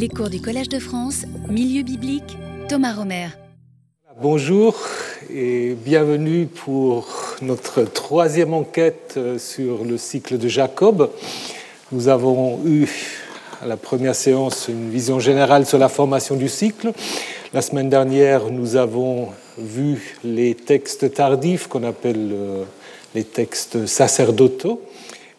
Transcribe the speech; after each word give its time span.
Les 0.00 0.08
cours 0.08 0.30
du 0.30 0.40
Collège 0.40 0.70
de 0.70 0.78
France, 0.78 1.26
Milieu 1.50 1.82
biblique, 1.82 2.38
Thomas 2.70 2.94
Romer. 2.94 3.26
Bonjour 4.22 4.74
et 5.28 5.74
bienvenue 5.74 6.46
pour 6.46 7.06
notre 7.42 7.82
troisième 7.82 8.54
enquête 8.54 9.16
euh, 9.18 9.38
sur 9.38 9.84
le 9.84 9.98
cycle 9.98 10.38
de 10.38 10.48
Jacob. 10.48 11.10
Nous 11.92 12.08
avons 12.08 12.64
eu 12.64 12.88
à 13.60 13.66
la 13.66 13.76
première 13.76 14.14
séance 14.14 14.68
une 14.70 14.88
vision 14.88 15.20
générale 15.20 15.66
sur 15.66 15.76
la 15.76 15.90
formation 15.90 16.34
du 16.34 16.48
cycle. 16.48 16.92
La 17.52 17.60
semaine 17.60 17.90
dernière, 17.90 18.50
nous 18.50 18.76
avons 18.76 19.28
vu 19.58 20.16
les 20.24 20.54
textes 20.54 21.12
tardifs 21.12 21.66
qu'on 21.66 21.84
appelle 21.84 22.30
euh, 22.32 22.64
les 23.14 23.24
textes 23.24 23.84
sacerdotaux. 23.84 24.80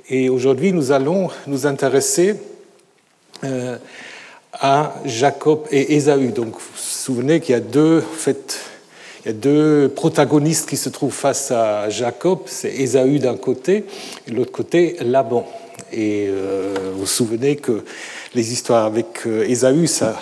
Et 0.07 0.29
aujourd'hui, 0.29 0.71
nous 0.71 0.91
allons 0.91 1.31
nous 1.47 1.65
intéresser 1.65 2.35
euh, 3.43 3.79
à 4.53 4.95
Jacob 5.05 5.65
et 5.71 5.95
Ésaü. 5.95 6.29
Donc, 6.29 6.53
vous 6.53 6.59
vous 6.59 6.77
souvenez 6.77 7.39
qu'il 7.39 7.53
y 7.53 7.57
a 7.57 7.61
deux, 7.61 8.01
fait, 8.01 8.59
il 9.23 9.27
y 9.27 9.31
a 9.31 9.33
deux 9.33 9.91
protagonistes 9.95 10.69
qui 10.69 10.77
se 10.77 10.89
trouvent 10.89 11.13
face 11.13 11.51
à 11.51 11.89
Jacob. 11.89 12.39
C'est 12.45 12.71
Ésaü 12.71 13.19
d'un 13.19 13.37
côté 13.37 13.85
et 14.27 14.31
de 14.31 14.35
l'autre 14.35 14.51
côté 14.51 14.97
Laban. 15.01 15.47
Et 15.93 16.27
euh, 16.29 16.73
vous 16.93 17.01
vous 17.01 17.05
souvenez 17.05 17.55
que 17.57 17.83
les 18.33 18.53
histoires 18.53 18.85
avec 18.85 19.25
euh, 19.25 19.43
Ésaü, 19.47 19.87
ça 19.87 20.15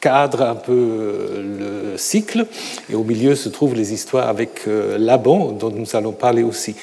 cadre 0.00 0.42
un 0.42 0.54
peu 0.54 0.72
euh, 0.72 1.92
le 1.92 1.98
cycle. 1.98 2.46
Et 2.90 2.94
au 2.94 3.04
milieu 3.04 3.34
se 3.34 3.48
trouvent 3.48 3.74
les 3.74 3.92
histoires 3.92 4.28
avec 4.28 4.62
euh, 4.68 4.98
Laban, 4.98 5.52
dont 5.52 5.70
nous 5.70 5.96
allons 5.96 6.12
parler 6.12 6.42
aussi. 6.42 6.76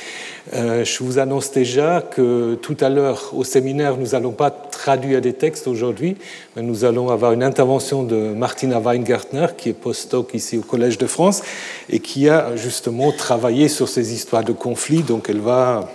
Euh, 0.53 0.83
je 0.83 1.03
vous 1.03 1.19
annonce 1.19 1.51
déjà 1.51 2.01
que 2.01 2.55
tout 2.55 2.75
à 2.81 2.89
l'heure 2.89 3.31
au 3.33 3.45
séminaire, 3.45 3.95
nous 3.95 4.07
n'allons 4.07 4.33
pas 4.33 4.51
traduire 4.51 5.21
des 5.21 5.33
textes 5.33 5.67
aujourd'hui, 5.67 6.17
mais 6.55 6.61
nous 6.61 6.83
allons 6.83 7.09
avoir 7.09 7.31
une 7.31 7.43
intervention 7.43 8.03
de 8.03 8.33
Martina 8.33 8.79
Weingartner, 8.79 9.47
qui 9.57 9.69
est 9.69 9.73
postdoc 9.73 10.33
ici 10.33 10.57
au 10.57 10.61
Collège 10.61 10.97
de 10.97 11.07
France, 11.07 11.43
et 11.89 11.99
qui 11.99 12.27
a 12.27 12.57
justement 12.57 13.13
travaillé 13.13 13.69
sur 13.69 13.87
ces 13.87 14.13
histoires 14.13 14.43
de 14.43 14.51
conflits. 14.51 15.03
Donc 15.03 15.29
elle 15.29 15.39
va 15.39 15.89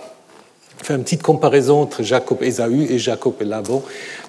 faire 0.81 0.95
une 0.95 1.03
petite 1.03 1.23
comparaison 1.23 1.81
entre 1.81 2.01
Jacob 2.01 2.41
Ésaü 2.41 2.87
et 2.89 2.97
Jacob 2.97 3.35
et 3.41 3.45
Laban. 3.45 3.83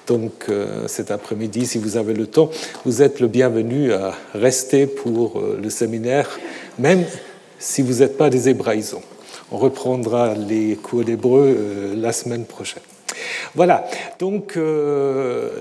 Donc 0.06 0.46
euh, 0.48 0.88
cet 0.88 1.10
après-midi, 1.10 1.66
si 1.66 1.78
vous 1.78 1.96
avez 1.96 2.14
le 2.14 2.26
temps, 2.26 2.50
vous 2.84 3.02
êtes 3.02 3.20
le 3.20 3.28
bienvenu 3.28 3.92
à 3.92 4.14
rester 4.34 4.86
pour 4.86 5.38
euh, 5.38 5.58
le 5.62 5.70
séminaire, 5.70 6.38
même 6.78 7.04
si 7.58 7.82
vous 7.82 8.00
n'êtes 8.00 8.16
pas 8.16 8.30
des 8.30 8.48
hébraïsons. 8.48 9.02
On 9.52 9.58
reprendra 9.58 10.34
les 10.34 10.76
cours 10.76 11.04
d'hébreu 11.04 11.56
euh, 11.56 11.94
la 11.96 12.12
semaine 12.12 12.44
prochaine. 12.44 12.82
Voilà, 13.54 13.84
donc 14.20 14.56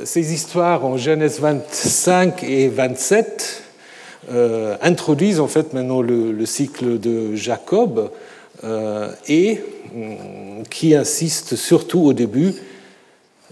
ces 0.06 0.34
histoires 0.34 0.86
en 0.86 0.96
Genèse 0.98 1.40
25 1.40 2.44
et 2.44 2.68
27 2.68 3.64
euh, 4.32 4.76
introduisent 4.82 5.40
en 5.40 5.48
fait 5.48 5.74
maintenant 5.74 6.02
le, 6.02 6.32
le 6.32 6.46
cycle 6.46 7.00
de 7.00 7.36
Jacob 7.36 8.12
et 9.28 9.62
hum, 9.96 10.64
qui 10.70 10.94
insiste 10.94 11.56
surtout 11.56 12.02
au 12.02 12.14
début 12.14 12.54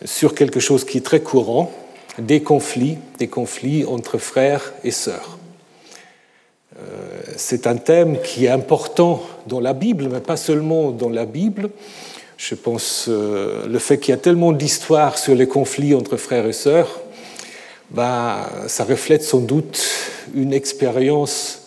sur 0.05 0.35
quelque 0.35 0.59
chose 0.59 0.83
qui 0.85 0.99
est 0.99 1.05
très 1.05 1.21
courant, 1.21 1.71
des 2.19 2.41
conflits, 2.41 2.97
des 3.19 3.27
conflits 3.27 3.85
entre 3.85 4.17
frères 4.17 4.73
et 4.83 4.91
sœurs. 4.91 5.37
Euh, 6.77 6.81
C'est 7.35 7.67
un 7.67 7.77
thème 7.77 8.19
qui 8.21 8.45
est 8.45 8.49
important 8.49 9.21
dans 9.47 9.59
la 9.59 9.73
Bible, 9.73 10.09
mais 10.11 10.19
pas 10.19 10.37
seulement 10.37 10.91
dans 10.91 11.09
la 11.09 11.25
Bible. 11.25 11.69
Je 12.37 12.55
pense 12.55 13.05
euh, 13.07 13.67
le 13.67 13.79
fait 13.79 13.97
qu'il 13.97 14.11
y 14.11 14.13
a 14.13 14.19
tellement 14.19 14.51
d'histoires 14.51 15.17
sur 15.17 15.35
les 15.35 15.47
conflits 15.47 15.95
entre 15.95 16.17
frères 16.17 16.45
et 16.45 16.53
sœurs, 16.53 17.01
bah, 17.89 18.49
ça 18.67 18.83
reflète 18.83 19.23
sans 19.23 19.39
doute 19.39 19.83
une 20.35 20.53
expérience 20.53 21.66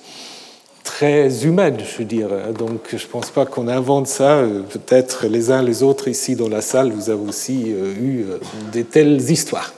très 0.91 1.45
humaine, 1.45 1.77
je 1.79 1.99
veux 1.99 2.05
dire. 2.05 2.29
Donc, 2.59 2.81
je 2.91 2.97
ne 2.97 3.11
pense 3.11 3.31
pas 3.31 3.47
qu'on 3.47 3.69
invente 3.69 4.09
ça. 4.09 4.39
Euh, 4.39 4.63
Peut-être 4.63 5.27
les 5.29 5.53
uns 5.53 5.63
les 5.63 5.85
autres 5.85 6.09
ici 6.09 6.35
dans 6.35 6.49
la 6.49 6.63
salle, 6.63 6.91
vous 6.91 7.11
avez 7.11 7.29
aussi 7.29 7.67
euh, 7.69 7.95
eu 7.95 8.25
euh, 8.29 8.39
des 8.73 8.83
telles 8.83 9.31
histoires. 9.31 9.73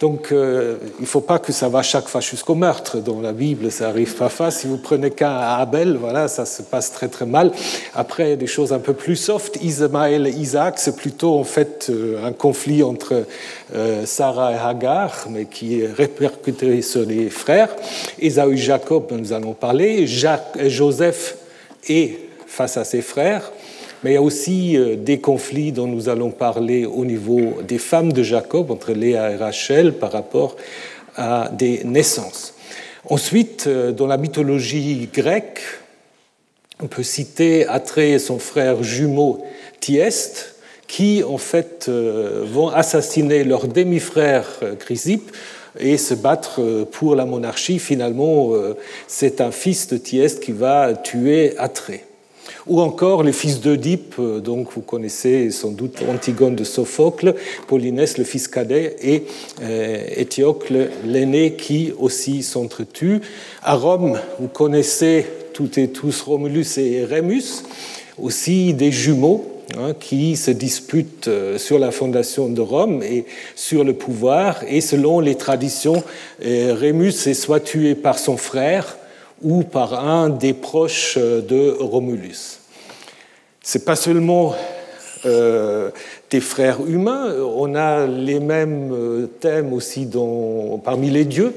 Donc, 0.00 0.28
il 0.30 0.36
ne 0.36 1.06
faut 1.06 1.20
pas 1.20 1.38
que 1.38 1.52
ça 1.52 1.68
va 1.68 1.82
chaque 1.82 2.08
fois 2.08 2.22
jusqu'au 2.22 2.54
meurtre. 2.54 2.98
Dans 2.98 3.20
la 3.20 3.32
Bible, 3.32 3.70
ça 3.70 3.88
arrive 3.88 4.14
pas. 4.14 4.50
Si 4.50 4.66
vous 4.66 4.78
prenez 4.78 5.10
qu'un 5.10 5.28
à 5.30 5.56
Abel, 5.56 5.98
voilà, 5.98 6.26
ça 6.26 6.46
se 6.46 6.62
passe 6.62 6.90
très 6.90 7.08
très 7.08 7.26
mal. 7.26 7.52
Après, 7.94 8.36
des 8.36 8.46
choses 8.46 8.72
un 8.72 8.78
peu 8.78 8.94
plus 8.94 9.16
soft. 9.16 9.58
Ismaël 9.62 10.26
et 10.26 10.30
Isaac, 10.30 10.78
c'est 10.78 10.96
plutôt 10.96 11.38
en 11.38 11.44
fait 11.44 11.92
un 12.24 12.32
conflit 12.32 12.82
entre 12.82 13.26
Sarah 14.06 14.52
et 14.52 14.58
Hagar, 14.58 15.26
mais 15.28 15.44
qui 15.44 15.82
est 15.82 15.92
répercuté 15.92 16.80
sur 16.80 17.04
les 17.04 17.28
frères. 17.28 17.68
Ésaü 18.18 18.56
Jacob, 18.56 19.08
dont 19.10 19.18
nous 19.18 19.34
allons 19.34 19.52
parler. 19.52 20.06
Jacques, 20.06 20.49
Joseph 20.58 21.36
est 21.88 22.18
face 22.46 22.76
à 22.76 22.84
ses 22.84 23.02
frères. 23.02 23.52
Mais 24.02 24.12
il 24.12 24.14
y 24.14 24.16
a 24.16 24.22
aussi 24.22 24.76
euh, 24.76 24.96
des 24.96 25.20
conflits 25.20 25.72
dont 25.72 25.86
nous 25.86 26.08
allons 26.08 26.30
parler 26.30 26.86
au 26.86 27.04
niveau 27.04 27.58
des 27.66 27.78
femmes 27.78 28.12
de 28.12 28.22
Jacob, 28.22 28.70
entre 28.70 28.92
Léa 28.92 29.30
et 29.32 29.36
Rachel, 29.36 29.92
par 29.92 30.12
rapport 30.12 30.56
à 31.16 31.50
des 31.52 31.82
naissances. 31.84 32.54
Ensuite, 33.08 33.66
euh, 33.66 33.92
dans 33.92 34.06
la 34.06 34.16
mythologie 34.16 35.08
grecque, 35.12 35.60
on 36.82 36.86
peut 36.86 37.02
citer 37.02 37.66
Atrée 37.66 38.12
et 38.12 38.18
son 38.18 38.38
frère 38.38 38.82
jumeau 38.82 39.44
Thyeste, 39.80 40.54
qui 40.86 41.22
en 41.22 41.38
fait 41.38 41.86
euh, 41.88 42.44
vont 42.46 42.68
assassiner 42.68 43.44
leur 43.44 43.68
demi-frère 43.68 44.46
euh, 44.62 44.74
Chrysippe 44.74 45.30
et 45.78 45.96
se 45.96 46.14
battre 46.14 46.60
euh, 46.60 46.84
pour 46.84 47.14
la 47.14 47.24
monarchie. 47.24 47.78
Finalement, 47.78 48.54
euh, 48.54 48.76
c'est 49.06 49.40
un 49.40 49.50
fils 49.50 49.88
de 49.88 49.96
Thyeste 49.96 50.40
qui 50.40 50.52
va 50.52 50.94
tuer 50.94 51.56
Atrée. 51.58 52.04
Ou 52.66 52.80
encore 52.80 53.22
les 53.22 53.32
fils 53.32 53.60
d'Oedipe, 53.60 54.16
euh, 54.18 54.40
donc 54.40 54.72
vous 54.74 54.80
connaissez 54.80 55.50
sans 55.50 55.70
doute 55.70 56.02
Antigone 56.08 56.56
de 56.56 56.64
Sophocle, 56.64 57.34
Polynès 57.68 58.18
le 58.18 58.24
fils 58.24 58.48
cadet 58.48 58.96
et 59.02 59.24
Étiocle 60.16 60.90
l'aîné 61.04 61.54
qui 61.54 61.92
aussi 61.98 62.42
s'entretuent. 62.42 63.20
À 63.62 63.74
Rome, 63.74 64.18
vous 64.38 64.48
connaissez 64.48 65.26
toutes 65.52 65.78
et 65.78 65.88
tous 65.88 66.22
Romulus 66.22 66.78
et 66.78 67.04
Rémus, 67.04 67.64
aussi 68.18 68.74
des 68.74 68.92
jumeaux 68.92 69.59
hein, 69.78 69.94
qui 69.98 70.36
se 70.36 70.50
disputent 70.50 71.28
euh, 71.28 71.58
sur 71.58 71.78
la 71.78 71.90
fondation 71.90 72.48
de 72.48 72.60
Rome 72.60 73.02
et 73.02 73.24
sur 73.54 73.84
le 73.84 73.94
pouvoir. 73.94 74.62
Et 74.68 74.80
selon 74.80 75.20
les 75.20 75.34
traditions, 75.34 76.02
euh, 76.44 76.74
Rémus 76.74 77.26
est 77.26 77.34
soit 77.34 77.60
tué 77.60 77.94
par 77.94 78.18
son 78.18 78.36
frère 78.36 78.96
ou 79.42 79.62
par 79.62 80.06
un 80.06 80.28
des 80.28 80.52
proches 80.52 81.16
euh, 81.18 81.40
de 81.40 81.76
Romulus. 81.78 82.60
C'est 83.62 83.84
pas 83.84 83.96
seulement 83.96 84.54
des 85.22 86.40
frères 86.40 86.78
humains, 86.88 87.34
on 87.54 87.74
a 87.74 88.06
les 88.06 88.40
mêmes 88.40 89.28
thèmes 89.38 89.74
aussi 89.74 90.08
parmi 90.82 91.10
les 91.10 91.26
dieux. 91.26 91.52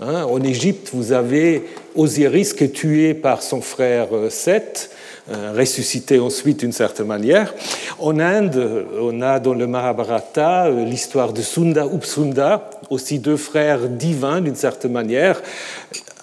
hein. 0.00 0.22
En 0.22 0.40
Égypte, 0.40 0.90
vous 0.92 1.10
avez 1.10 1.64
Osiris 1.96 2.52
qui 2.52 2.62
est 2.62 2.68
tué 2.68 3.14
par 3.14 3.42
son 3.42 3.60
frère 3.60 4.06
Seth, 4.30 4.92
ressuscité 5.28 6.18
ensuite 6.18 6.60
d'une 6.60 6.72
certaine 6.72 7.06
manière. 7.06 7.54
En 7.98 8.18
Inde, 8.18 8.86
on 9.00 9.20
a 9.20 9.40
dans 9.40 9.54
le 9.54 9.66
Mahabharata 9.66 10.66
euh, 10.66 10.84
l'histoire 10.84 11.32
de 11.32 11.42
Sunda 11.42 11.86
Upsunda, 11.86 12.70
aussi 12.90 13.18
deux 13.18 13.36
frères 13.36 13.88
divins 13.88 14.40
d'une 14.40 14.54
certaine 14.54 14.92
manière, 14.92 15.40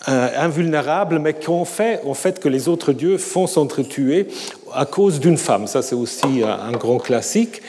euh, 0.07 0.27
invulnérables, 0.37 1.17
mais 1.17 1.33
qui 1.33 1.49
ont 1.49 1.65
fait 1.65 1.99
en 2.05 2.13
fait 2.13 2.39
que 2.39 2.47
les 2.47 2.67
autres 2.67 2.93
dieux 2.93 3.17
font 3.17 3.47
s'entretuer 3.47 4.27
à 4.71 4.85
cause 4.85 5.19
d'une 5.19 5.37
femme. 5.37 5.65
Ça, 5.65 5.81
c'est 5.81 5.95
aussi 5.95 6.43
un, 6.43 6.71
grand 6.73 6.99
classique. 6.99 7.61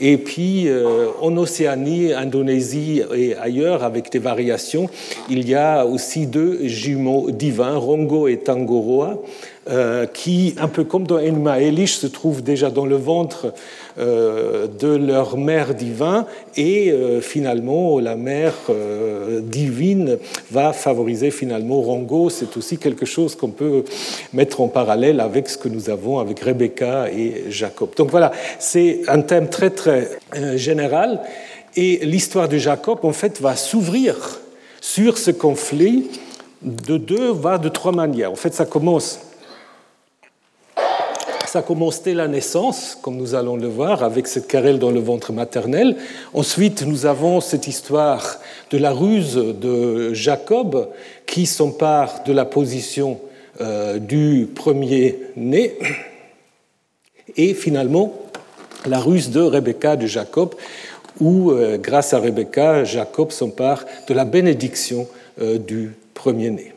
Et 0.00 0.16
puis, 0.16 0.66
euh, 0.66 1.06
en 1.20 1.36
Océanie, 1.36 2.12
Indonésie 2.12 3.02
et 3.14 3.36
ailleurs, 3.36 3.84
avec 3.84 4.10
des 4.10 4.18
variations, 4.18 4.88
il 5.30 5.48
y 5.48 5.54
a 5.54 5.86
aussi 5.86 6.26
deux 6.26 6.66
jumeaux 6.66 7.30
divins, 7.30 7.76
Rongo 7.76 8.26
et 8.26 8.38
Tangoroa, 8.38 9.10
euh, 9.10 9.16
qui, 10.12 10.54
un 10.58 10.68
peu 10.68 10.84
comme 10.84 11.06
dans 11.06 11.18
Enuma 11.18 11.60
Elish, 11.60 11.94
se 11.96 12.06
trouvent 12.06 12.42
déjà 12.42 12.70
dans 12.70 12.84
le 12.84 12.96
ventre 12.96 13.54
euh, 13.98 14.66
de 14.66 14.88
leur 14.88 15.36
mère 15.38 15.74
divin, 15.74 16.26
et 16.56 16.90
euh, 16.90 17.20
finalement, 17.20 17.98
la 17.98 18.16
mère 18.16 18.52
euh, 18.68 19.40
divine 19.40 20.18
va 20.50 20.72
favoriser 20.72 21.30
finalement 21.30 21.80
Rongo. 21.80 22.28
C'est 22.28 22.56
aussi 22.56 22.76
quelque 22.76 23.06
chose 23.06 23.36
qu'on 23.36 23.50
peut 23.50 23.84
mettre 24.32 24.60
en 24.60 24.68
parallèle 24.68 25.20
avec 25.20 25.48
ce 25.48 25.56
que 25.56 25.68
nous 25.68 25.88
avons 25.88 26.18
avec 26.18 26.40
Rebecca 26.40 27.08
et 27.10 27.44
Jacob. 27.48 27.90
Donc 27.96 28.10
voilà, 28.10 28.32
c'est 28.58 29.00
un 29.08 29.22
thème 29.22 29.48
très 29.48 29.70
très 29.70 30.10
euh, 30.36 30.56
général, 30.56 31.20
et 31.76 32.04
l'histoire 32.04 32.48
de 32.48 32.58
Jacob, 32.58 32.98
en 33.02 33.12
fait, 33.12 33.40
va 33.40 33.56
s'ouvrir 33.56 34.40
sur 34.80 35.16
ce 35.16 35.30
conflit 35.30 36.10
de 36.62 36.96
deux, 36.98 37.30
voire 37.30 37.60
de 37.60 37.68
trois 37.68 37.92
manières. 37.92 38.30
En 38.30 38.36
fait, 38.36 38.54
ça 38.54 38.64
commence 38.64 39.20
ça 41.54 41.62
commence 41.62 42.02
dès 42.02 42.14
la 42.14 42.26
naissance, 42.26 42.98
comme 43.00 43.16
nous 43.16 43.36
allons 43.36 43.54
le 43.54 43.68
voir, 43.68 44.02
avec 44.02 44.26
cette 44.26 44.48
querelle 44.48 44.80
dans 44.80 44.90
le 44.90 44.98
ventre 44.98 45.32
maternel. 45.32 45.94
Ensuite, 46.32 46.82
nous 46.82 47.06
avons 47.06 47.40
cette 47.40 47.68
histoire 47.68 48.40
de 48.72 48.78
la 48.78 48.90
ruse 48.90 49.36
de 49.36 50.12
Jacob 50.14 50.88
qui 51.26 51.46
s'empare 51.46 52.24
de 52.26 52.32
la 52.32 52.44
position 52.44 53.20
euh, 53.60 54.00
du 54.00 54.48
premier-né. 54.52 55.78
Et 57.36 57.54
finalement, 57.54 58.12
la 58.86 58.98
ruse 58.98 59.30
de 59.30 59.40
Rebecca 59.40 59.94
de 59.94 60.08
Jacob, 60.08 60.56
où, 61.20 61.52
euh, 61.52 61.78
grâce 61.78 62.14
à 62.14 62.18
Rebecca, 62.18 62.82
Jacob 62.82 63.30
s'empare 63.30 63.84
de 64.08 64.14
la 64.14 64.24
bénédiction 64.24 65.06
euh, 65.40 65.58
du 65.58 65.92
premier-né. 66.14 66.72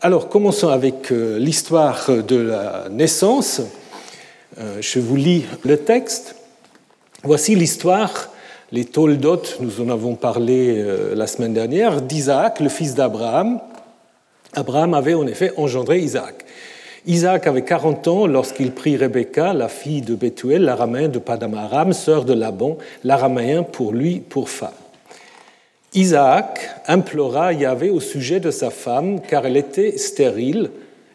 Alors, 0.00 0.28
commençons 0.28 0.70
avec 0.70 1.10
l'histoire 1.10 2.10
de 2.10 2.36
la 2.36 2.88
naissance. 2.90 3.62
Euh, 4.60 4.78
je 4.80 4.98
vous 4.98 5.14
lis 5.14 5.44
le 5.64 5.76
texte. 5.76 6.34
Voici 7.22 7.54
l'histoire, 7.54 8.32
les 8.72 8.84
Toldot, 8.84 9.42
nous 9.60 9.80
en 9.80 9.88
avons 9.88 10.16
parlé 10.16 10.78
euh, 10.78 11.14
la 11.14 11.28
semaine 11.28 11.52
dernière, 11.52 12.02
d'Isaac, 12.02 12.58
le 12.58 12.68
fils 12.68 12.96
d'Abraham. 12.96 13.60
Abraham 14.54 14.94
avait 14.94 15.14
en 15.14 15.28
effet 15.28 15.52
engendré 15.56 16.00
Isaac. 16.00 16.44
Isaac 17.06 17.46
avait 17.46 17.62
40 17.62 18.08
ans 18.08 18.26
lorsqu'il 18.26 18.72
prit 18.72 18.96
Rebecca, 18.96 19.52
la 19.52 19.68
fille 19.68 20.02
de 20.02 20.16
Bethuel, 20.16 20.62
l'araméen 20.62 21.08
de 21.08 21.20
Padamaram, 21.20 21.92
sœur 21.92 22.24
de 22.24 22.34
Laban, 22.34 22.78
l'araméen 23.04 23.62
pour 23.62 23.92
lui 23.92 24.18
pour 24.18 24.48
femme. 24.48 24.70
Isaac 25.94 26.68
implora 26.88 27.52
Yahvé 27.52 27.90
au 27.90 28.00
sujet 28.00 28.40
de 28.40 28.50
sa 28.50 28.70
femme, 28.70 29.20
car 29.20 29.46
elle 29.46 29.56
était 29.56 29.96
stérile, 29.98 30.70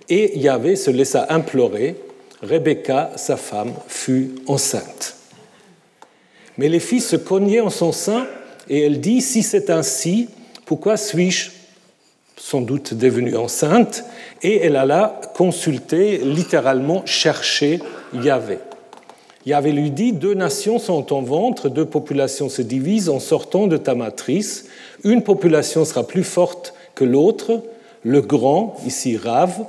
et 0.07 0.39
Yahvé 0.39 0.77
se 0.77 0.91
laissa 0.91 1.27
implorer. 1.29 1.95
Rebecca, 2.43 3.11
sa 3.15 3.37
femme, 3.37 3.73
fut 3.87 4.35
enceinte. 4.47 5.15
Mais 6.57 6.67
les 6.67 6.81
filles 6.81 7.01
se 7.01 7.15
cognaient 7.15 7.61
en 7.61 7.69
son 7.69 7.91
sein 7.91 8.27
et 8.69 8.81
elle 8.81 8.99
dit, 8.99 9.21
si 9.21 9.43
c'est 9.43 9.69
ainsi, 9.69 10.29
pourquoi 10.65 10.97
suis-je 10.97 11.51
sans 12.35 12.61
doute 12.61 12.93
devenue 12.93 13.35
enceinte? 13.35 14.03
Et 14.41 14.57
elle 14.57 14.75
alla 14.75 15.21
consulter, 15.35 16.17
littéralement 16.17 17.05
chercher 17.05 17.79
Yahvé. 18.13 18.59
Yahvé 19.45 19.71
lui 19.71 19.91
dit, 19.91 20.11
deux 20.11 20.33
nations 20.33 20.79
sont 20.79 21.13
en 21.13 21.21
ventre, 21.21 21.69
deux 21.69 21.85
populations 21.85 22.49
se 22.49 22.61
divisent 22.61 23.09
en 23.09 23.19
sortant 23.19 23.67
de 23.67 23.77
ta 23.77 23.95
matrice, 23.95 24.65
une 25.03 25.23
population 25.23 25.85
sera 25.85 26.05
plus 26.05 26.23
forte 26.23 26.73
que 26.95 27.03
l'autre, 27.03 27.61
le 28.03 28.21
grand, 28.21 28.75
ici 28.85 29.17
Rave, 29.17 29.65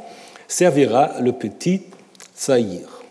servira 0.49 1.21
le 1.21 1.33
petit 1.33 1.83
Saïr. 2.35 3.03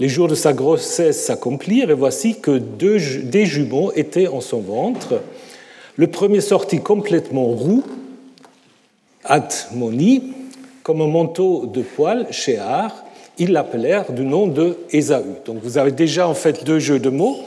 Les 0.00 0.08
jours 0.08 0.28
de 0.28 0.34
sa 0.34 0.52
grossesse 0.52 1.24
s'accomplirent 1.24 1.90
et 1.90 1.94
voici 1.94 2.40
que 2.40 2.58
deux, 2.58 2.98
des 3.22 3.46
jumeaux 3.46 3.92
étaient 3.94 4.26
en 4.26 4.40
son 4.40 4.60
ventre. 4.60 5.20
Le 5.96 6.08
premier 6.08 6.40
sortit 6.40 6.80
complètement 6.80 7.44
roux, 7.44 7.84
Atmoni, 9.24 10.32
comme 10.82 11.00
un 11.00 11.06
manteau 11.06 11.66
de 11.66 11.82
poils, 11.82 12.26
Shear. 12.30 13.04
Ils 13.38 13.52
l'appelèrent 13.52 14.12
du 14.12 14.24
nom 14.24 14.46
de 14.46 14.76
Ésaü. 14.90 15.24
Donc 15.46 15.58
vous 15.62 15.78
avez 15.78 15.92
déjà 15.92 16.28
en 16.28 16.34
fait 16.34 16.64
deux 16.64 16.78
jeux 16.78 16.98
de 16.98 17.10
mots, 17.10 17.38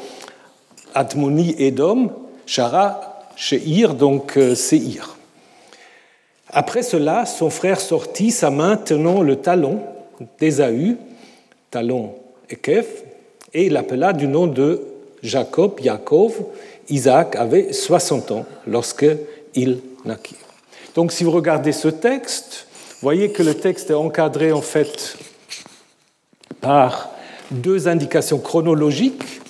Atmoni, 0.95 1.55
Edom, 1.59 2.11
Shara, 2.45 3.25
Sheir, 3.35 3.93
donc 3.93 4.37
euh, 4.37 4.55
Seir. 4.55 5.17
Après 6.49 6.81
cela, 6.81 7.25
son 7.25 7.49
frère 7.49 7.79
sortit, 7.79 8.31
sa 8.31 8.49
main 8.49 8.77
tenant 8.77 9.21
le 9.21 9.35
talon 9.35 9.81
d'Ésaü, 10.39 10.97
talon 11.71 12.15
Ekef, 12.49 13.03
et 13.53 13.65
il 13.65 13.73
l'appela 13.73 14.13
du 14.13 14.27
nom 14.27 14.47
de 14.47 14.81
Jacob, 15.23 15.79
Yaakov. 15.79 16.33
Isaac 16.89 17.35
avait 17.35 17.73
60 17.73 18.31
ans 18.31 18.45
lorsqu'il 18.65 19.79
naquit. 20.05 20.35
Donc 20.95 21.11
si 21.11 21.23
vous 21.23 21.31
regardez 21.31 21.71
ce 21.71 21.89
texte, 21.89 22.67
voyez 23.01 23.31
que 23.31 23.43
le 23.43 23.53
texte 23.53 23.89
est 23.89 23.95
encadré 23.95 24.51
en 24.51 24.61
fait 24.61 25.17
par 26.61 27.09
deux 27.51 27.87
indications 27.87 28.39
chronologiques. 28.39 29.41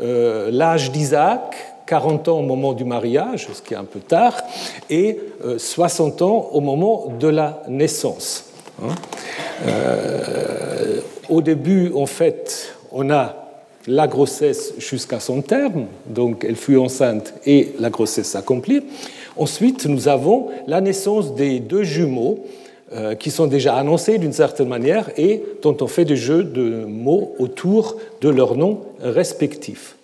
Euh, 0.00 0.50
l'âge 0.50 0.92
d'Isaac, 0.92 1.56
40 1.86 2.28
ans 2.28 2.38
au 2.38 2.42
moment 2.42 2.72
du 2.72 2.84
mariage, 2.84 3.48
ce 3.52 3.60
qui 3.60 3.74
est 3.74 3.76
un 3.76 3.84
peu 3.84 4.00
tard, 4.00 4.36
et 4.88 5.18
60 5.56 6.22
euh, 6.22 6.24
ans 6.24 6.50
au 6.52 6.60
moment 6.60 7.12
de 7.18 7.28
la 7.28 7.62
naissance. 7.68 8.47
Hein. 8.82 8.94
Euh, 9.66 11.00
au 11.28 11.42
début, 11.42 11.92
en 11.94 12.06
fait, 12.06 12.74
on 12.92 13.10
a 13.10 13.48
la 13.86 14.06
grossesse 14.06 14.74
jusqu'à 14.78 15.20
son 15.20 15.40
terme, 15.40 15.86
donc 16.06 16.44
elle 16.46 16.56
fut 16.56 16.76
enceinte 16.76 17.34
et 17.46 17.72
la 17.78 17.90
grossesse 17.90 18.28
s'accomplit. 18.28 18.82
Ensuite, 19.36 19.86
nous 19.86 20.08
avons 20.08 20.48
la 20.66 20.80
naissance 20.80 21.34
des 21.34 21.60
deux 21.60 21.84
jumeaux 21.84 22.44
euh, 22.92 23.14
qui 23.14 23.30
sont 23.30 23.46
déjà 23.46 23.76
annoncés 23.76 24.18
d'une 24.18 24.32
certaine 24.32 24.68
manière 24.68 25.10
et 25.16 25.42
dont 25.62 25.76
on 25.80 25.86
fait 25.86 26.04
des 26.04 26.16
jeux 26.16 26.44
de 26.44 26.84
mots 26.84 27.34
autour 27.38 27.96
de 28.20 28.28
leurs 28.28 28.56
noms 28.56 28.80
respectifs. 29.00 29.96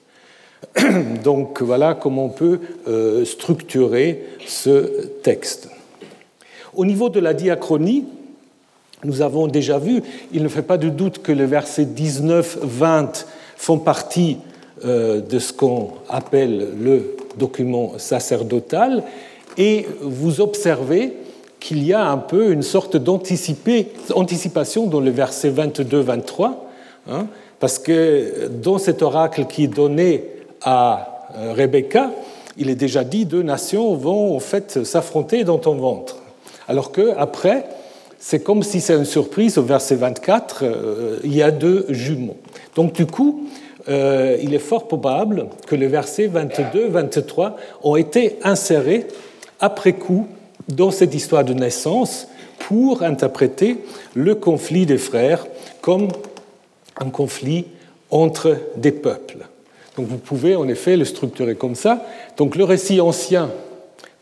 Donc 1.25 1.63
voilà 1.63 1.95
comment 1.95 2.27
on 2.27 2.31
peut 2.31 2.61
euh, 2.89 3.25
structurer 3.25 4.25
ce 4.47 5.09
texte. 5.23 5.69
Au 6.75 6.85
niveau 6.85 7.09
de 7.09 7.21
la 7.21 7.35
diachronie, 7.35 8.05
nous 9.05 9.23
avons 9.23 9.47
déjà 9.47 9.79
vu, 9.79 10.03
il 10.33 10.43
ne 10.43 10.49
fait 10.49 10.63
pas 10.63 10.79
de 10.79 10.89
doute 10.89 11.23
que 11.23 11.33
les 11.33 11.47
versets 11.47 11.85
19-20 11.85 13.27
font 13.57 13.79
partie 13.79 14.39
euh, 14.85 15.21
de 15.21 15.39
ce 15.39 15.53
qu'on 15.53 15.91
appelle 16.09 16.69
le 16.81 17.17
document 17.39 17.93
sacerdotal, 17.99 19.03
et 19.57 19.87
vous 20.01 20.41
observez 20.41 21.13
qu'il 21.61 21.85
y 21.85 21.93
a 21.93 22.07
un 22.07 22.19
peu 22.19 22.51
une 22.53 22.63
sorte 22.63 22.97
d'anticipation 22.97 24.87
dans 24.87 25.01
le 25.01 25.11
verset 25.11 25.51
22-23, 25.51 26.53
hein, 27.11 27.27
parce 27.61 27.79
que 27.79 28.49
dans 28.49 28.79
cet 28.79 29.03
oracle 29.03 29.47
qui 29.47 29.65
est 29.65 29.69
donné 29.69 30.25
à 30.61 31.27
euh, 31.37 31.53
Rebecca, 31.55 32.11
il 32.57 32.71
est 32.71 32.75
déjà 32.75 33.05
dit 33.05 33.25
deux 33.25 33.43
nations 33.43 33.95
vont 33.95 34.37
en 34.37 34.41
fait 34.41 34.85
s'affronter 34.85 35.45
dans 35.45 35.59
ton 35.59 35.75
ventre. 35.75 36.17
Alors 36.69 36.93
que 36.93 37.13
après, 37.17 37.67
c'est 38.27 38.43
comme 38.43 38.63
si 38.63 38.81
c'est 38.81 38.95
une 38.95 39.05
surprise, 39.05 39.59
au 39.59 39.63
verset 39.63 39.97
24, 39.97 40.61
euh, 40.63 41.19
il 41.25 41.35
y 41.35 41.43
a 41.43 41.51
deux 41.51 41.85
jumeaux. 41.91 42.39
Donc 42.75 42.95
du 42.95 43.05
coup, 43.05 43.45
euh, 43.91 44.39
il 44.43 44.55
est 44.55 44.61
fort 44.61 44.89
probable 44.89 45.49
que 45.67 45.77
les 45.77 45.89
versets 45.89 46.29
22, 46.29 46.89
23 46.89 47.59
ont 47.83 47.97
été 47.97 48.39
insérés 48.43 49.09
après 49.61 49.93
coup 49.93 50.27
dans 50.69 50.91
cette 50.91 51.15
histoire 51.15 51.45
de 51.45 51.53
naissance 51.53 52.27
pour 52.61 53.03
interpréter 53.03 53.85
le 54.15 54.35
conflit 54.35 54.87
des 54.87 54.97
frères 54.97 55.47
comme 55.83 56.09
un 56.97 57.11
conflit 57.11 57.67
entre 58.11 58.57
des 58.79 58.93
peuples. 58.93 59.47
Donc 59.99 60.07
vous 60.07 60.17
pouvez 60.17 60.57
en 60.57 60.67
effet 60.67 60.97
le 60.97 61.05
structurer 61.05 61.57
comme 61.57 61.75
ça. 61.75 62.07
Donc 62.39 62.57
le 62.57 62.65
récit 62.65 63.03
ancien 63.03 63.51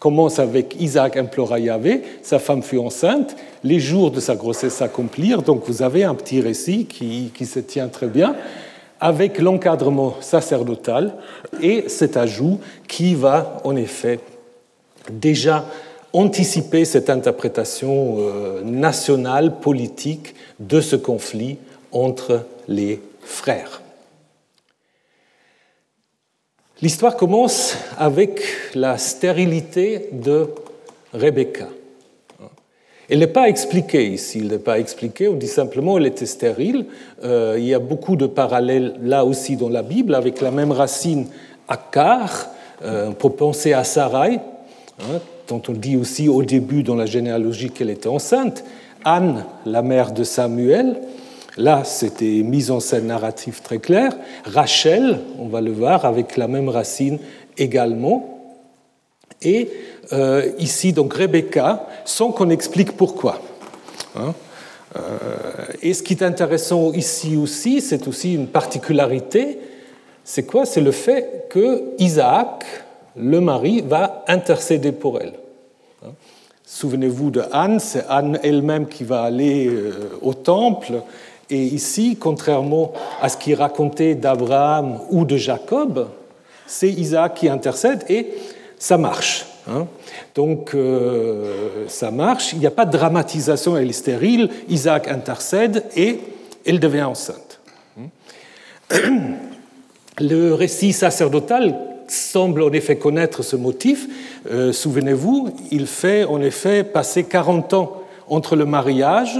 commence 0.02 0.40
avec 0.40 0.74
Isaac 0.80 1.16
implora 1.16 1.60
Yahvé, 1.60 2.02
sa 2.22 2.40
femme 2.40 2.64
fut 2.64 2.78
enceinte, 2.78 3.36
les 3.62 3.78
jours 3.78 4.10
de 4.10 4.18
sa 4.18 4.34
grossesse 4.34 4.74
s'accomplirent, 4.74 5.42
donc 5.42 5.62
vous 5.68 5.80
avez 5.80 6.02
un 6.02 6.16
petit 6.16 6.40
récit 6.40 6.86
qui, 6.86 7.30
qui 7.32 7.46
se 7.46 7.60
tient 7.60 7.86
très 7.86 8.08
bien, 8.08 8.34
avec 8.98 9.38
l'encadrement 9.38 10.16
sacerdotal 10.20 11.14
et 11.62 11.84
cet 11.86 12.16
ajout 12.16 12.58
qui 12.88 13.14
va 13.14 13.60
en 13.62 13.76
effet 13.76 14.18
déjà 15.08 15.66
anticiper 16.12 16.84
cette 16.84 17.08
interprétation 17.08 18.16
euh, 18.18 18.60
nationale, 18.64 19.60
politique 19.60 20.34
de 20.58 20.80
ce 20.80 20.96
conflit 20.96 21.58
entre 21.92 22.44
les 22.66 23.00
frères. 23.20 23.82
L'histoire 26.82 27.16
commence 27.16 27.76
avec 27.96 28.42
la 28.74 28.98
stérilité 28.98 30.08
de 30.10 30.48
Rebecca. 31.14 31.68
Elle 33.08 33.20
n'est 33.20 33.28
pas 33.28 33.48
expliquée 33.48 34.08
ici, 34.08 34.40
elle 34.40 34.48
n'est 34.48 34.58
pas 34.58 34.80
expliquée, 34.80 35.28
on 35.28 35.34
dit 35.34 35.46
simplement 35.46 35.94
qu'elle 35.94 36.06
était 36.06 36.26
stérile. 36.26 36.86
Euh, 37.22 37.54
il 37.56 37.66
y 37.66 37.74
a 37.74 37.78
beaucoup 37.78 38.16
de 38.16 38.26
parallèles 38.26 38.96
là 39.00 39.24
aussi 39.24 39.54
dans 39.54 39.68
la 39.68 39.82
Bible 39.82 40.12
avec 40.16 40.40
la 40.40 40.50
même 40.50 40.72
racine 40.72 41.28
Akar, 41.68 42.48
euh, 42.82 43.10
on 43.10 43.12
peut 43.12 43.30
penser 43.30 43.72
à 43.72 43.84
Sarai, 43.84 44.40
hein, 44.98 45.20
dont 45.46 45.62
on 45.68 45.72
dit 45.72 45.96
aussi 45.96 46.28
au 46.28 46.42
début 46.42 46.82
dans 46.82 46.96
la 46.96 47.06
généalogie 47.06 47.70
qu'elle 47.70 47.90
était 47.90 48.08
enceinte, 48.08 48.64
Anne, 49.04 49.44
la 49.66 49.82
mère 49.82 50.10
de 50.10 50.24
Samuel, 50.24 50.96
Là, 51.58 51.84
c'était 51.84 52.42
mise 52.42 52.70
en 52.70 52.80
scène 52.80 53.06
narrative 53.06 53.60
très 53.62 53.78
claire. 53.78 54.16
Rachel, 54.44 55.18
on 55.38 55.48
va 55.48 55.60
le 55.60 55.70
voir, 55.70 56.04
avec 56.04 56.36
la 56.36 56.48
même 56.48 56.68
racine 56.68 57.18
également. 57.58 58.40
Et 59.42 59.70
euh, 60.12 60.50
ici, 60.58 60.92
donc 60.92 61.12
Rebecca, 61.12 61.86
sans 62.04 62.32
qu'on 62.32 62.48
explique 62.50 62.96
pourquoi. 62.96 63.40
Hein. 64.14 64.34
et 65.80 65.94
ce 65.94 66.02
qui 66.02 66.12
est 66.12 66.22
intéressant 66.22 66.92
ici 66.92 67.34
aussi, 67.34 67.80
c'est 67.80 68.06
aussi 68.06 68.34
une 68.34 68.46
particularité, 68.46 69.58
c'est 70.22 70.44
quoi? 70.44 70.66
C'est 70.66 70.82
le 70.82 70.92
fait 70.92 71.46
que 71.48 71.82
Isaac, 71.98 72.66
le 73.16 73.40
mari, 73.40 73.82
va 73.86 74.22
intercéder 74.28 74.92
pour 74.92 75.18
elle. 75.18 75.32
Souvenez-vous 76.64 77.30
de 77.30 77.42
Anne, 77.52 77.80
c'est 77.80 78.04
Anne 78.08 78.38
elle-même 78.42 78.86
qui 78.86 79.04
va 79.04 79.22
aller 79.22 79.70
au 80.20 80.34
temple 80.34 81.02
et 81.52 81.64
ici, 81.64 82.16
contrairement 82.18 82.92
à 83.20 83.28
ce 83.28 83.36
qui 83.36 83.52
est 83.52 83.56
raconté 83.56 84.14
d'Abraham 84.14 84.98
ou 85.10 85.26
de 85.26 85.36
Jacob, 85.36 86.08
c'est 86.66 86.88
Isaac 86.88 87.34
qui 87.34 87.48
intercède 87.50 88.04
et 88.08 88.28
ça 88.78 88.96
marche. 88.96 89.44
Hein. 89.68 89.86
Donc 90.34 90.74
euh, 90.74 91.84
ça 91.88 92.10
marche, 92.10 92.54
il 92.54 92.58
n'y 92.58 92.66
a 92.66 92.70
pas 92.70 92.86
de 92.86 92.92
dramatisation, 92.92 93.76
elle 93.76 93.90
est 93.90 93.92
stérile, 93.92 94.48
Isaac 94.70 95.08
intercède 95.08 95.84
et 95.94 96.20
elle 96.64 96.80
devient 96.80 97.02
enceinte. 97.02 97.60
Le 100.18 100.54
récit 100.54 100.94
sacerdotal 100.94 101.78
semble 102.08 102.62
en 102.62 102.72
effet 102.72 102.96
connaître 102.96 103.42
ce 103.42 103.56
motif. 103.56 104.08
Euh, 104.50 104.72
souvenez-vous, 104.72 105.54
il 105.70 105.86
fait 105.86 106.24
en 106.24 106.40
effet 106.40 106.82
passer 106.82 107.24
40 107.24 107.74
ans 107.74 108.02
entre 108.28 108.56
le 108.56 108.64
mariage 108.64 109.38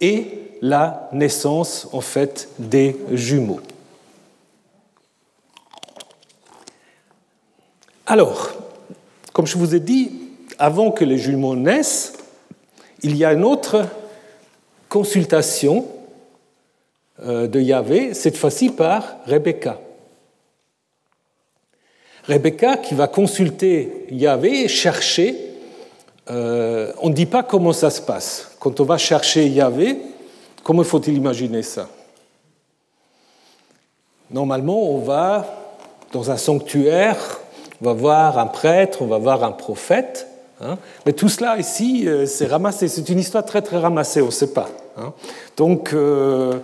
et 0.00 0.45
la 0.62 1.08
naissance 1.12 1.88
en 1.92 2.00
fait 2.00 2.48
des 2.58 2.96
jumeaux. 3.12 3.60
Alors, 8.06 8.52
comme 9.32 9.46
je 9.46 9.58
vous 9.58 9.74
ai 9.74 9.80
dit, 9.80 10.12
avant 10.58 10.90
que 10.90 11.04
les 11.04 11.18
jumeaux 11.18 11.56
naissent, 11.56 12.14
il 13.02 13.16
y 13.16 13.24
a 13.24 13.32
une 13.32 13.44
autre 13.44 13.84
consultation 14.88 15.86
euh, 17.22 17.46
de 17.46 17.60
Yahvé, 17.60 18.14
cette 18.14 18.36
fois-ci 18.36 18.70
par 18.70 19.16
Rebecca. 19.26 19.80
Rebecca 22.28 22.76
qui 22.76 22.94
va 22.94 23.08
consulter 23.08 24.06
Yahvé 24.10 24.68
chercher. 24.68 25.36
Euh, 26.30 26.92
on 27.00 27.08
ne 27.08 27.14
dit 27.14 27.26
pas 27.26 27.42
comment 27.42 27.72
ça 27.72 27.90
se 27.90 28.00
passe. 28.00 28.56
Quand 28.58 28.80
on 28.80 28.84
va 28.84 28.98
chercher 28.98 29.46
Yahvé, 29.48 29.98
Comment 30.66 30.82
faut-il 30.82 31.16
imaginer 31.16 31.62
ça? 31.62 31.88
Normalement, 34.32 34.90
on 34.90 34.98
va 34.98 35.46
dans 36.12 36.32
un 36.32 36.36
sanctuaire, 36.36 37.38
on 37.80 37.84
va 37.84 37.92
voir 37.92 38.36
un 38.40 38.48
prêtre, 38.48 39.00
on 39.00 39.06
va 39.06 39.18
voir 39.18 39.44
un 39.44 39.52
prophète. 39.52 40.26
Hein. 40.60 40.78
mais 41.04 41.12
tout 41.12 41.28
cela 41.28 41.56
ici, 41.58 42.08
euh, 42.08 42.26
c'est 42.26 42.46
ramassé. 42.46 42.88
C'est 42.88 43.08
une 43.10 43.20
histoire 43.20 43.44
très 43.44 43.62
très 43.62 43.78
ramassée, 43.78 44.20
on 44.22 44.26
ne 44.26 44.30
sait 44.32 44.52
pas. 44.52 44.68
Hein. 44.96 45.12
Donc, 45.56 45.92
euh, 45.92 46.58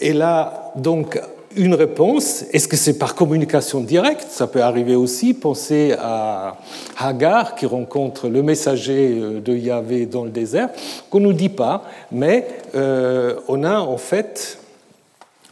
et 0.00 0.14
là, 0.14 0.72
donc, 0.74 1.20
une 1.56 1.74
réponse. 1.74 2.44
Est-ce 2.52 2.68
que 2.68 2.76
c'est 2.76 2.98
par 2.98 3.14
communication 3.14 3.80
directe? 3.80 4.26
Ça 4.30 4.46
peut 4.46 4.62
arriver 4.62 4.94
aussi. 4.94 5.34
Pensez 5.34 5.94
à 5.98 6.56
Hagar 6.98 7.54
qui 7.54 7.66
rencontre 7.66 8.28
le 8.28 8.42
messager 8.42 9.18
euh, 9.18 9.40
de 9.40 9.54
Yahvé 9.54 10.06
dans 10.06 10.24
le 10.24 10.30
désert, 10.30 10.70
qu'on 11.10 11.20
ne 11.20 11.26
nous 11.26 11.32
dit 11.32 11.48
pas, 11.48 11.84
mais 12.12 12.46
euh, 12.74 13.36
on 13.48 13.64
a 13.64 13.78
en 13.78 13.96
fait 13.96 14.58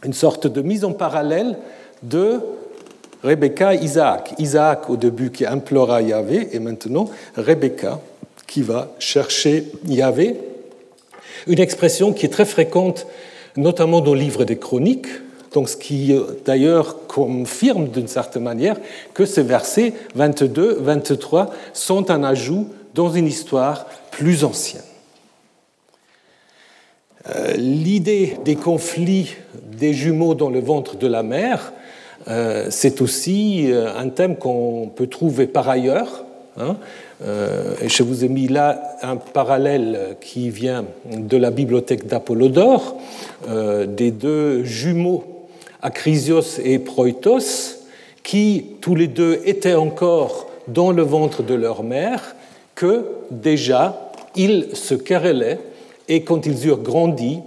une 0.03 0.13
sorte 0.13 0.47
de 0.47 0.61
mise 0.61 0.85
en 0.85 0.93
parallèle 0.93 1.57
de 2.03 2.39
Rebecca 3.23 3.73
et 3.73 3.79
Isaac. 3.79 4.35
Isaac 4.37 4.89
au 4.89 4.97
début 4.97 5.31
qui 5.31 5.45
implora 5.45 6.01
Yahvé 6.01 6.49
et 6.51 6.59
maintenant 6.59 7.09
Rebecca 7.35 7.99
qui 8.45 8.61
va 8.61 8.91
chercher 8.99 9.71
Yahvé. 9.85 10.39
Une 11.47 11.59
expression 11.59 12.13
qui 12.13 12.25
est 12.25 12.29
très 12.29 12.45
fréquente 12.45 13.07
notamment 13.57 14.01
dans 14.01 14.13
le 14.13 14.19
livre 14.19 14.45
des 14.45 14.57
chroniques, 14.57 15.07
donc, 15.53 15.69
ce 15.69 15.77
qui 15.77 16.13
euh, 16.13 16.23
d'ailleurs 16.45 17.07
confirme 17.07 17.87
d'une 17.87 18.07
certaine 18.07 18.43
manière 18.43 18.77
que 19.13 19.25
ces 19.25 19.43
versets 19.43 19.93
22, 20.15 20.79
23 20.81 21.51
sont 21.73 22.11
un 22.11 22.23
ajout 22.23 22.67
dans 22.93 23.11
une 23.11 23.27
histoire 23.27 23.85
plus 24.11 24.43
ancienne. 24.43 24.81
Euh, 27.29 27.53
l'idée 27.53 28.37
des 28.45 28.55
conflits 28.55 29.35
des 29.71 29.93
jumeaux 29.93 30.33
dans 30.33 30.49
le 30.49 30.59
ventre 30.59 30.97
de 30.97 31.07
la 31.07 31.23
mère, 31.23 31.73
euh, 32.27 32.67
c'est 32.69 33.01
aussi 33.01 33.69
un 33.71 34.09
thème 34.09 34.35
qu'on 34.37 34.91
peut 34.93 35.07
trouver 35.07 35.47
par 35.47 35.69
ailleurs. 35.69 36.23
Hein. 36.59 36.75
Je 37.21 38.03
vous 38.03 38.25
ai 38.25 38.29
mis 38.29 38.47
là 38.47 38.97
un 39.03 39.15
parallèle 39.15 40.17
qui 40.19 40.49
vient 40.49 40.85
de 41.11 41.37
la 41.37 41.51
bibliothèque 41.51 42.07
d'Apollodore, 42.07 42.97
des 43.47 44.11
deux 44.11 44.63
jumeaux 44.63 45.36
Acrisios 45.81 46.59
et 46.63 46.79
Proitos, 46.79 47.77
qui 48.23 48.65
tous 48.81 48.95
les 48.95 49.07
deux 49.07 49.41
étaient 49.45 49.75
encore 49.75 50.47
dans 50.67 50.91
le 50.91 51.03
ventre 51.03 51.43
de 51.43 51.53
leur 51.53 51.83
mère, 51.83 52.35
que 52.75 53.05
déjà 53.31 54.11
ils 54.35 54.75
se 54.75 54.93
querellaient 54.93 55.59
et 56.07 56.23
quand 56.23 56.45
ils 56.45 56.67
eurent 56.67 56.83
grandi, 56.83 57.39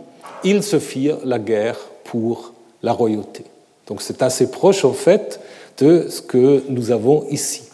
ils 0.44 0.62
se 0.62 0.78
firent 0.78 1.18
la 1.24 1.38
guerre 1.38 1.78
pour 2.04 2.52
la 2.82 2.92
royauté. 2.92 3.44
Donc 3.86 4.02
c'est 4.02 4.22
assez 4.22 4.50
proche 4.50 4.84
en 4.84 4.92
fait 4.92 5.40
de 5.78 6.08
ce 6.08 6.20
que 6.20 6.62
nous 6.68 6.90
avons 6.90 7.26
ici. 7.30 7.69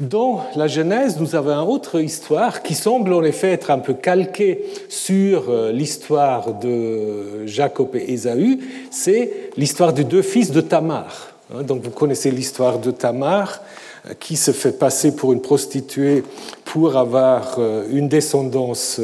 Dans 0.00 0.40
la 0.56 0.66
Genèse, 0.66 1.20
nous 1.20 1.36
avons 1.36 1.52
une 1.52 1.70
autre 1.70 2.00
histoire 2.00 2.64
qui 2.64 2.74
semble 2.74 3.12
en 3.12 3.22
effet 3.22 3.52
être 3.52 3.70
un 3.70 3.78
peu 3.78 3.94
calquée 3.94 4.64
sur 4.88 5.44
euh, 5.48 5.70
l'histoire 5.70 6.54
de 6.54 7.46
Jacob 7.46 7.94
et 7.94 8.12
Ésaü. 8.12 8.58
C'est 8.90 9.50
l'histoire 9.56 9.92
des 9.92 10.02
deux 10.02 10.22
fils 10.22 10.50
de 10.50 10.60
Tamar. 10.60 11.28
Hein, 11.54 11.62
donc 11.62 11.82
vous 11.82 11.92
connaissez 11.92 12.32
l'histoire 12.32 12.80
de 12.80 12.90
Tamar 12.90 13.60
euh, 14.08 14.14
qui 14.18 14.34
se 14.34 14.50
fait 14.50 14.76
passer 14.76 15.14
pour 15.14 15.32
une 15.32 15.40
prostituée 15.40 16.24
pour 16.64 16.96
avoir 16.96 17.58
euh, 17.60 17.86
une 17.88 18.08
descendance 18.08 19.00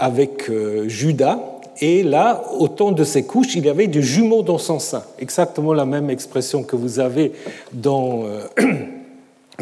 avec 0.00 0.50
Judas. 0.86 1.38
Et 1.80 2.02
là, 2.02 2.42
au 2.58 2.66
temps 2.66 2.90
de 2.90 3.04
ses 3.04 3.22
couches, 3.22 3.54
il 3.54 3.66
y 3.66 3.68
avait 3.68 3.86
des 3.86 4.02
jumeaux 4.02 4.42
dans 4.42 4.58
son 4.58 4.80
sein. 4.80 5.04
Exactement 5.20 5.72
la 5.72 5.86
même 5.86 6.10
expression 6.10 6.64
que 6.64 6.74
vous 6.74 6.98
avez 6.98 7.34
dans 7.72 8.24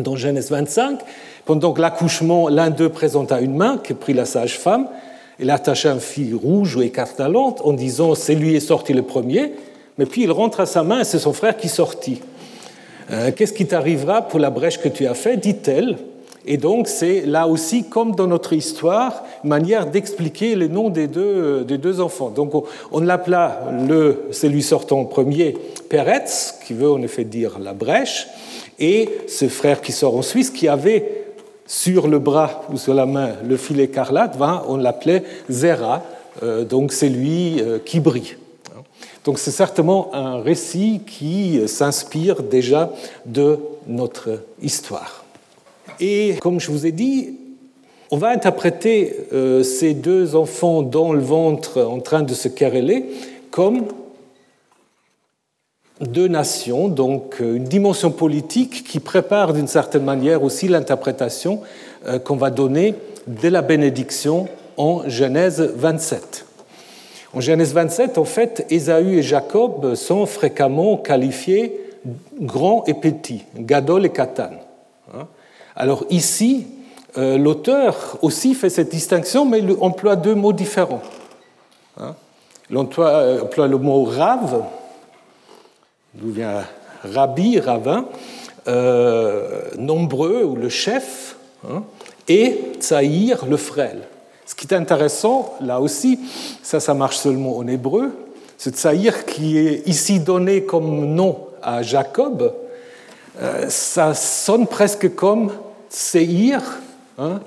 dans 0.01 0.17
Genèse 0.17 0.51
25. 0.51 1.01
Pendant 1.45 1.75
l'accouchement, 1.77 2.49
l'un 2.49 2.71
d'eux 2.71 2.89
présenta 2.89 3.41
une 3.41 3.57
main 3.57 3.79
que 3.79 3.93
prit 3.93 4.15
la 4.15 4.25
sage-femme. 4.25 4.89
Il 5.39 5.51
attacha 5.51 5.93
un 5.93 5.99
fil 5.99 6.35
rouge 6.35 6.77
ou 6.77 6.83
écartalante 6.83 7.61
en 7.65 7.73
disant 7.73 8.15
c'est 8.15 8.35
lui 8.35 8.55
est 8.55 8.61
sorti 8.61 8.93
le 8.93 9.03
premier. 9.03 9.53
Mais 9.99 10.07
puis 10.07 10.23
il 10.23 10.33
rentre 10.33 10.61
à 10.61 10.67
sa 10.67 10.83
main 10.83 11.01
et 11.01 11.05
c'est 11.05 11.19
son 11.19 11.33
frère 11.33 11.57
qui 11.57 11.69
sortit. 11.69 12.21
Euh, 13.11 13.31
qu'est-ce 13.33 13.53
qui 13.53 13.67
t'arrivera 13.67 14.23
pour 14.23 14.41
la 14.41 14.51
brèche 14.51 14.81
que 14.81 14.89
tu 14.89 15.07
as 15.07 15.15
faite 15.15 15.41
dit-elle. 15.41 15.99
Et 16.47 16.57
donc 16.57 16.89
c'est 16.89 17.23
là 17.23 17.47
aussi, 17.47 17.85
comme 17.85 18.15
dans 18.15 18.27
notre 18.27 18.53
histoire, 18.53 19.25
une 19.45 19.51
manière 19.51 19.87
d'expliquer 19.87 20.57
les 20.57 20.69
noms 20.69 20.91
des 20.91 21.07
deux, 21.07 21.65
des 21.65 21.79
deux 21.79 22.01
enfants. 22.01 22.31
Donc 22.31 22.53
on, 22.93 23.01
l'appela 23.01 23.63
le, 23.89 24.27
celui 24.31 24.63
sortant 24.63 25.05
premier, 25.05 25.57
Peretz, 25.89 26.59
qui 26.67 26.75
veut 26.75 26.91
en 26.91 27.03
effet 27.03 27.25
dire 27.25 27.59
la 27.59 27.73
brèche 27.73 28.27
et 28.79 29.09
ce 29.29 29.49
frère 29.49 29.81
qui 29.81 29.93
sort 29.93 30.17
en 30.17 30.23
Suisse, 30.23 30.51
qui 30.51 30.69
avait 30.69 31.25
sur 31.67 32.09
le 32.09 32.19
bras 32.19 32.65
ou 32.73 32.77
sur 32.77 32.95
la 32.95 33.07
main 33.07 33.31
le 33.47 33.57
filet 33.57 33.85
écarlate, 33.85 34.37
on 34.69 34.77
l'appelait 34.77 35.23
Zera, 35.49 36.03
euh, 36.43 36.65
donc 36.65 36.93
c'est 36.93 37.09
lui 37.09 37.61
euh, 37.61 37.79
qui 37.79 38.01
brille. 38.01 38.37
Donc 39.25 39.39
c'est 39.39 39.51
certainement 39.51 40.15
un 40.15 40.43
récit 40.43 41.01
qui 41.07 41.67
s'inspire 41.67 42.43
déjà 42.43 42.93
de 43.25 43.59
notre 43.87 44.43
histoire. 44.61 45.25
Et 45.99 46.35
comme 46.43 46.61
je 46.61 46.71
vous 46.71 46.85
ai 46.85 46.93
dit, 46.93 47.39
on 48.11 48.19
va 48.19 48.29
interpréter 48.29 49.17
euh, 49.33 49.63
ces 49.63 49.95
deux 49.95 50.37
enfants 50.37 50.83
dans 50.83 51.13
le 51.13 51.21
ventre 51.21 51.83
en 51.83 52.01
train 52.01 52.23
de 52.23 52.35
se 52.35 52.49
quereller 52.49 53.07
comme 53.51 53.87
deux 56.01 56.29
nations, 56.29 56.89
donc 56.89 57.37
euh, 57.41 57.57
une 57.57 57.65
dimension 57.65 58.11
politique 58.11 58.85
qui 58.85 59.01
prépare 59.01 59.53
d'une 59.53 59.69
certaine 59.69 60.05
manière 60.05 60.43
aussi 60.43 60.69
l'interprétation 60.69 61.61
euh, 62.07 62.19
qu'on 62.19 62.37
va 62.37 62.51
donner 62.51 62.95
de 63.27 63.49
la 63.49 63.63
bénédiction 63.63 64.49
en 64.77 65.09
Genèse 65.09 65.61
27. 65.77 66.47
En 67.33 67.41
Genèse 67.41 67.73
27, 67.73 68.19
en 68.19 68.25
fait, 68.25 68.67
Ésaü 68.71 69.19
et 69.19 69.23
Jacob 69.23 69.95
sont 69.95 70.27
fréquemment 70.27 70.97
qualifiés 70.97 71.81
grands 72.41 72.85
et 72.87 72.95
petits, 72.95 73.45
Gadol 73.57 74.07
et 74.07 74.11
Katan. 74.11 74.51
Hein. 75.15 75.27
Alors 75.77 76.05
ici, 76.11 76.67
euh, 77.17 77.39
l'auteur 77.39 78.19
aussi 78.23 78.55
fait 78.55 78.69
cette 78.69 78.91
distinction, 78.91 79.45
mais 79.45 79.61
il 79.61 79.77
emploie 79.81 80.17
deux 80.17 80.35
mots 80.35 80.53
différents. 80.53 81.03
Hein. 81.99 82.15
Il 82.71 82.77
emploie 82.77 83.39
le 83.69 83.79
mot 83.79 84.05
rave, 84.05 84.63
d'où 86.15 86.31
vient 86.31 86.65
Rabbi, 87.03 87.59
Ravin, 87.59 88.07
euh, 88.67 89.63
nombreux 89.79 90.43
ou 90.45 90.57
le 90.57 90.69
chef, 90.69 91.37
hein, 91.69 91.83
et 92.29 92.59
Tsaïr, 92.79 93.47
le 93.47 93.57
frêle. 93.57 94.03
Ce 94.47 94.55
qui 94.55 94.67
est 94.67 94.75
intéressant, 94.75 95.55
là 95.61 95.81
aussi, 95.81 96.21
ça, 96.63 96.81
ça 96.81 96.95
marche 96.95 97.17
seulement 97.17 97.57
en 97.57 97.67
hébreu, 97.67 98.13
ce 98.59 98.71
Tsaïr 98.71 99.27
qui 99.27 99.59
est 99.59 99.87
ici 99.87 100.21
donné 100.21 100.63
comme 100.63 101.07
nom 101.15 101.39
à 101.63 101.83
Jacob, 101.83 102.55
euh, 103.41 103.67
ça 103.69 104.15
sonne 104.15 104.67
presque 104.67 105.15
comme 105.15 105.51
Seir, 105.89 106.63
hein, 107.19 107.41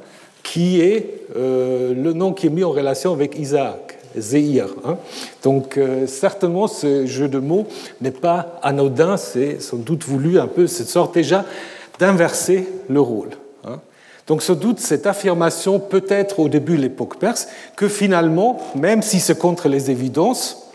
qui 0.44 0.82
est 0.82 1.22
euh, 1.36 1.94
le 1.94 2.14
nom 2.14 2.34
qui 2.34 2.48
est 2.48 2.50
mis 2.50 2.64
en 2.64 2.72
relation 2.72 3.14
avec 3.14 3.38
Isaac, 3.40 3.87
Zéhir. 4.18 4.68
Hein. 4.86 4.98
Donc 5.44 5.78
euh, 5.78 6.08
certainement 6.08 6.68
ce 6.68 7.06
jeu 7.06 7.28
de 7.28 7.40
mots 7.40 7.68
n'est 8.02 8.12
pas 8.12 8.60
anodin, 8.64 9.18
c'est 9.18 9.62
sans 9.62 9.78
doute 9.78 10.04
voulu 10.04 10.40
un 10.40 10.48
peu 10.48 10.68
cette 10.68 10.90
sorte 10.90 11.14
déjà 11.14 11.46
d'inverser 12.00 12.68
le 12.90 13.02
rôle. 13.02 13.30
Hein. 13.66 13.80
Donc 14.28 14.42
sans 14.42 14.56
doute 14.56 14.80
cette 14.80 15.08
affirmation 15.08 15.80
peut-être 15.80 16.40
au 16.40 16.50
début 16.50 16.78
de 16.78 16.82
l'époque 16.82 17.18
perse 17.18 17.48
que 17.76 17.88
finalement, 17.88 18.60
même 18.76 19.02
si 19.02 19.20
c'est 19.20 19.38
contre 19.38 19.70
les 19.70 19.92
évidences, 19.92 20.70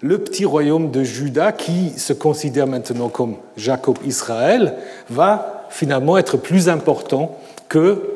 le 0.00 0.18
petit 0.18 0.44
royaume 0.44 0.90
de 0.90 1.02
Juda, 1.02 1.52
qui 1.52 1.90
se 1.98 2.12
considère 2.12 2.66
maintenant 2.66 3.08
comme 3.08 3.36
Jacob 3.56 3.98
Israël, 4.04 4.74
va 5.10 5.66
finalement 5.70 6.18
être 6.18 6.36
plus 6.36 6.68
important 6.68 7.36
que 7.68 8.14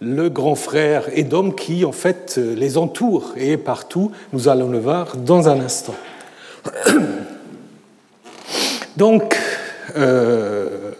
le 0.00 0.28
grand 0.28 0.54
frère 0.54 1.04
Édom 1.14 1.50
qui 1.50 1.84
en 1.84 1.92
fait 1.92 2.36
les 2.36 2.76
entoure 2.78 3.32
et 3.36 3.56
partout. 3.56 4.10
Nous 4.32 4.48
allons 4.48 4.68
le 4.68 4.78
voir 4.78 5.16
dans 5.16 5.48
un 5.48 5.60
instant. 5.60 5.94
Donc, 8.96 9.36
euh, 9.96 10.92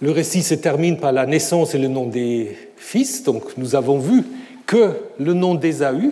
le 0.00 0.10
récit 0.10 0.42
se 0.42 0.54
termine 0.54 0.98
par 0.98 1.12
la 1.12 1.26
naissance 1.26 1.74
et 1.74 1.78
le 1.78 1.88
nom 1.88 2.06
des 2.06 2.56
fils. 2.76 3.22
Donc, 3.22 3.56
nous 3.56 3.74
avons 3.74 3.98
vu 3.98 4.24
que 4.66 4.90
le 5.18 5.32
nom 5.32 5.54
d'Ésaü 5.54 6.10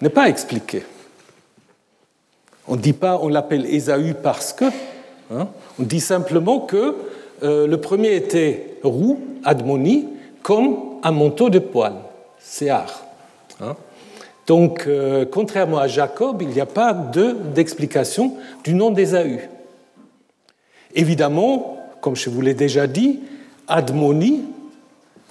n'est 0.00 0.08
pas 0.08 0.28
expliqué. 0.28 0.82
On 2.68 2.76
ne 2.76 2.80
dit 2.80 2.92
pas 2.92 3.18
on 3.22 3.28
l'appelle 3.28 3.66
Ésaü 3.66 4.14
parce 4.14 4.52
que. 4.52 4.66
Hein. 5.34 5.48
on 5.80 5.84
dit 5.84 6.00
simplement 6.00 6.60
que 6.60 6.94
euh, 7.42 7.66
le 7.66 7.76
premier 7.78 8.14
était 8.14 8.74
roux, 8.82 9.18
Admoni, 9.44 10.08
comme 10.42 10.76
un 11.02 11.12
manteau 11.12 11.50
de 11.50 11.58
poil, 11.58 11.94
Séar. 12.38 13.04
Hein. 13.60 13.76
Donc, 14.46 14.84
euh, 14.86 15.24
contrairement 15.30 15.78
à 15.78 15.88
Jacob, 15.88 16.42
il 16.42 16.48
n'y 16.48 16.60
a 16.60 16.66
pas 16.66 16.92
d'explication 17.54 18.34
du 18.64 18.74
nom 18.74 18.90
d'Ésaü. 18.90 19.48
Évidemment, 20.94 21.78
comme 22.00 22.16
je 22.16 22.28
vous 22.28 22.40
l'ai 22.40 22.54
déjà 22.54 22.86
dit, 22.86 23.20
Admoni 23.68 24.42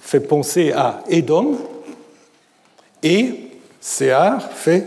fait 0.00 0.20
penser 0.20 0.72
à 0.72 1.04
Édom 1.08 1.58
et 3.02 3.50
Séar 3.80 4.50
fait 4.52 4.86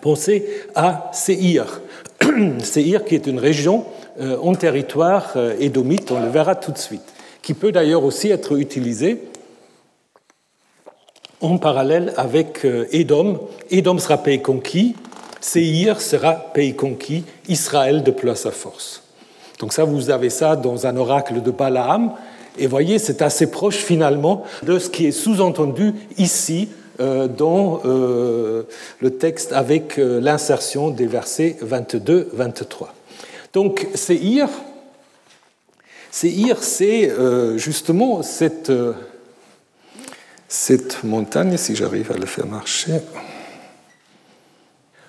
penser 0.00 0.46
à 0.74 1.10
Séhir. 1.12 1.80
Séhir 2.62 3.04
qui 3.04 3.14
est 3.14 3.26
une 3.26 3.38
région 3.38 3.86
euh, 4.20 4.36
en 4.38 4.54
territoire 4.54 5.32
euh, 5.36 5.56
édomite, 5.58 6.12
on 6.12 6.20
le 6.20 6.28
verra 6.28 6.54
tout 6.54 6.70
de 6.70 6.78
suite, 6.78 7.02
qui 7.42 7.54
peut 7.54 7.72
d'ailleurs 7.72 8.04
aussi 8.04 8.30
être 8.30 8.58
utilisée 8.58 9.20
en 11.40 11.58
parallèle 11.58 12.12
avec 12.16 12.66
Édom. 12.90 13.34
Euh, 13.34 13.38
Édom 13.70 13.98
sera 13.98 14.18
pays 14.18 14.40
conquis, 14.40 14.94
Séhir 15.40 16.00
sera 16.00 16.32
pays 16.32 16.74
conquis, 16.74 17.24
Israël 17.48 18.02
déploie 18.02 18.36
sa 18.36 18.50
force. 18.50 19.02
Donc 19.60 19.72
ça, 19.72 19.84
vous 19.84 20.10
avez 20.10 20.30
ça 20.30 20.56
dans 20.56 20.86
un 20.86 20.96
oracle 20.96 21.42
de 21.42 21.50
Balaam, 21.50 22.12
et 22.58 22.66
voyez, 22.66 22.98
c'est 22.98 23.20
assez 23.20 23.50
proche 23.50 23.76
finalement 23.76 24.44
de 24.62 24.78
ce 24.78 24.88
qui 24.88 25.06
est 25.06 25.12
sous-entendu 25.12 25.92
ici 26.18 26.68
euh, 27.00 27.26
dans 27.26 27.80
euh, 27.84 28.62
le 29.00 29.10
texte 29.10 29.52
avec 29.52 29.96
l'insertion 29.96 30.90
des 30.90 31.06
versets 31.06 31.56
22-23. 31.64 32.86
Donc 33.52 33.88
Séhir, 33.94 34.48
Séhir, 36.10 36.62
c'est 36.62 37.10
justement 37.56 38.22
cette 38.22 38.70
cette 40.54 41.02
montagne, 41.02 41.56
si 41.56 41.74
j'arrive 41.74 42.12
à 42.12 42.16
le 42.16 42.26
faire 42.26 42.46
marcher. 42.46 42.92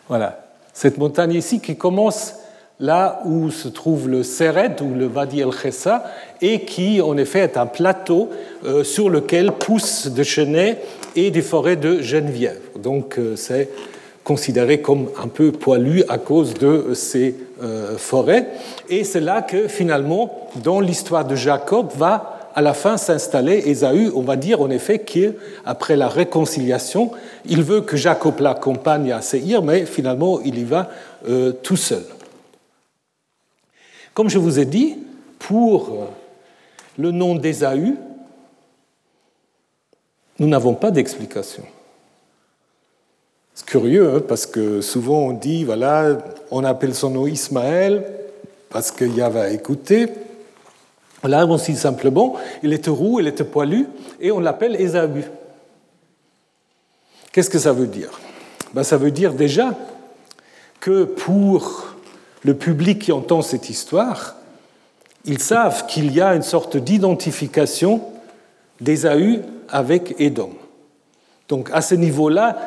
Voilà, 0.10 0.48
cette 0.74 0.98
montagne 0.98 1.34
ici 1.34 1.60
qui 1.60 1.78
commence 1.78 2.34
là 2.80 3.22
où 3.26 3.52
se 3.52 3.68
trouve 3.68 4.10
le 4.10 4.24
Sered 4.24 4.82
ou 4.82 4.96
le 4.96 5.06
Wadi 5.06 5.42
el 5.42 5.52
Khessa 5.52 6.04
et 6.42 6.66
qui 6.66 7.00
en 7.00 7.16
effet 7.16 7.42
est 7.42 7.58
un 7.58 7.68
plateau 7.68 8.32
euh, 8.66 8.84
sur 8.84 9.08
lequel 9.08 9.52
poussent 9.52 10.08
des 10.08 10.24
chênaies 10.24 10.80
et 11.16 11.30
des 11.30 11.44
forêts 11.44 11.76
de 11.76 12.02
Geneviève. 12.02 12.60
Donc 12.80 13.20
euh, 13.20 13.36
c'est 13.36 13.70
considéré 14.24 14.82
comme 14.82 15.10
un 15.22 15.28
peu 15.28 15.52
poilu 15.52 16.04
à 16.10 16.18
cause 16.18 16.56
de 16.56 16.96
ces 16.96 17.36
euh, 17.62 17.98
forêts. 17.98 18.48
Et 18.90 19.04
c'est 19.04 19.22
là 19.22 19.44
que 19.44 19.68
finalement, 19.68 20.50
dans 20.56 20.80
l'histoire 20.80 21.24
de 21.24 21.36
Jacob, 21.36 21.92
va 21.96 22.35
à 22.56 22.62
la 22.62 22.74
fin 22.74 22.96
s'installer 22.96 23.64
Ésaü, 23.66 24.12
on 24.16 24.22
va 24.22 24.38
dire 24.38 24.62
en 24.62 24.70
effet 24.70 25.00
qu'après 25.00 25.98
la 25.98 26.08
réconciliation, 26.08 27.12
il 27.46 27.62
veut 27.62 27.82
que 27.82 27.98
Jacob 27.98 28.40
l'accompagne 28.40 29.12
à 29.12 29.22
Séhir, 29.22 29.62
mais 29.62 29.86
finalement 29.86 30.40
il 30.40 30.58
y 30.58 30.64
va 30.64 30.90
euh, 31.28 31.52
tout 31.52 31.76
seul. 31.76 32.04
Comme 34.14 34.30
je 34.30 34.40
vous 34.40 34.58
ai 34.58 34.66
dit, 34.66 34.96
pour 35.38 36.08
le 36.98 37.12
nom 37.12 37.36
d'Ésaü, 37.36 37.96
nous 40.40 40.48
n'avons 40.48 40.76
pas 40.76 40.92
d'explication. 40.92 41.64
C'est 43.54 43.66
curieux, 43.66 44.16
hein, 44.16 44.22
parce 44.26 44.46
que 44.46 44.80
souvent 44.80 45.28
on 45.28 45.34
dit, 45.34 45.66
voilà, 45.66 46.18
on 46.52 46.64
appelle 46.64 46.96
son 46.96 47.10
nom 47.10 47.28
Ismaël, 47.28 48.06
parce 48.70 48.92
qu'il 48.92 49.14
y 49.14 49.22
avait 49.22 49.54
écouté, 49.54 50.08
Là, 51.28 51.46
on 51.46 51.56
dit 51.56 51.76
simplement, 51.76 52.36
il 52.64 52.74
était 52.74 52.90
roux, 52.90 53.20
il 53.20 53.28
était 53.28 53.44
poilu, 53.44 53.88
et 54.20 54.32
on 54.32 54.40
l'appelle 54.40 54.80
Ésaü. 54.80 55.24
Qu'est-ce 57.32 57.50
que 57.50 57.60
ça 57.60 57.74
veut 57.74 57.88
dire? 57.88 58.20
Ben, 58.74 58.84
Ça 58.84 58.98
veut 58.98 59.12
dire 59.12 59.34
déjà 59.34 59.74
que 60.80 61.04
pour 61.04 61.96
le 62.44 62.54
public 62.54 63.00
qui 63.00 63.12
entend 63.12 63.42
cette 63.42 63.70
histoire, 63.70 64.36
ils 65.26 65.42
savent 65.42 65.86
qu'il 65.88 66.14
y 66.14 66.22
a 66.22 66.36
une 66.36 66.44
sorte 66.44 66.78
d'identification 66.78 68.02
d'Ésaü 68.80 69.42
avec 69.70 70.16
Édom. 70.20 70.52
Donc 71.50 71.70
à 71.74 71.82
ce 71.82 71.96
niveau-là, 71.96 72.58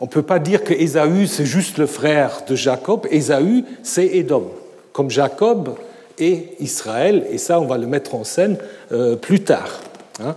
on 0.00 0.06
ne 0.06 0.10
peut 0.10 0.22
pas 0.22 0.38
dire 0.38 0.64
que 0.64 0.72
Ésaü, 0.72 1.26
c'est 1.26 1.46
juste 1.46 1.78
le 1.78 1.86
frère 1.86 2.42
de 2.48 2.54
Jacob. 2.54 3.06
Ésaü, 3.10 3.64
c'est 3.82 4.06
Édom. 4.06 4.50
Comme 4.92 5.10
Jacob 5.10 5.76
et 6.18 6.48
Israël, 6.60 7.26
et 7.30 7.38
ça 7.38 7.60
on 7.60 7.66
va 7.66 7.78
le 7.78 7.86
mettre 7.86 8.14
en 8.14 8.24
scène 8.24 8.56
euh, 8.92 9.16
plus 9.16 9.40
tard. 9.40 9.80
Hein. 10.22 10.34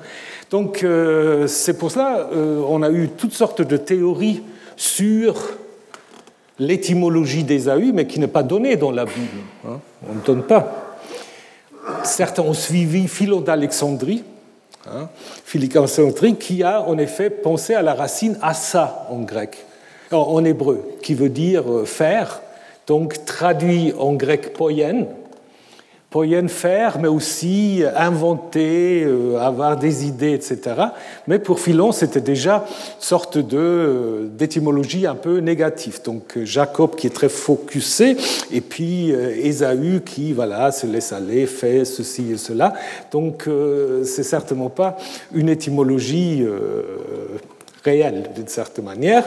Donc 0.52 0.84
euh, 0.84 1.48
c'est 1.48 1.78
pour 1.78 1.92
cela 1.92 2.30
euh, 2.34 2.62
on 2.68 2.82
a 2.82 2.90
eu 2.90 3.10
toutes 3.10 3.34
sortes 3.34 3.62
de 3.62 3.78
théories 3.78 4.44
sur 4.76 5.36
l'étymologie 6.58 7.44
d'Ésaü, 7.44 7.92
mais 7.94 8.08
qui 8.08 8.20
n'est 8.20 8.28
pas 8.28 8.44
donnée 8.44 8.76
dans 8.76 8.92
la 8.92 9.06
Bible. 9.06 9.40
Hein. 9.66 9.80
On 10.10 10.16
ne 10.16 10.22
donne 10.22 10.44
pas. 10.44 10.98
Certains 12.04 12.44
ont 12.44 12.54
suivi 12.54 13.08
Philon 13.08 13.42
d'Alexandrie, 13.42 14.24
hein, 14.88 15.10
d'Alexandrie, 15.54 16.36
qui 16.36 16.64
a 16.64 16.82
en 16.82 16.98
effet 16.98 17.30
pensé 17.30 17.74
à 17.74 17.82
la 17.82 17.94
racine 17.94 18.38
assa 18.42 19.08
en 19.10 19.20
grec, 19.20 19.66
en 20.12 20.44
hébreu, 20.44 20.84
qui 21.02 21.14
veut 21.14 21.30
dire 21.30 21.64
faire, 21.86 22.42
donc 22.86 23.26
traduit 23.26 23.94
en 23.98 24.14
grec 24.14 24.54
poyen, 24.54 25.06
Poyen 26.10 26.48
faire, 26.48 26.98
mais 27.00 27.08
aussi 27.08 27.84
inventer, 27.96 29.04
euh, 29.04 29.38
avoir 29.38 29.78
des 29.78 30.08
idées, 30.08 30.34
etc. 30.34 30.60
Mais 31.28 31.38
pour 31.38 31.60
Philon, 31.60 31.92
c'était 31.92 32.20
déjà 32.20 32.66
une 32.68 33.04
sorte 33.04 33.38
de, 33.38 34.28
d'étymologie 34.32 35.06
un 35.06 35.14
peu 35.14 35.38
négative. 35.38 36.00
Donc 36.04 36.40
Jacob 36.44 36.96
qui 36.96 37.06
est 37.06 37.12
très 37.12 37.30
focusé, 37.30 38.18
et 38.52 38.62
puis 38.62 39.12
euh, 39.12 39.36
Ésaü 39.36 40.02
qui 40.04 40.34
voilà, 40.34 40.72
se 40.72 40.88
laisse 40.88 41.14
aller, 41.14 41.46
fait 41.46 41.86
ceci 41.86 42.32
et 42.32 42.38
cela. 42.38 42.74
Donc 43.12 43.48
euh, 43.48 44.04
c'est 44.04 44.24
certainement 44.24 44.70
pas 44.70 44.98
une 45.32 45.50
étymologie 45.50 46.44
réelle, 47.84 48.32
d'une 48.36 48.48
certaine 48.48 48.86
manière. 48.86 49.26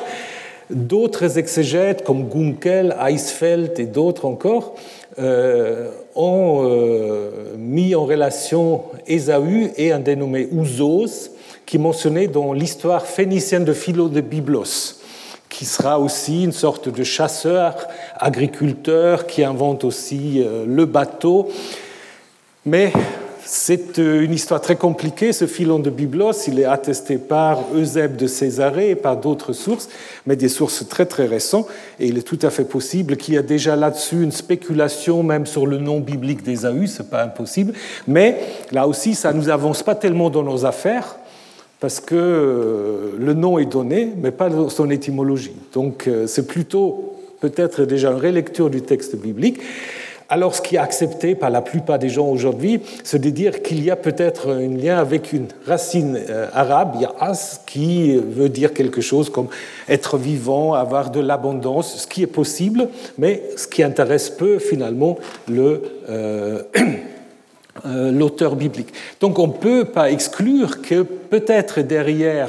D'autres 0.70 1.38
exégètes, 1.38 2.02
comme 2.02 2.28
Gunkel, 2.28 2.96
Eisfeld 3.06 3.78
et 3.78 3.84
d'autres 3.84 4.24
encore, 4.24 4.74
euh, 5.18 5.90
ont 6.14 6.62
euh, 6.64 7.54
mis 7.56 7.94
en 7.94 8.04
relation 8.04 8.84
Ésaü 9.06 9.72
et 9.76 9.92
un 9.92 10.00
dénommé 10.00 10.48
Ouzos, 10.52 11.30
qui 11.66 11.76
est 11.76 11.80
mentionné 11.80 12.28
dans 12.28 12.52
l'histoire 12.52 13.06
phénicienne 13.06 13.64
de 13.64 13.72
Philo 13.72 14.08
de 14.08 14.20
Byblos, 14.20 15.00
qui 15.48 15.64
sera 15.64 15.98
aussi 15.98 16.44
une 16.44 16.52
sorte 16.52 16.88
de 16.88 17.02
chasseur, 17.04 17.76
agriculteur, 18.18 19.26
qui 19.26 19.44
invente 19.44 19.84
aussi 19.84 20.42
euh, 20.42 20.64
le 20.66 20.84
bateau. 20.86 21.48
Mais 22.64 22.92
c'est 23.44 23.98
une 23.98 24.32
histoire 24.32 24.60
très 24.60 24.76
compliquée. 24.76 25.32
Ce 25.32 25.46
filon 25.46 25.78
de 25.78 25.90
Byblos, 25.90 26.48
il 26.48 26.60
est 26.60 26.64
attesté 26.64 27.18
par 27.18 27.60
Eusèbe 27.74 28.16
de 28.16 28.26
Césarée 28.26 28.90
et 28.90 28.94
par 28.94 29.16
d'autres 29.16 29.52
sources, 29.52 29.88
mais 30.26 30.36
des 30.36 30.48
sources 30.48 30.86
très 30.88 31.06
très 31.06 31.26
récentes. 31.26 31.66
Et 31.98 32.06
il 32.06 32.18
est 32.18 32.22
tout 32.22 32.38
à 32.42 32.50
fait 32.50 32.64
possible 32.64 33.16
qu'il 33.16 33.34
y 33.34 33.36
ait 33.36 33.42
déjà 33.42 33.76
là-dessus 33.76 34.22
une 34.22 34.32
spéculation, 34.32 35.22
même 35.22 35.46
sur 35.46 35.66
le 35.66 35.78
nom 35.78 36.00
biblique 36.00 36.42
d'Ésaü, 36.42 36.86
ce 36.86 37.02
n'est 37.02 37.08
pas 37.08 37.24
impossible. 37.24 37.72
Mais 38.06 38.38
là 38.70 38.86
aussi, 38.86 39.14
ça 39.14 39.32
nous 39.32 39.48
avance 39.48 39.82
pas 39.82 39.94
tellement 39.94 40.30
dans 40.30 40.42
nos 40.42 40.64
affaires, 40.64 41.16
parce 41.80 41.98
que 41.98 42.14
euh, 42.14 43.16
le 43.18 43.34
nom 43.34 43.58
est 43.58 43.66
donné, 43.66 44.12
mais 44.16 44.30
pas 44.30 44.50
son 44.68 44.88
étymologie. 44.88 45.56
Donc 45.74 46.06
euh, 46.06 46.28
c'est 46.28 46.46
plutôt 46.46 47.16
peut-être 47.40 47.84
déjà 47.84 48.12
une 48.12 48.18
rélecture 48.18 48.70
du 48.70 48.82
texte 48.82 49.16
biblique. 49.16 49.58
Alors, 50.32 50.54
ce 50.54 50.62
qui 50.62 50.76
est 50.76 50.78
accepté 50.78 51.34
par 51.34 51.50
la 51.50 51.60
plupart 51.60 51.98
des 51.98 52.08
gens 52.08 52.26
aujourd'hui, 52.26 52.80
c'est 53.04 53.18
de 53.18 53.28
dire 53.28 53.62
qu'il 53.62 53.84
y 53.84 53.90
a 53.90 53.96
peut-être 53.96 54.50
un 54.50 54.66
lien 54.66 54.96
avec 54.96 55.34
une 55.34 55.48
racine 55.66 56.18
euh, 56.30 56.48
arabe, 56.54 56.96
ya'as, 57.02 57.60
qui 57.66 58.16
veut 58.16 58.48
dire 58.48 58.72
quelque 58.72 59.02
chose 59.02 59.28
comme 59.28 59.48
être 59.90 60.16
vivant, 60.16 60.72
avoir 60.72 61.10
de 61.10 61.20
l'abondance, 61.20 61.98
ce 61.98 62.06
qui 62.06 62.22
est 62.22 62.26
possible, 62.26 62.88
mais 63.18 63.42
ce 63.58 63.68
qui 63.68 63.82
intéresse 63.82 64.30
peu 64.30 64.58
finalement 64.58 65.18
le. 65.48 65.82
Euh, 66.08 66.62
euh, 67.84 68.10
l'auteur 68.10 68.56
biblique. 68.56 68.94
Donc 69.20 69.38
on 69.38 69.48
ne 69.48 69.52
peut 69.52 69.84
pas 69.84 70.10
exclure 70.10 70.80
que 70.80 71.02
peut-être 71.02 71.82
derrière 71.82 72.48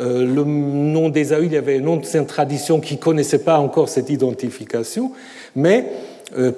le 0.00 0.42
nom 0.42 1.08
d'Ésaü, 1.08 1.46
il 1.46 1.52
y 1.52 1.56
avait 1.56 1.76
une 1.76 1.88
ancienne 1.88 2.26
tradition 2.26 2.80
qui 2.80 2.96
ne 2.96 2.98
connaissait 2.98 3.38
pas 3.38 3.60
encore 3.60 3.88
cette 3.88 4.10
identification, 4.10 5.12
mais 5.54 5.86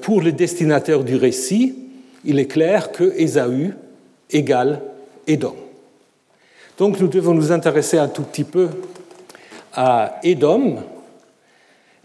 pour 0.01 0.21
le 0.21 0.33
destinataire 0.33 1.05
du 1.05 1.17
récit, 1.17 1.75
il 2.25 2.39
est 2.39 2.47
clair 2.47 2.93
que 2.93 3.13
Ésaü 3.17 3.75
égale 4.31 4.81
Édom. 5.27 5.55
Donc 6.79 7.01
nous 7.01 7.09
devons 7.09 7.35
nous 7.35 7.53
intéresser 7.53 7.99
un 7.99 8.09
tout 8.09 8.23
petit 8.23 8.45
peu 8.45 8.69
à 9.73 10.19
Édom. 10.23 10.79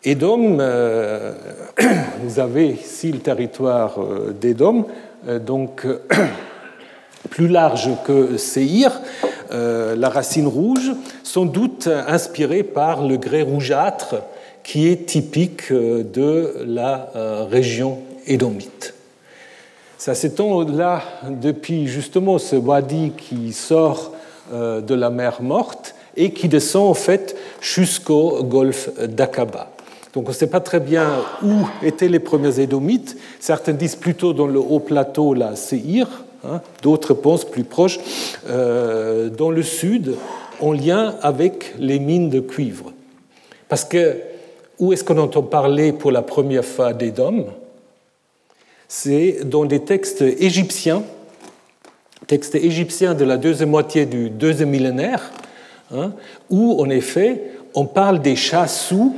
Édom, 0.04 0.58
euh, 0.60 1.34
vous 2.24 2.40
avez 2.40 2.68
ici 2.68 3.12
le 3.12 3.20
territoire 3.20 4.02
euh, 4.02 4.36
d'Édom, 4.40 4.86
donc 5.46 5.86
plus 7.30 7.48
large 7.48 7.90
que 8.06 8.38
Séhir, 8.38 9.00
la 9.52 10.10
racine 10.10 10.48
rouge, 10.48 10.94
sans 11.24 11.46
doute 11.46 11.88
inspirée 12.08 12.64
par 12.64 13.06
le 13.06 13.18
grès 13.18 13.44
rougeâtre 13.44 14.16
qui 14.64 14.88
est 14.88 15.06
typique 15.06 15.72
euh, 15.72 16.04
de 16.04 16.64
la 16.66 17.12
euh, 17.16 17.46
région 17.50 18.00
édomite. 18.28 18.94
Ça 19.98 20.16
s'étend 20.16 20.62
là 20.64 21.04
depuis 21.30 21.88
justement 21.88 22.40
ce 22.40 22.56
wadi 22.56 23.12
qui 23.18 23.54
sort 23.54 24.14
euh, 24.54 24.82
de 24.82 24.96
la 24.96 25.10
mer 25.10 25.42
morte 25.42 25.96
et 26.18 26.32
qui 26.32 26.48
descend 26.48 26.90
en 26.90 26.94
fait 26.94 27.36
jusqu'au 27.62 28.44
golfe 28.44 28.90
d'Aqaba. 29.00 29.72
Donc 30.14 30.26
on 30.26 30.30
ne 30.30 30.36
sait 30.36 30.48
pas 30.48 30.60
très 30.60 30.80
bien 30.80 31.08
où 31.44 31.68
étaient 31.84 32.10
les 32.10 32.20
premiers 32.20 32.60
édomites. 32.60 33.18
Certains 33.40 33.74
disent 33.74 33.96
plutôt 33.96 34.34
dans 34.34 34.48
le 34.48 34.60
haut 34.60 34.80
plateau, 34.80 35.34
la 35.34 35.56
Séhir, 35.56 36.26
hein. 36.44 36.62
d'autres 36.82 37.14
pensent 37.14 37.46
plus 37.46 37.64
proche, 37.64 37.98
dans 38.46 39.52
le 39.52 39.64
sud, 39.64 40.16
en 40.60 40.74
lien 40.74 41.16
avec 41.22 41.74
les 41.80 42.00
mines 42.00 42.30
de 42.30 42.42
cuivre. 42.42 42.92
Parce 43.70 43.86
que 43.86 44.18
où 44.82 44.92
est-ce 44.92 45.04
qu'on 45.04 45.20
entend 45.20 45.44
parler 45.44 45.94
pour 45.94 46.12
la 46.12 46.24
première 46.24 46.66
fois 46.66 46.92
d'Édom 46.92 47.46
C'est 48.88 49.42
dans 49.46 49.64
des 49.64 49.82
textes 49.82 50.24
égyptiens, 50.24 51.04
textes 52.26 52.56
égyptiens 52.56 53.14
de 53.14 53.24
la 53.24 53.38
deuxième 53.38 53.70
moitié 53.70 54.08
du 54.08 54.32
deuxième 54.32 54.72
millénaire, 54.72 55.32
hein, 55.94 56.14
où 56.50 56.82
en 56.82 56.90
effet 56.90 57.44
on 57.76 57.86
parle 57.86 58.22
des 58.22 58.36
chassous. 58.36 59.16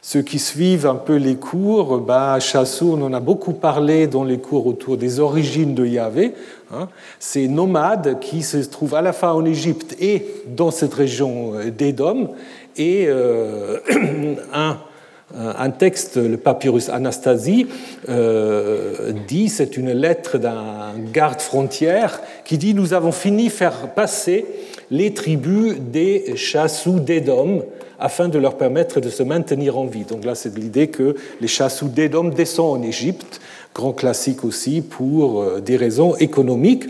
Ceux 0.00 0.22
qui 0.22 0.38
suivent 0.38 0.86
un 0.86 0.94
peu 0.94 1.16
les 1.16 1.34
cours, 1.34 1.98
bah, 1.98 2.38
chassous, 2.38 2.96
on 2.96 3.02
en 3.02 3.12
a 3.12 3.18
beaucoup 3.18 3.52
parlé 3.52 4.06
dans 4.06 4.22
les 4.22 4.38
cours 4.38 4.68
autour 4.68 4.96
des 4.96 5.18
origines 5.18 5.74
de 5.74 5.84
Yahvé. 5.84 6.32
Hein. 6.72 6.88
Ces 7.18 7.48
nomades 7.48 8.20
qui 8.20 8.44
se 8.44 8.58
trouvent 8.58 8.94
à 8.94 9.02
la 9.02 9.12
fois 9.12 9.34
en 9.34 9.44
Égypte 9.44 9.96
et 10.00 10.24
dans 10.46 10.70
cette 10.70 10.94
région 10.94 11.54
d'Édom 11.76 12.28
et 12.76 13.06
euh, 13.08 13.78
un, 14.52 15.70
texte, 15.70 16.16
le 16.16 16.36
papyrus 16.36 16.88
Anastasie, 16.88 17.66
euh, 18.08 19.12
dit, 19.26 19.48
c'est 19.48 19.76
une 19.76 19.92
lettre 19.92 20.38
d'un 20.38 20.94
garde 21.12 21.40
frontière 21.40 22.20
qui 22.44 22.58
dit 22.58 22.74
Nous 22.74 22.94
avons 22.94 23.12
fini 23.12 23.48
faire 23.50 23.94
passer 23.94 24.46
les 24.90 25.14
tribus 25.14 25.76
des 25.78 26.36
chassous 26.36 27.00
d'Édom 27.00 27.64
afin 27.98 28.28
de 28.28 28.38
leur 28.38 28.56
permettre 28.56 29.00
de 29.00 29.08
se 29.08 29.22
maintenir 29.22 29.78
en 29.78 29.86
vie. 29.86 30.04
Donc 30.04 30.24
là, 30.24 30.34
c'est 30.34 30.56
l'idée 30.56 30.88
que 30.88 31.16
les 31.40 31.48
chassous 31.48 31.88
d'Édom 31.88 32.24
descendent 32.24 32.80
en 32.80 32.82
Égypte, 32.82 33.40
grand 33.74 33.92
classique 33.92 34.44
aussi 34.44 34.82
pour 34.82 35.42
euh, 35.42 35.60
des 35.60 35.76
raisons 35.76 36.14
économiques. 36.16 36.84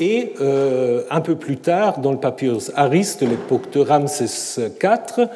Et 0.00 0.32
euh, 0.40 1.02
un 1.10 1.20
peu 1.20 1.36
plus 1.36 1.58
tard, 1.58 2.00
dans 2.00 2.12
le 2.12 2.16
papyrus 2.16 2.72
Aris 2.74 3.16
de 3.20 3.26
l'époque 3.26 3.70
de 3.70 3.80
Ramsès 3.80 4.58
IV, 4.58 5.28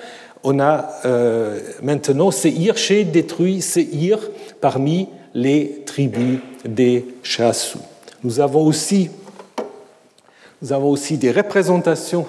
on 0.42 0.58
a 0.58 0.88
euh, 1.04 1.60
maintenant 1.82 2.30
Seir 2.30 2.78
chez 2.78 3.04
détruit 3.04 3.60
Seir 3.60 4.18
parmi 4.62 5.10
les 5.34 5.82
tribus 5.84 6.38
des 6.64 7.04
Chassous. 7.22 7.78
Nous 8.22 8.40
avons 8.40 8.64
aussi, 8.64 9.10
nous 10.62 10.72
avons 10.72 10.88
aussi 10.88 11.18
des 11.18 11.30
représentations 11.30 12.26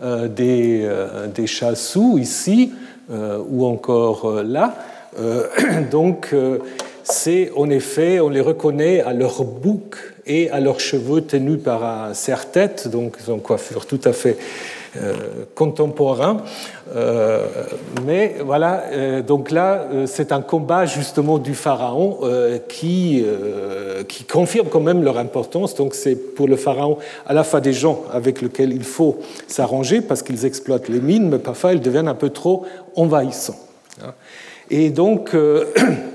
euh, 0.00 0.26
des, 0.26 0.88
des 1.34 1.46
Chassous 1.46 2.16
ici 2.18 2.72
ou 3.10 3.66
encore 3.66 4.42
là. 4.42 4.74
donc, 5.90 6.34
c'est 7.02 7.52
en 7.54 7.68
effet, 7.68 8.20
on 8.20 8.30
les 8.30 8.40
reconnaît 8.40 9.02
à 9.02 9.12
leur 9.12 9.44
bouc 9.44 10.13
et 10.26 10.50
à 10.50 10.60
leurs 10.60 10.80
cheveux 10.80 11.22
tenus 11.22 11.60
par 11.62 11.84
un 11.84 12.14
serre-tête, 12.14 12.88
donc 12.88 13.16
ils 13.20 13.30
ont 13.30 13.34
une 13.34 13.42
coiffure 13.42 13.86
tout 13.86 14.00
à 14.04 14.12
fait 14.12 14.38
euh, 14.96 15.12
contemporain. 15.56 16.36
Euh, 16.94 17.46
mais 18.06 18.36
voilà, 18.44 18.84
euh, 18.92 19.22
donc 19.22 19.50
là, 19.50 19.88
c'est 20.06 20.30
un 20.30 20.40
combat 20.40 20.86
justement 20.86 21.38
du 21.38 21.54
pharaon 21.54 22.20
qui, 22.68 23.24
qui 24.08 24.24
confirme 24.24 24.68
quand 24.68 24.80
même 24.80 25.02
leur 25.02 25.18
importance. 25.18 25.74
Donc 25.74 25.94
c'est 25.94 26.14
pour 26.14 26.46
le 26.46 26.56
pharaon 26.56 26.98
à 27.26 27.32
la 27.34 27.42
fois 27.42 27.60
des 27.60 27.72
gens 27.72 28.04
avec 28.12 28.40
lesquels 28.40 28.72
il 28.72 28.84
faut 28.84 29.18
s'arranger 29.48 30.00
parce 30.00 30.22
qu'ils 30.22 30.44
exploitent 30.44 30.88
les 30.88 31.00
mines, 31.00 31.28
mais 31.28 31.38
parfois 31.38 31.72
ils 31.72 31.80
deviennent 31.80 32.08
un 32.08 32.14
peu 32.14 32.30
trop 32.30 32.64
envahissants. 32.94 33.58
Et 34.70 34.90
donc, 34.90 35.34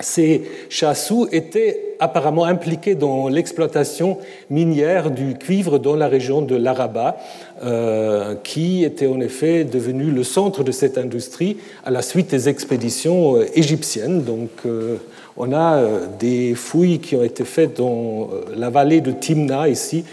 ces 0.00 0.42
chassous 0.68 1.26
étaient 1.32 1.86
apparemment 2.00 2.44
impliqués 2.44 2.94
dans 2.94 3.28
l'exploitation 3.28 4.18
minière 4.50 5.10
du 5.10 5.34
cuivre 5.34 5.78
dans 5.78 5.96
la 5.96 6.08
région 6.08 6.42
de 6.42 6.56
l'Araba, 6.56 7.16
euh, 7.64 8.34
qui 8.42 8.84
était 8.84 9.06
en 9.06 9.20
effet 9.20 9.64
devenu 9.64 10.10
le 10.10 10.24
centre 10.24 10.62
de 10.62 10.72
cette 10.72 10.98
industrie 10.98 11.56
à 11.84 11.90
la 11.90 12.02
suite 12.02 12.30
des 12.30 12.48
expéditions 12.48 13.36
euh, 13.36 13.46
égyptiennes. 13.54 14.22
Donc, 14.22 14.50
euh, 14.66 14.96
on 15.38 15.52
a 15.52 15.82
des 16.18 16.54
fouilles 16.54 16.98
qui 16.98 17.14
ont 17.14 17.22
été 17.22 17.44
faites 17.44 17.76
dans 17.76 18.30
la 18.56 18.70
vallée 18.70 19.02
de 19.02 19.12
Timna, 19.12 19.68
ici, 19.68 20.04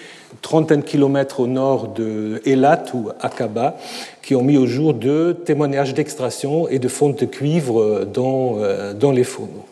trentaine 0.41 0.82
de 0.82 0.86
kilomètres 0.86 1.39
au 1.39 1.48
nord 1.48 1.89
de 1.89 2.41
Elat 2.46 2.84
ou 2.93 3.10
Akaba, 3.22 3.78
qui 4.22 4.36
ont 4.36 4.43
mis 4.43 4.58
au 4.58 4.65
jour 4.65 4.93
deux 4.93 5.34
témoignages 5.34 5.93
d'extraction 5.93 6.67
et 6.67 6.78
de 6.78 6.89
fonte 6.89 7.22
de 7.22 7.26
cuivre 7.26 8.04
dans, 8.04 8.58
dans 9.00 9.12
les 9.12 9.24
fourneaux. 9.24 9.63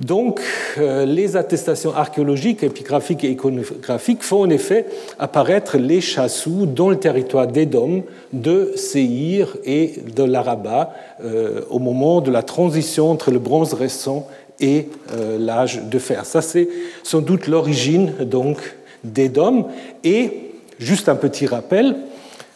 Donc, 0.00 0.40
euh, 0.78 1.04
les 1.04 1.36
attestations 1.36 1.94
archéologiques, 1.94 2.62
épigraphiques 2.62 3.22
et 3.22 3.30
iconographiques 3.32 4.22
font 4.22 4.42
en 4.42 4.50
effet 4.50 4.86
apparaître 5.18 5.76
les 5.76 6.00
chassous 6.00 6.64
dans 6.64 6.88
le 6.88 6.96
territoire 6.96 7.46
d'Édom, 7.46 8.04
de 8.32 8.72
Séhir 8.76 9.58
et 9.64 10.00
de 10.16 10.22
l'Araba 10.22 10.94
euh, 11.22 11.60
au 11.68 11.78
moment 11.78 12.22
de 12.22 12.30
la 12.30 12.42
transition 12.42 13.10
entre 13.10 13.30
le 13.30 13.38
bronze 13.38 13.74
récent 13.74 14.26
et 14.58 14.88
euh, 15.12 15.36
l'âge 15.38 15.82
de 15.82 15.98
fer. 15.98 16.24
Ça, 16.24 16.40
c'est 16.40 16.68
sans 17.02 17.20
doute 17.20 17.46
l'origine 17.46 18.14
donc 18.22 18.74
d'Édom. 19.04 19.66
Et 20.02 20.52
juste 20.78 21.10
un 21.10 21.16
petit 21.16 21.46
rappel, 21.46 21.94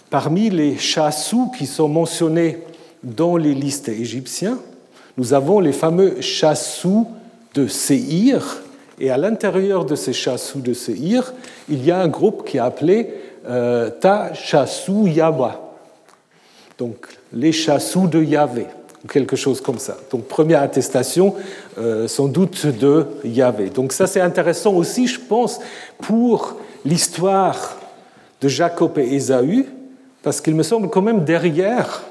parmi 0.09 0.49
les 0.49 0.79
chassous 0.79 1.51
qui 1.59 1.67
sont 1.67 1.89
mentionnés 1.89 2.59
dans 3.03 3.37
les 3.37 3.53
listes 3.53 3.91
égyptiens, 3.91 4.59
nous 5.19 5.35
avons 5.35 5.61
les 5.61 5.73
fameux 5.73 6.23
chassous 6.23 7.07
de 7.55 7.67
Seir, 7.67 8.63
et 8.99 9.11
à 9.11 9.17
l'intérieur 9.17 9.85
de 9.85 9.95
ces 9.95 10.13
chassous 10.13 10.61
de 10.61 10.73
Seir, 10.73 11.33
il 11.69 11.85
y 11.85 11.91
a 11.91 12.01
un 12.01 12.09
groupe 12.09 12.47
qui 12.47 12.59
est 12.59 12.61
appelé 12.61 13.15
euh, 13.49 13.91
Ta 13.91 14.35
Chassou 14.35 15.07
Yawa, 15.07 15.75
donc 16.79 17.07
les 17.33 17.53
chassous 17.53 18.07
de 18.07 18.23
Yahvé. 18.23 18.67
quelque 19.09 19.37
chose 19.37 19.61
comme 19.61 19.79
ça. 19.79 19.97
Donc 20.11 20.25
première 20.25 20.63
attestation, 20.63 21.35
euh, 21.79 22.09
sans 22.09 22.27
doute 22.27 22.67
de 22.67 23.07
Yahvé. 23.25 23.71
Donc 23.71 23.93
ça 23.93 24.07
c'est 24.07 24.21
intéressant 24.21 24.73
aussi, 24.75 25.07
je 25.07 25.21
pense, 25.21 25.61
pour 25.99 26.57
l'histoire 26.85 27.77
de 28.41 28.49
Jacob 28.49 28.99
et 28.99 29.15
Ésaü, 29.15 29.67
parce 30.23 30.41
qu'il 30.41 30.55
me 30.55 30.63
semble 30.63 30.89
quand 30.89 31.03
même 31.03 31.25
derrière, 31.25 32.03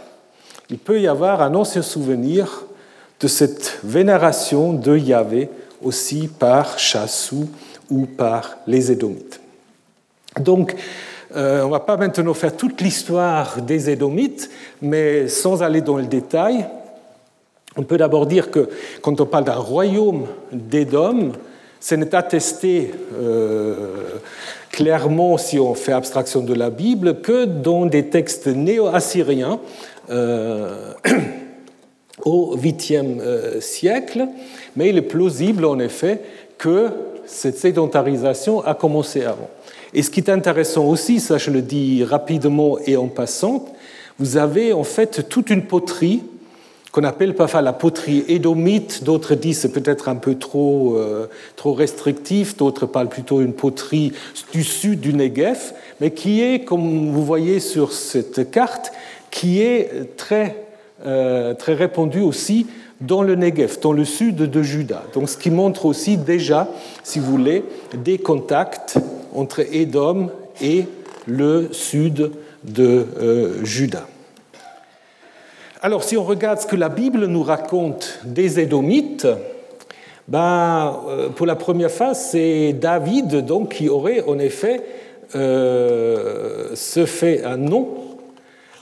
il 0.69 0.77
peut 0.77 0.99
y 0.99 1.07
avoir 1.07 1.41
un 1.41 1.55
ancien 1.55 1.81
souvenir 1.81 2.65
de 3.19 3.27
cette 3.27 3.79
vénération 3.83 4.73
de 4.73 4.97
Yahvé 4.97 5.49
aussi 5.81 6.27
par 6.27 6.79
Chassou 6.79 7.49
ou 7.89 8.05
par 8.05 8.57
les 8.67 8.91
Édomites. 8.91 9.39
Donc, 10.39 10.75
euh, 11.35 11.61
on 11.63 11.67
ne 11.67 11.71
va 11.71 11.79
pas 11.79 11.97
maintenant 11.97 12.33
faire 12.33 12.55
toute 12.55 12.81
l'histoire 12.81 13.61
des 13.61 13.89
Édomites, 13.89 14.49
mais 14.81 15.27
sans 15.27 15.63
aller 15.63 15.81
dans 15.81 15.97
le 15.97 16.05
détail, 16.05 16.65
on 17.75 17.83
peut 17.83 17.97
d'abord 17.97 18.27
dire 18.27 18.51
que 18.51 18.69
quand 19.01 19.19
on 19.19 19.25
parle 19.25 19.45
d'un 19.45 19.55
royaume 19.55 20.27
d'Édom, 20.51 21.31
ce 21.79 21.95
n'est 21.95 22.13
attesté 22.13 22.91
euh, 23.19 24.19
clairement, 24.71 25.37
si 25.37 25.59
on 25.59 25.73
fait 25.73 25.91
abstraction 25.91 26.41
de 26.41 26.53
la 26.53 26.69
Bible, 26.69 27.21
que 27.21 27.45
dans 27.45 27.85
des 27.85 28.07
textes 28.07 28.47
néo-assyriens 28.47 29.59
euh, 30.09 30.93
au 32.23 32.55
8e 32.57 33.19
euh, 33.19 33.61
siècle, 33.61 34.27
mais 34.75 34.89
il 34.89 34.97
est 34.97 35.01
plausible 35.01 35.65
en 35.65 35.79
effet 35.79 36.21
que 36.57 36.89
cette 37.25 37.57
sédentarisation 37.57 38.63
a 38.63 38.75
commencé 38.75 39.23
avant. 39.23 39.49
Et 39.93 40.01
ce 40.01 40.09
qui 40.09 40.19
est 40.19 40.29
intéressant 40.29 40.85
aussi, 40.85 41.19
ça 41.19 41.37
je 41.37 41.51
le 41.51 41.61
dis 41.61 42.03
rapidement 42.03 42.77
et 42.85 42.97
en 42.97 43.07
passant, 43.07 43.65
vous 44.19 44.37
avez 44.37 44.73
en 44.73 44.83
fait 44.83 45.27
toute 45.29 45.49
une 45.49 45.65
poterie 45.65 46.23
qu'on 46.91 47.03
appelle 47.03 47.33
parfois 47.33 47.63
la 47.63 47.73
poterie 47.73 48.23
édomite, 48.27 49.03
d'autres 49.03 49.33
disent 49.33 49.61
c'est 49.61 49.71
peut-être 49.71 50.09
un 50.09 50.15
peu 50.15 50.35
trop, 50.35 50.95
euh, 50.95 51.27
trop 51.55 51.73
restrictif, 51.73 52.55
d'autres 52.55 52.85
parlent 52.85 53.09
plutôt 53.09 53.39
d'une 53.39 53.53
poterie 53.53 54.13
du 54.51 54.63
sud 54.63 54.99
du 54.99 55.11
Negev, 55.11 55.73
mais 55.99 56.11
qui 56.11 56.43
est, 56.43 56.63
comme 56.63 57.09
vous 57.09 57.25
voyez 57.25 57.59
sur 57.59 57.91
cette 57.93 58.51
carte, 58.51 58.91
qui 59.31 59.61
est 59.61 60.15
très, 60.17 60.62
euh, 61.05 61.53
très 61.53 61.73
répandue 61.73 62.21
aussi 62.21 62.67
dans 63.01 63.23
le 63.23 63.35
Negev, 63.35 63.79
dans 63.81 63.91
le 63.91 64.05
sud 64.05 64.37
de 64.37 64.61
Juda. 64.63 65.03
Donc, 65.13 65.29
ce 65.29 65.37
qui 65.37 65.51
montre 65.51 65.85
aussi 65.85 66.15
déjà, 66.17 66.69
si 67.03 67.19
vous 67.19 67.29
voulez, 67.29 67.65
des 67.93 68.17
contacts 68.17 68.97
entre 69.33 69.61
Édom 69.75 70.29
et 70.61 70.85
le 71.25 71.69
sud 71.71 72.31
de 72.63 73.05
euh, 73.21 73.65
Juda. 73.65 74.07
Alors, 75.81 76.03
si 76.03 76.15
on 76.15 76.23
regarde 76.23 76.59
ce 76.59 76.67
que 76.67 76.77
la 76.77 76.89
Bible 76.89 77.25
nous 77.25 77.43
raconte 77.43 78.19
des 78.23 78.61
Édomites, 78.61 79.27
ben, 80.29 81.01
euh, 81.09 81.29
pour 81.29 81.45
la 81.45 81.55
première 81.55 81.91
fois, 81.91 82.13
c'est 82.13 82.71
David 82.71 83.45
qui 83.69 83.89
aurait 83.89 84.21
en 84.21 84.39
effet 84.39 84.81
se 85.35 87.05
fait 87.07 87.43
un 87.43 87.57
nom 87.57 88.02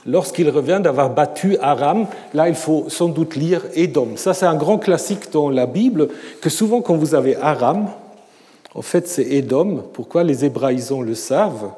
lorsqu'il 0.06 0.48
revient 0.50 0.80
d'avoir 0.82 1.10
battu 1.10 1.56
Aram. 1.58 2.06
Là, 2.34 2.48
il 2.48 2.54
faut 2.54 2.86
sans 2.88 3.08
doute 3.08 3.36
lire 3.36 3.62
Édom. 3.74 4.16
Ça, 4.16 4.34
c'est 4.34 4.46
un 4.46 4.56
grand 4.56 4.78
classique 4.78 5.30
dans 5.32 5.50
la 5.50 5.66
Bible, 5.66 6.08
que 6.40 6.50
souvent 6.50 6.80
quand 6.80 6.96
vous 6.96 7.14
avez 7.14 7.36
Aram, 7.36 7.88
en 8.74 8.82
fait, 8.82 9.06
c'est 9.06 9.24
Édom. 9.24 9.84
Pourquoi 9.92 10.24
les 10.24 10.44
Hébraïsons 10.44 11.02
le 11.02 11.14
savent? 11.14 11.70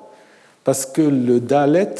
Parce 0.62 0.86
que 0.86 1.02
le 1.02 1.40
Dalet 1.40 1.94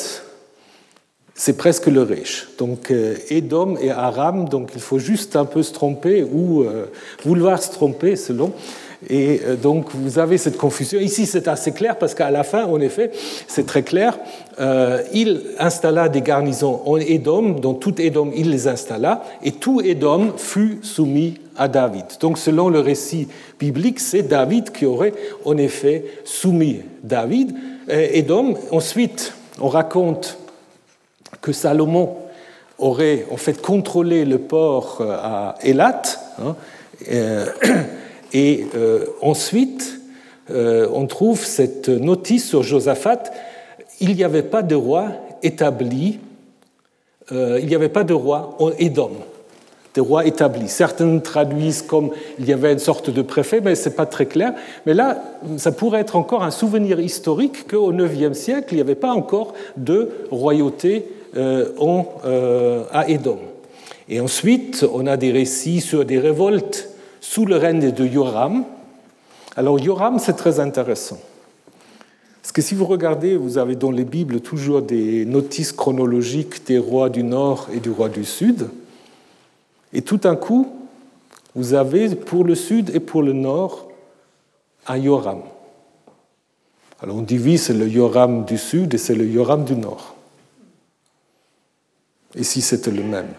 c'est 1.35 1.57
presque 1.57 1.87
le 1.87 2.03
riche. 2.03 2.49
Donc 2.59 2.93
Edom 3.29 3.77
et 3.81 3.91
Aram, 3.91 4.49
donc 4.49 4.71
il 4.75 4.81
faut 4.81 4.99
juste 4.99 5.37
un 5.37 5.45
peu 5.45 5.63
se 5.63 5.73
tromper 5.73 6.23
ou 6.23 6.63
euh, 6.63 6.87
vouloir 7.25 7.61
se 7.63 7.73
tromper 7.73 8.17
selon. 8.17 8.53
Et 9.09 9.41
euh, 9.45 9.57
donc 9.57 9.87
vous 9.95 10.19
avez 10.19 10.39
cette 10.39 10.57
confusion. 10.57 11.01
Ici 11.01 11.27
c'est 11.27 11.49
assez 11.49 11.73
clair 11.73 11.99
parce 11.99 12.15
qu'à 12.15 12.31
la 12.31 12.45
fin, 12.45 12.65
en 12.65 12.81
effet, 12.81 13.11
c'est 13.47 13.67
très 13.67 13.83
clair. 13.83 14.19
Euh, 14.61 15.03
il 15.13 15.43
installa 15.59 16.09
des 16.09 16.23
garnisons 16.23 16.81
en 16.87 16.97
Edom, 16.97 17.61
dans 17.61 17.75
tout 17.75 18.01
Edom 18.01 18.33
il 18.35 18.51
les 18.51 18.69
installa, 18.69 19.23
et 19.43 19.53
tout 19.53 19.81
Edom 19.81 20.33
fut 20.37 20.79
soumis 20.83 21.35
à 21.57 21.69
David. 21.69 22.05
Donc 22.21 22.39
selon 22.39 22.69
le 22.69 22.81
récit 22.81 23.29
biblique, 23.59 24.01
c'est 24.01 24.23
David 24.23 24.71
qui 24.71 24.87
aurait 24.87 25.15
en 25.45 25.57
effet 25.57 26.05
soumis 26.25 26.81
David. 27.03 27.55
Edom, 27.89 28.55
ensuite, 28.71 29.35
on 29.61 29.69
raconte 29.69 30.39
que 31.41 31.53
Salomon 31.53 32.17
aurait 32.79 33.27
en 33.31 33.37
fait 33.37 33.61
contrôlé 33.61 34.25
le 34.25 34.39
port 34.39 34.99
euh, 35.01 35.17
à 35.17 35.55
Elat. 35.63 36.03
Hein, 36.41 36.57
euh, 37.13 37.47
et 38.35 38.67
euh, 38.75 39.07
ensuite, 39.23 40.01
on 40.51 41.07
trouve 41.07 41.43
cette 41.43 41.89
notice 41.89 42.47
sur 42.47 42.63
Josaphat 42.63 43.33
il 44.01 44.15
n'y 44.15 44.25
avait 44.25 44.43
pas 44.43 44.63
de 44.63 44.75
roi 44.75 45.07
établi, 45.43 46.19
il 47.31 47.67
n'y 47.67 47.75
avait 47.75 47.89
pas 47.89 48.05
de 48.05 48.13
roi 48.13 48.55
en 48.59 48.71
Édom, 48.73 49.13
de 49.95 50.01
roi 50.01 50.27
établi. 50.27 50.69
Certains 50.69 51.19
traduisent 51.19 51.83
comme 51.83 52.11
il 52.39 52.47
y 52.47 52.53
avait 52.53 52.73
une 52.73 52.79
sorte 52.79 53.11
de 53.11 53.23
préfet, 53.23 53.61
mais 53.61 53.75
ce 53.75 53.89
n'est 53.89 53.95
pas 53.95 54.07
très 54.07 54.27
clair. 54.27 54.55
Mais 54.87 54.95
là, 54.95 55.23
ça 55.57 55.73
pourrait 55.73 56.01
être 56.01 56.17
encore 56.17 56.43
un 56.43 56.51
souvenir 56.51 57.01
historique 57.01 57.69
qu'au 57.69 57.93
IXe 57.93 58.37
siècle, 58.37 58.69
il 58.73 58.77
n'y 58.77 58.81
avait 58.81 58.97
pas 58.97 59.13
encore 59.13 59.55
de 59.77 60.11
royauté 60.31 61.07
euh, 61.37 61.71
euh, 62.25 62.85
à 62.93 63.09
Édom. 63.09 63.39
Et 64.09 64.21
ensuite, 64.21 64.85
on 64.93 65.07
a 65.07 65.17
des 65.17 65.31
récits 65.31 65.81
sur 65.81 66.05
des 66.05 66.19
révoltes 66.19 66.91
sous 67.25 67.47
le 67.47 67.57
règne 67.57 67.91
de 67.91 68.05
Yoram. 68.05 68.65
Alors 69.57 69.81
Yoram, 69.81 70.19
c'est 70.19 70.35
très 70.35 70.61
intéressant. 70.61 71.19
Parce 72.43 72.53
que 72.53 72.61
si 72.61 72.75
vous 72.75 72.85
regardez, 72.85 73.37
vous 73.37 73.57
avez 73.57 73.77
dans 73.77 73.91
les 73.91 74.05
Bibles 74.05 74.41
toujours 74.41 74.83
des 74.83 75.25
notices 75.25 75.73
chronologiques 75.73 76.67
des 76.67 76.79
rois 76.79 77.09
du 77.09 77.23
Nord 77.23 77.69
et 77.73 77.81
du 77.81 77.91
roi 77.91 78.11
du 78.11 78.25
Sud. 78.25 78.69
Et 79.95 80.03
tout 80.03 80.19
d'un 80.19 80.37
coup, 80.37 80.69
vous 81.55 81.73
avez 81.73 82.15
pour 82.15 82.45
le 82.45 82.55
Sud 82.55 82.95
et 82.95 83.01
pour 83.01 83.23
le 83.23 83.33
Nord 83.33 83.89
un 84.87 84.99
Yoram. 84.99 85.41
Alors 87.01 87.17
on 87.17 87.23
divise, 87.23 87.63
c'est 87.63 87.75
le 87.75 87.89
Yoram 87.89 88.45
du 88.45 88.59
Sud 88.59 88.93
et 88.93 88.99
c'est 88.99 89.15
le 89.15 89.27
Yoram 89.27 89.65
du 89.65 89.77
Nord 89.77 90.15
et 92.37 92.43
si 92.43 92.61
c'était 92.61 92.91
le 92.91 93.03
même? 93.03 93.33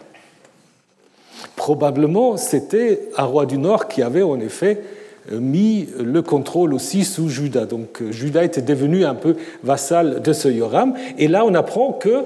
Probablement, 1.65 2.37
c'était 2.37 3.09
un 3.17 3.23
roi 3.23 3.47
du 3.47 3.57
Nord 3.57 3.87
qui 3.87 4.03
avait 4.03 4.21
en 4.21 4.39
effet 4.39 4.83
mis 5.31 5.89
le 5.99 6.21
contrôle 6.21 6.75
aussi 6.75 7.03
sous 7.03 7.27
Juda. 7.27 7.65
Donc 7.65 8.03
Juda 8.11 8.43
était 8.43 8.61
devenu 8.61 9.03
un 9.03 9.15
peu 9.15 9.35
vassal 9.63 10.21
de 10.21 10.31
ce 10.31 10.47
Yoram. 10.47 10.93
Et 11.17 11.27
là, 11.27 11.43
on 11.43 11.55
apprend 11.55 11.93
que 11.93 12.23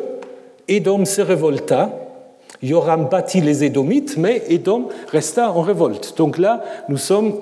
Édom 0.67 1.05
se 1.05 1.21
révolta. 1.21 1.89
Yoram 2.61 3.07
battit 3.07 3.39
les 3.39 3.63
Édomites, 3.63 4.17
mais 4.17 4.43
Édom 4.49 4.89
resta 5.07 5.53
en 5.53 5.61
révolte. 5.61 6.15
Donc 6.17 6.37
là, 6.37 6.61
nous 6.89 6.97
sommes 6.97 7.35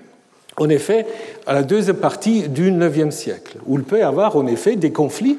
en 0.56 0.70
effet 0.70 1.04
à 1.46 1.52
la 1.52 1.62
deuxième 1.62 1.96
partie 1.96 2.48
du 2.48 2.72
IXe 2.72 3.14
siècle, 3.14 3.58
où 3.66 3.76
il 3.76 3.84
peut 3.84 3.98
y 3.98 4.02
avoir 4.02 4.36
en 4.36 4.46
effet 4.46 4.76
des 4.76 4.92
conflits 4.92 5.38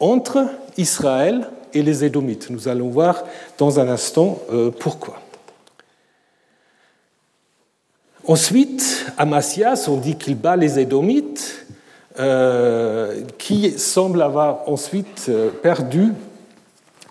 entre 0.00 0.46
Israël 0.76 1.46
et 1.74 1.82
les 1.82 2.04
Édomites. 2.04 2.50
Nous 2.50 2.68
allons 2.68 2.88
voir 2.88 3.24
dans 3.58 3.80
un 3.80 3.88
instant 3.88 4.40
euh, 4.52 4.70
pourquoi. 4.70 5.20
Ensuite, 8.26 9.06
Amasias, 9.18 9.86
on 9.88 9.96
dit 9.96 10.16
qu'il 10.16 10.36
bat 10.36 10.56
les 10.56 10.78
Édomites, 10.78 11.66
euh, 12.18 13.22
qui 13.38 13.70
semblent 13.78 14.22
avoir 14.22 14.68
ensuite 14.68 15.26
euh, 15.28 15.50
perdu 15.50 16.12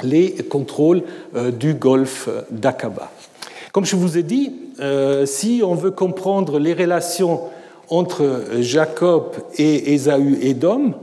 les 0.01 0.31
contrôles 0.49 1.03
du 1.51 1.73
golfe 1.73 2.29
d'Aqaba. 2.51 3.11
Comme 3.73 3.85
je 3.85 3.97
vous 3.97 4.17
ai 4.17 4.23
dit, 4.23 4.55
si 5.25 5.61
on 5.61 5.75
veut 5.75 5.91
comprendre 5.91 6.57
les 6.57 6.73
relations 6.73 7.41
entre 7.89 8.45
Jacob 8.61 9.33
et 9.57 9.93
Ésaü 9.93 10.37
et 10.41 10.51
Édom, 10.51 10.93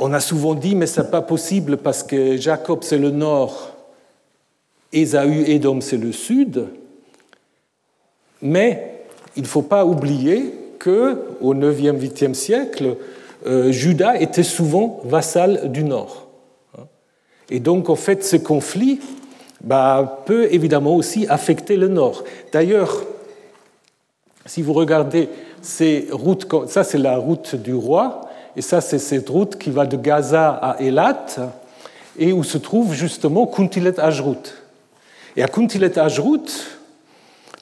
on 0.00 0.12
a 0.12 0.20
souvent 0.20 0.54
dit, 0.54 0.74
mais 0.74 0.86
ce 0.86 1.00
n'est 1.00 1.08
pas 1.08 1.22
possible 1.22 1.76
parce 1.78 2.02
que 2.02 2.36
Jacob, 2.36 2.80
c'est 2.82 2.98
le 2.98 3.10
nord, 3.10 3.72
Ésaü, 4.92 5.44
Édom, 5.50 5.80
c'est 5.80 5.96
le 5.96 6.12
sud. 6.12 6.66
Mais 8.42 9.04
il 9.36 9.42
ne 9.42 9.48
faut 9.48 9.62
pas 9.62 9.84
oublier 9.84 10.54
qu'au 10.78 11.54
9e, 11.54 11.98
8e 11.98 12.34
siècle, 12.34 12.96
euh, 13.46 13.70
Juda 13.72 14.18
était 14.20 14.42
souvent 14.42 15.00
vassal 15.04 15.70
du 15.70 15.84
nord. 15.84 16.28
Et 17.50 17.60
donc, 17.60 17.90
en 17.90 17.96
fait, 17.96 18.24
ce 18.24 18.36
conflit 18.36 19.00
bah, 19.62 20.22
peut 20.26 20.52
évidemment 20.52 20.96
aussi 20.96 21.26
affecter 21.28 21.76
le 21.76 21.88
nord. 21.88 22.24
D'ailleurs, 22.52 23.04
si 24.46 24.62
vous 24.62 24.72
regardez 24.72 25.28
ces 25.62 26.08
routes, 26.10 26.46
ça 26.68 26.84
c'est 26.84 26.98
la 26.98 27.18
route 27.18 27.56
du 27.56 27.74
roi, 27.74 28.25
et 28.56 28.62
ça, 28.62 28.80
c'est 28.80 28.98
cette 28.98 29.28
route 29.28 29.56
qui 29.58 29.70
va 29.70 29.84
de 29.84 29.96
Gaza 29.96 30.48
à 30.50 30.80
Elat. 30.80 31.26
et 32.18 32.32
où 32.32 32.42
se 32.42 32.56
trouve 32.56 32.94
justement 32.94 33.46
Kuntilet 33.46 34.00
Ajrut. 34.00 34.54
Et 35.36 35.42
à 35.42 35.48
Kuntilet 35.48 35.98
Ajrut, 35.98 36.78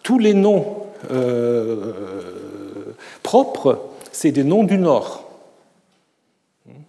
tous 0.05 0.21
les 0.21 0.33
noms 0.33 0.77
euh, 1.11 1.93
propres, 3.25 3.81
c'est 4.13 4.31
des 4.31 4.45
noms 4.45 4.63
du 4.63 4.79
Nord. 4.79 5.25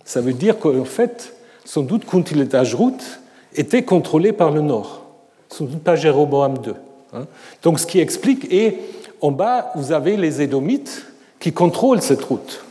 Ça 0.04 0.22
veut 0.22 0.34
dire 0.34 0.60
qu'en 0.60 0.86
fait, 0.86 1.34
sans 1.64 1.82
doute 1.82 2.06
Kuntilet 2.06 2.56
Ajrut 2.56 3.20
était 3.56 3.82
contrôlé 3.82 4.32
par 4.32 4.52
le 4.52 4.62
Nord, 4.62 5.06
sans 5.50 5.66
doute 5.66 5.82
pas 5.82 5.96
Jéroboam 5.96 6.58
II. 6.64 6.74
Hein. 7.14 7.26
Donc 7.64 7.80
ce 7.80 7.88
qui 7.88 8.00
explique, 8.00 8.52
et 8.54 8.78
en 9.22 9.32
bas, 9.32 9.72
vous 9.76 9.92
avez 9.92 10.18
les 10.18 10.44
Édomites 10.44 11.08
qui 11.40 11.52
contrôlent 11.52 12.04
cette 12.04 12.24
route. 12.24 12.65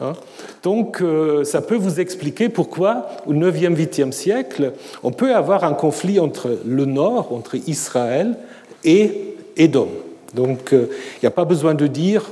Hein. 0.00 0.14
Donc 0.62 1.00
euh, 1.00 1.44
ça 1.44 1.60
peut 1.60 1.76
vous 1.76 2.00
expliquer 2.00 2.48
pourquoi 2.48 3.06
au 3.26 3.32
9e, 3.32 3.76
8e 3.76 4.12
siècle, 4.12 4.72
on 5.02 5.12
peut 5.12 5.34
avoir 5.34 5.64
un 5.64 5.74
conflit 5.74 6.18
entre 6.18 6.58
le 6.64 6.84
Nord, 6.84 7.32
entre 7.32 7.56
Israël 7.68 8.36
et 8.84 9.36
Édom. 9.56 9.88
Donc 10.34 10.72
euh, 10.72 10.88
il 11.16 11.20
n'y 11.22 11.28
a 11.28 11.32
pas 11.32 11.44
besoin 11.44 11.74
de 11.74 11.86
dire 11.86 12.24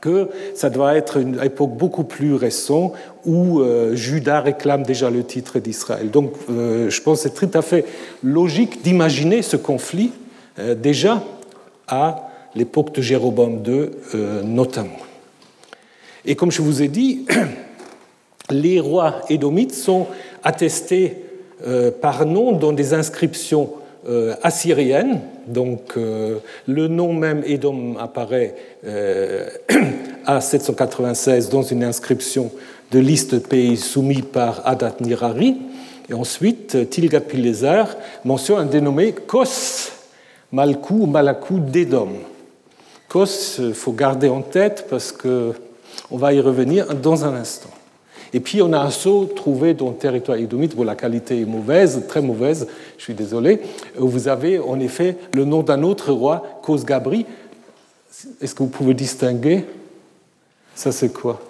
que 0.00 0.28
ça 0.54 0.68
doit 0.68 0.96
être 0.96 1.18
une 1.18 1.40
époque 1.42 1.76
beaucoup 1.76 2.04
plus 2.04 2.34
récente 2.34 2.94
où 3.24 3.60
euh, 3.60 3.94
Judas 3.94 4.40
réclame 4.40 4.82
déjà 4.82 5.10
le 5.10 5.22
titre 5.22 5.58
d'Israël. 5.58 6.10
Donc 6.10 6.34
je 6.48 7.00
pense 7.00 7.22
que 7.22 7.28
c'est 7.28 7.34
tout 7.34 7.56
à 7.56 7.62
fait 7.62 7.86
logique 8.22 8.82
d'imaginer 8.82 9.42
ce 9.42 9.56
conflit 9.56 10.12
déjà 10.76 11.22
à 11.88 12.28
l'époque 12.54 12.94
de 12.94 13.00
Jéroboam 13.00 13.62
II 13.64 13.90
notamment. 14.44 15.11
Et 16.24 16.36
comme 16.36 16.52
je 16.52 16.62
vous 16.62 16.82
ai 16.82 16.88
dit, 16.88 17.26
les 18.50 18.80
rois 18.80 19.22
édomites 19.28 19.74
sont 19.74 20.06
attestés 20.44 21.16
euh, 21.66 21.90
par 21.90 22.26
nom 22.26 22.52
dans 22.52 22.72
des 22.72 22.94
inscriptions 22.94 23.70
euh, 24.08 24.34
assyriennes. 24.42 25.20
Donc 25.46 25.94
euh, 25.96 26.38
le 26.66 26.88
nom 26.88 27.12
même 27.12 27.42
Édom 27.44 27.96
apparaît 27.98 28.54
à 30.26 30.40
796 30.40 31.48
dans 31.48 31.62
une 31.62 31.84
inscription 31.84 32.50
de 32.90 32.98
liste 32.98 33.46
pays 33.48 33.76
soumis 33.76 34.22
par 34.22 34.62
Adat 34.66 34.96
Nirari. 35.00 35.56
Et 36.08 36.14
ensuite, 36.14 36.90
Tilgat-Pileser 36.90 37.84
mentionne 38.24 38.58
un 38.58 38.66
dénommé 38.66 39.12
Kos 39.12 39.92
Malkou 40.52 41.06
Malakou 41.06 41.58
d'Édom. 41.58 42.10
Kos, 43.08 43.56
il 43.58 43.74
faut 43.74 43.92
garder 43.92 44.28
en 44.28 44.42
tête 44.42 44.86
parce 44.90 45.12
que 45.12 45.52
on 46.10 46.16
va 46.16 46.32
y 46.32 46.40
revenir 46.40 46.94
dans 46.94 47.24
un 47.24 47.34
instant. 47.34 47.70
Et 48.34 48.40
puis 48.40 48.62
on 48.62 48.72
a 48.72 48.78
un 48.78 48.90
saut 48.90 49.26
trouvé 49.36 49.74
dans 49.74 49.90
le 49.90 49.96
territoire 49.96 50.38
édomite 50.38 50.74
où 50.76 50.84
la 50.84 50.94
qualité 50.94 51.40
est 51.40 51.44
mauvaise, 51.44 52.02
très 52.08 52.22
mauvaise, 52.22 52.66
je 52.96 53.02
suis 53.02 53.14
désolé, 53.14 53.60
où 53.98 54.08
vous 54.08 54.28
avez 54.28 54.58
en 54.58 54.80
effet 54.80 55.16
le 55.34 55.44
nom 55.44 55.62
d'un 55.62 55.82
autre 55.82 56.12
roi, 56.12 56.60
Kosgabri. 56.62 57.26
Est-ce 58.40 58.54
que 58.54 58.62
vous 58.62 58.70
pouvez 58.70 58.94
distinguer? 58.94 59.64
Ça 60.74 60.92
c'est 60.92 61.12
quoi? 61.12 61.40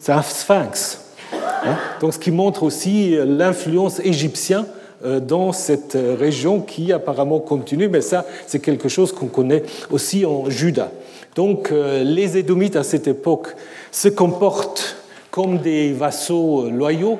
C'est 0.00 0.12
un 0.12 0.22
sphinx. 0.22 1.00
Hein? 1.32 1.76
Donc 2.00 2.14
ce 2.14 2.18
qui 2.18 2.32
montre 2.32 2.64
aussi 2.64 3.16
l'influence 3.24 4.00
égyptienne 4.00 4.64
euh, 5.04 5.20
dans 5.20 5.52
cette 5.52 5.96
région 5.96 6.60
qui 6.60 6.92
apparemment 6.92 7.38
continue, 7.38 7.88
mais 7.88 8.00
ça 8.00 8.24
c'est 8.48 8.58
quelque 8.58 8.88
chose 8.88 9.12
qu'on 9.12 9.26
connaît 9.26 9.62
aussi 9.90 10.26
en 10.26 10.50
Juda. 10.50 10.90
Donc 11.34 11.70
euh, 11.70 12.02
les 12.02 12.36
Édomites 12.36 12.76
à 12.76 12.82
cette 12.82 13.06
époque 13.06 13.54
se 13.92 14.08
comportent 14.08 14.96
comme 15.30 15.58
des 15.58 15.92
vassaux 15.92 16.68
loyaux 16.70 17.18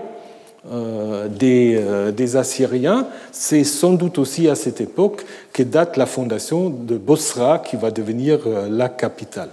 euh, 0.72 1.28
euh, 1.42 2.10
des, 2.10 2.36
Assyriens. 2.36 3.06
C'est 3.32 3.64
sans 3.64 3.92
doute 3.92 4.18
aussi 4.18 4.48
à 4.48 4.54
cette 4.54 4.80
époque 4.80 5.24
que 5.52 5.62
date 5.62 5.96
la 5.96 6.06
fondation 6.06 6.68
de 6.68 6.96
Bosra 6.96 7.60
qui 7.60 7.76
va 7.76 7.90
devenir 7.90 8.40
la 8.68 8.88
capitale. 8.88 9.50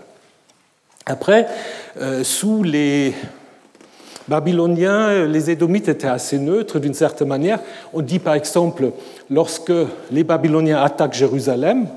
Après, 1.05 1.47
sous 2.23 2.63
les 2.63 3.13
Babyloniens, 4.27 5.25
les 5.25 5.51
Édomites 5.51 5.87
étaient 5.87 6.07
assez 6.07 6.39
neutres 6.39 6.79
d'une 6.79 6.95
certaine 6.95 7.27
manière. 7.27 7.59
On 7.93 8.01
dit 8.01 8.17
par 8.17 8.33
exemple, 8.33 8.91
lorsque 9.29 9.73
les 10.11 10.23
Babyloniens 10.23 10.81
attaquent 10.81 11.13
Jérusalem, 11.13 11.87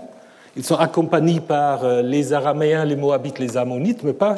ils 0.58 0.64
sont 0.64 0.74
accompagnés 0.74 1.40
par 1.40 1.84
euh, 1.84 2.02
les 2.02 2.32
Araméens, 2.32 2.84
les 2.84 2.96
Moabites, 2.96 3.38
les 3.38 3.56
Ammonites, 3.56 4.02
mais 4.02 4.12
pas 4.12 4.34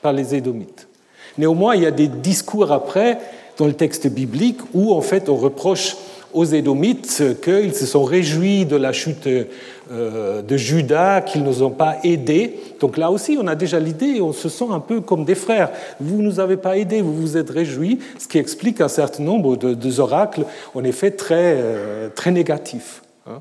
par 0.00 0.14
les 0.14 0.34
Édomites. 0.34 0.88
Néanmoins, 1.36 1.76
il 1.76 1.82
y 1.82 1.86
a 1.86 1.90
des 1.90 2.08
discours 2.08 2.72
après 2.72 3.18
dans 3.58 3.66
le 3.66 3.74
texte 3.74 4.08
biblique 4.08 4.60
où 4.72 4.94
en 4.94 5.02
fait 5.02 5.28
on 5.28 5.36
reproche 5.36 5.96
aux 6.32 6.44
Édomites 6.44 7.22
qu'ils 7.42 7.74
se 7.74 7.86
sont 7.86 8.04
réjouis 8.04 8.64
de 8.64 8.76
la 8.76 8.92
chute 8.92 9.26
euh, 9.26 10.42
de 10.42 10.56
Judas, 10.56 11.20
qu'ils 11.20 11.42
ne 11.42 11.48
nous 11.48 11.62
ont 11.62 11.70
pas 11.70 11.96
aidés. 12.02 12.58
Donc 12.80 12.96
là 12.96 13.10
aussi, 13.10 13.38
on 13.40 13.46
a 13.46 13.54
déjà 13.54 13.78
l'idée, 13.78 14.20
on 14.22 14.32
se 14.32 14.48
sent 14.48 14.66
un 14.70 14.80
peu 14.80 15.00
comme 15.00 15.24
des 15.24 15.34
frères. 15.34 15.70
Vous 16.00 16.16
ne 16.16 16.22
nous 16.22 16.40
avez 16.40 16.56
pas 16.56 16.78
aidés, 16.78 17.02
vous 17.02 17.14
vous 17.14 17.36
êtes 17.36 17.50
réjouis, 17.50 17.98
ce 18.18 18.26
qui 18.26 18.38
explique 18.38 18.80
un 18.80 18.88
certain 18.88 19.22
nombre 19.22 19.56
de, 19.56 20.00
oracles, 20.00 20.44
en 20.74 20.84
effet, 20.84 21.10
très, 21.10 21.56
euh, 21.56 22.08
très 22.14 22.30
négatifs. 22.30 23.02
Hein. 23.26 23.40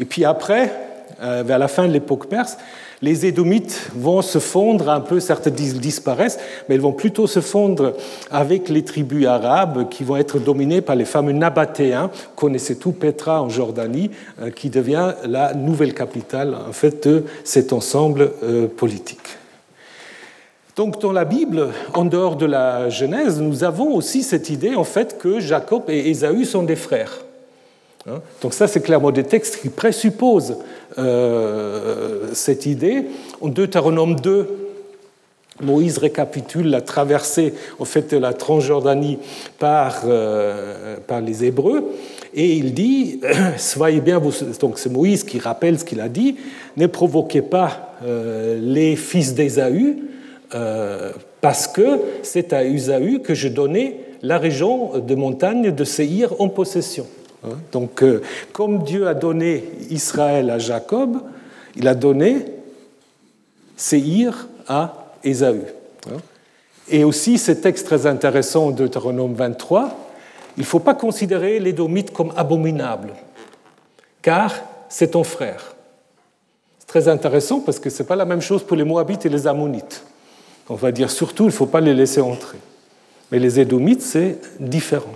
Et 0.00 0.04
puis 0.04 0.24
après, 0.24 0.72
euh, 1.22 1.42
vers 1.44 1.58
la 1.58 1.68
fin 1.68 1.86
de 1.86 1.92
l'époque 1.92 2.26
perse, 2.26 2.56
les 3.02 3.24
Édomites 3.24 3.90
vont 3.94 4.20
se 4.20 4.38
fondre 4.38 4.90
un 4.90 5.00
peu, 5.00 5.20
certes 5.20 5.48
disparaissent, 5.48 6.38
mais 6.68 6.74
ils 6.74 6.80
vont 6.80 6.92
plutôt 6.92 7.26
se 7.26 7.40
fondre 7.40 7.94
avec 8.30 8.68
les 8.68 8.84
tribus 8.84 9.26
arabes 9.26 9.88
qui 9.88 10.04
vont 10.04 10.16
être 10.16 10.38
dominées 10.38 10.82
par 10.82 10.96
les 10.96 11.06
fameux 11.06 11.32
Nabatéens. 11.32 12.10
Connaissez 12.36 12.76
tout 12.76 12.92
Petra 12.92 13.42
en 13.42 13.48
Jordanie, 13.48 14.10
euh, 14.42 14.50
qui 14.50 14.68
devient 14.68 15.14
la 15.26 15.54
nouvelle 15.54 15.94
capitale 15.94 16.54
en 16.54 16.72
fait 16.72 17.08
de 17.08 17.24
cet 17.44 17.72
ensemble 17.72 18.32
euh, 18.42 18.66
politique. 18.66 19.38
Donc 20.76 21.00
dans 21.00 21.12
la 21.12 21.24
Bible, 21.24 21.68
en 21.94 22.04
dehors 22.04 22.36
de 22.36 22.46
la 22.46 22.88
Genèse, 22.90 23.40
nous 23.40 23.64
avons 23.64 23.94
aussi 23.94 24.22
cette 24.22 24.50
idée 24.50 24.74
en 24.74 24.84
fait 24.84 25.18
que 25.18 25.40
Jacob 25.40 25.84
et 25.88 26.10
Ésaü 26.10 26.44
sont 26.44 26.62
des 26.62 26.76
frères. 26.76 27.24
Hein? 28.08 28.20
Donc 28.42 28.54
ça, 28.54 28.66
c'est 28.66 28.80
clairement 28.80 29.10
des 29.10 29.24
textes 29.24 29.60
qui 29.60 29.68
présupposent 29.68 30.56
euh, 30.98 32.28
cette 32.32 32.66
idée. 32.66 33.04
En 33.40 33.48
Deutéronome 33.48 34.16
2, 34.16 34.48
Moïse 35.62 35.98
récapitule 35.98 36.70
la 36.70 36.80
traversée 36.80 37.52
en 37.78 37.84
fait, 37.84 38.10
de 38.12 38.16
la 38.16 38.32
Transjordanie 38.32 39.18
par, 39.58 40.02
euh, 40.06 40.96
par 41.06 41.20
les 41.20 41.44
Hébreux. 41.44 41.92
Et 42.32 42.54
il 42.54 42.72
dit, 42.72 43.20
soyez 43.58 44.00
bien, 44.00 44.18
vous... 44.18 44.32
donc 44.60 44.78
c'est 44.78 44.90
Moïse 44.90 45.24
qui 45.24 45.38
rappelle 45.38 45.78
ce 45.78 45.84
qu'il 45.84 46.00
a 46.00 46.08
dit, 46.08 46.36
ne 46.76 46.86
provoquez 46.86 47.42
pas 47.42 47.96
euh, 48.02 48.58
les 48.62 48.96
fils 48.96 49.34
d'Ésaü, 49.34 49.98
parce 51.40 51.68
que 51.68 52.00
c'est 52.24 52.52
à 52.52 52.64
Ésaü 52.64 53.20
que 53.20 53.34
je 53.34 53.46
donnais 53.46 54.00
la 54.22 54.36
région 54.36 54.98
de 54.98 55.14
montagne 55.14 55.70
de 55.70 55.84
Séhir 55.84 56.34
en 56.40 56.48
possession. 56.48 57.06
Donc, 57.72 58.02
euh, 58.02 58.22
comme 58.52 58.82
Dieu 58.82 59.08
a 59.08 59.14
donné 59.14 59.64
Israël 59.88 60.50
à 60.50 60.58
Jacob, 60.58 61.18
il 61.76 61.88
a 61.88 61.94
donné 61.94 62.46
Séhir 63.76 64.48
à 64.68 65.12
Ésaü. 65.24 65.62
Hein? 66.06 66.18
Et 66.88 67.04
aussi, 67.04 67.38
ce 67.38 67.52
texte 67.52 67.86
très 67.86 68.06
intéressant 68.06 68.70
de 68.70 68.76
Deutéronome 68.76 69.34
23, 69.34 69.96
il 70.56 70.60
ne 70.60 70.66
faut 70.66 70.80
pas 70.80 70.94
considérer 70.94 71.58
l'édomite 71.60 72.12
comme 72.12 72.32
abominable, 72.36 73.14
car 74.20 74.54
c'est 74.88 75.12
ton 75.12 75.24
frère. 75.24 75.74
C'est 76.80 76.88
très 76.88 77.08
intéressant 77.08 77.60
parce 77.60 77.78
que 77.78 77.88
ce 77.88 78.02
n'est 78.02 78.06
pas 78.06 78.16
la 78.16 78.24
même 78.24 78.40
chose 78.40 78.62
pour 78.62 78.76
les 78.76 78.84
Moabites 78.84 79.24
et 79.24 79.28
les 79.28 79.46
Ammonites. 79.46 80.04
On 80.68 80.74
va 80.74 80.92
dire 80.92 81.10
surtout, 81.10 81.44
il 81.44 81.46
ne 81.46 81.52
faut 81.52 81.66
pas 81.66 81.80
les 81.80 81.94
laisser 81.94 82.20
entrer. 82.20 82.58
Mais 83.30 83.38
les 83.38 83.60
Édomites, 83.60 84.02
c'est 84.02 84.38
différent. 84.60 85.14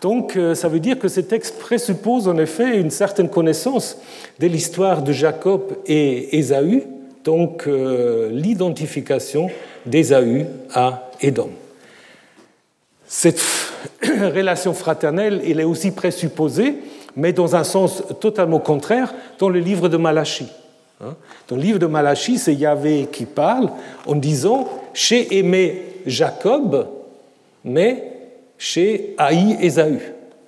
Donc 0.00 0.36
euh, 0.36 0.54
ça 0.54 0.68
veut 0.68 0.80
dire 0.80 0.98
que 0.98 1.08
ces 1.08 1.24
textes 1.24 1.58
présupposent 1.58 2.28
en 2.28 2.36
effet 2.38 2.78
une 2.78 2.90
certaine 2.90 3.28
connaissance 3.28 3.98
de 4.38 4.46
l'histoire 4.46 5.02
de 5.02 5.12
Jacob 5.12 5.78
et 5.86 6.38
Ésaü, 6.38 6.82
donc 7.24 7.66
euh, 7.66 8.28
l'identification 8.30 9.48
d'Ésaü 9.86 10.46
à 10.74 11.10
Édom. 11.20 11.50
Cette 13.06 13.40
relation 14.02 14.74
fraternelle, 14.74 15.40
elle 15.48 15.60
est 15.60 15.64
aussi 15.64 15.92
présupposée, 15.92 16.74
mais 17.16 17.32
dans 17.32 17.56
un 17.56 17.64
sens 17.64 18.02
totalement 18.20 18.58
contraire, 18.58 19.14
dans 19.38 19.48
le 19.48 19.60
livre 19.60 19.88
de 19.88 19.96
Malachie. 19.96 20.52
Hein. 21.00 21.14
Dans 21.48 21.56
le 21.56 21.62
livre 21.62 21.78
de 21.78 21.86
Malachie, 21.86 22.38
c'est 22.38 22.54
Yahvé 22.54 23.08
qui 23.10 23.24
parle 23.24 23.70
en 24.06 24.14
disant 24.14 24.68
J'ai 24.92 25.38
aimé 25.38 25.82
Jacob, 26.06 26.88
mais 27.64 28.15
chez 28.58 29.14
Haï 29.18 29.56
Ésaü. 29.60 29.98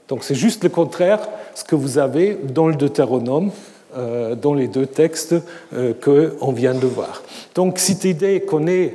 Donc 0.09 0.24
c'est 0.24 0.34
juste 0.34 0.64
le 0.64 0.70
contraire 0.70 1.28
ce 1.54 1.64
que 1.64 1.74
vous 1.74 1.98
avez 1.98 2.38
dans 2.54 2.68
le 2.68 2.74
Deutéronome, 2.74 3.50
euh, 3.96 4.34
dans 4.34 4.54
les 4.54 4.68
deux 4.68 4.86
textes 4.86 5.34
euh, 5.74 5.92
qu'on 5.92 6.52
vient 6.52 6.74
de 6.74 6.86
voir. 6.86 7.22
Donc 7.54 7.78
cette 7.78 8.04
idée 8.04 8.40
qu'on 8.40 8.66
est 8.66 8.94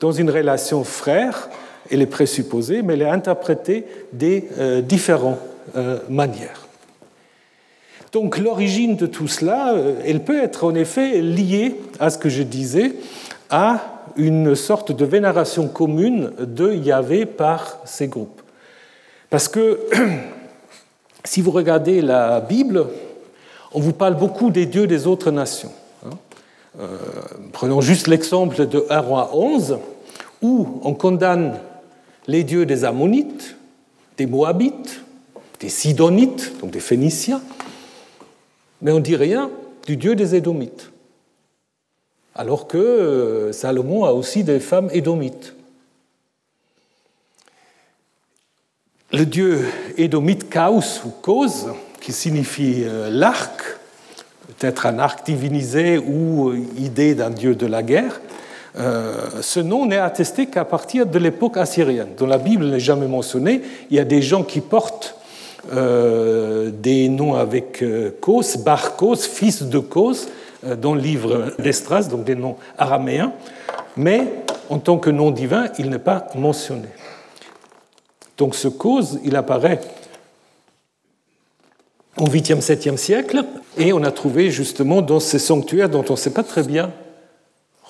dans 0.00 0.12
une 0.12 0.30
relation 0.30 0.84
frère 0.84 1.48
elle 1.90 2.00
est 2.00 2.06
présupposée, 2.06 2.80
mais 2.80 2.94
elle 2.94 3.02
est 3.02 3.10
interprétée 3.10 3.84
de 4.12 4.42
euh, 4.58 4.80
différentes 4.80 5.38
manières. 6.08 6.66
Donc 8.12 8.38
l'origine 8.38 8.96
de 8.96 9.06
tout 9.06 9.28
cela, 9.28 9.74
elle 10.04 10.24
peut 10.24 10.42
être 10.42 10.64
en 10.64 10.74
effet 10.74 11.20
liée 11.20 11.76
à 12.00 12.10
ce 12.10 12.18
que 12.18 12.28
je 12.28 12.42
disais, 12.42 12.94
à 13.48 14.04
une 14.16 14.54
sorte 14.54 14.92
de 14.92 15.04
vénération 15.04 15.68
commune 15.68 16.32
de 16.40 16.72
Yahvé 16.72 17.26
par 17.26 17.78
ces 17.84 18.08
groupes. 18.08 18.41
Parce 19.32 19.48
que 19.48 19.80
si 21.24 21.40
vous 21.40 21.52
regardez 21.52 22.02
la 22.02 22.40
Bible, 22.40 22.86
on 23.72 23.80
vous 23.80 23.94
parle 23.94 24.14
beaucoup 24.14 24.50
des 24.50 24.66
dieux 24.66 24.86
des 24.86 25.06
autres 25.06 25.30
nations. 25.30 25.72
Hein. 26.04 26.10
Euh, 26.78 26.98
prenons 27.50 27.80
juste 27.80 28.08
l'exemple 28.08 28.66
de 28.66 28.84
1 28.90 29.00
roi 29.00 29.30
11, 29.32 29.78
où 30.42 30.80
on 30.84 30.92
condamne 30.92 31.58
les 32.26 32.44
dieux 32.44 32.66
des 32.66 32.84
Ammonites, 32.84 33.56
des 34.18 34.26
Moabites, 34.26 35.02
des 35.60 35.70
Sidonites, 35.70 36.52
donc 36.60 36.70
des 36.70 36.80
Phéniciens, 36.80 37.40
mais 38.82 38.92
on 38.92 38.96
ne 38.96 39.00
dit 39.00 39.16
rien 39.16 39.50
du 39.86 39.96
dieu 39.96 40.14
des 40.14 40.34
Édomites. 40.34 40.90
Alors 42.34 42.68
que 42.68 42.76
euh, 42.76 43.52
Salomon 43.52 44.04
a 44.04 44.12
aussi 44.12 44.44
des 44.44 44.60
femmes 44.60 44.90
édomites. 44.92 45.54
Le 49.14 49.26
dieu 49.26 49.66
édomite 49.98 50.48
Chaos 50.48 51.02
ou 51.04 51.10
cause, 51.10 51.66
qui 52.00 52.12
signifie 52.12 52.84
euh, 52.86 53.10
l'arc, 53.10 53.60
peut-être 54.58 54.86
un 54.86 54.98
arc 54.98 55.26
divinisé 55.26 55.98
ou 55.98 56.48
euh, 56.48 56.58
idée 56.78 57.14
d'un 57.14 57.28
dieu 57.28 57.54
de 57.54 57.66
la 57.66 57.82
guerre, 57.82 58.22
ce 58.74 59.60
nom 59.60 59.84
n'est 59.84 59.98
attesté 59.98 60.46
qu'à 60.46 60.64
partir 60.64 61.04
de 61.04 61.18
l'époque 61.18 61.58
assyrienne, 61.58 62.14
dont 62.16 62.26
la 62.26 62.38
Bible 62.38 62.64
n'est 62.64 62.80
jamais 62.80 63.06
mentionnée. 63.06 63.60
Il 63.90 63.98
y 63.98 64.00
a 64.00 64.04
des 64.04 64.22
gens 64.22 64.44
qui 64.44 64.62
portent 64.62 65.14
des 65.70 67.10
noms 67.10 67.34
avec 67.34 67.84
Kos, 68.22 68.56
Bar 68.64 68.96
Kos, 68.96 69.28
fils 69.28 69.64
de 69.64 69.78
Kos, 69.78 70.26
dans 70.80 70.94
le 70.94 71.02
livre 71.02 71.52
d'Estras, 71.58 72.04
donc 72.04 72.24
des 72.24 72.34
noms 72.34 72.56
araméens, 72.78 73.34
mais 73.94 74.22
en 74.70 74.78
tant 74.78 74.96
que 74.96 75.10
nom 75.10 75.30
divin, 75.32 75.66
il 75.78 75.90
n'est 75.90 75.98
pas 75.98 76.28
mentionné. 76.34 76.88
Donc 78.38 78.54
ce 78.54 78.68
cause, 78.68 79.20
il 79.24 79.36
apparaît 79.36 79.80
au 82.18 82.26
8e, 82.26 82.60
7e 82.60 82.96
siècle, 82.96 83.44
et 83.78 83.92
on 83.92 84.02
a 84.02 84.10
trouvé 84.10 84.50
justement 84.50 85.00
dans 85.00 85.20
ces 85.20 85.38
sanctuaires 85.38 85.88
dont 85.88 86.04
on 86.08 86.12
ne 86.12 86.18
sait 86.18 86.32
pas 86.32 86.42
très 86.42 86.62
bien 86.62 86.92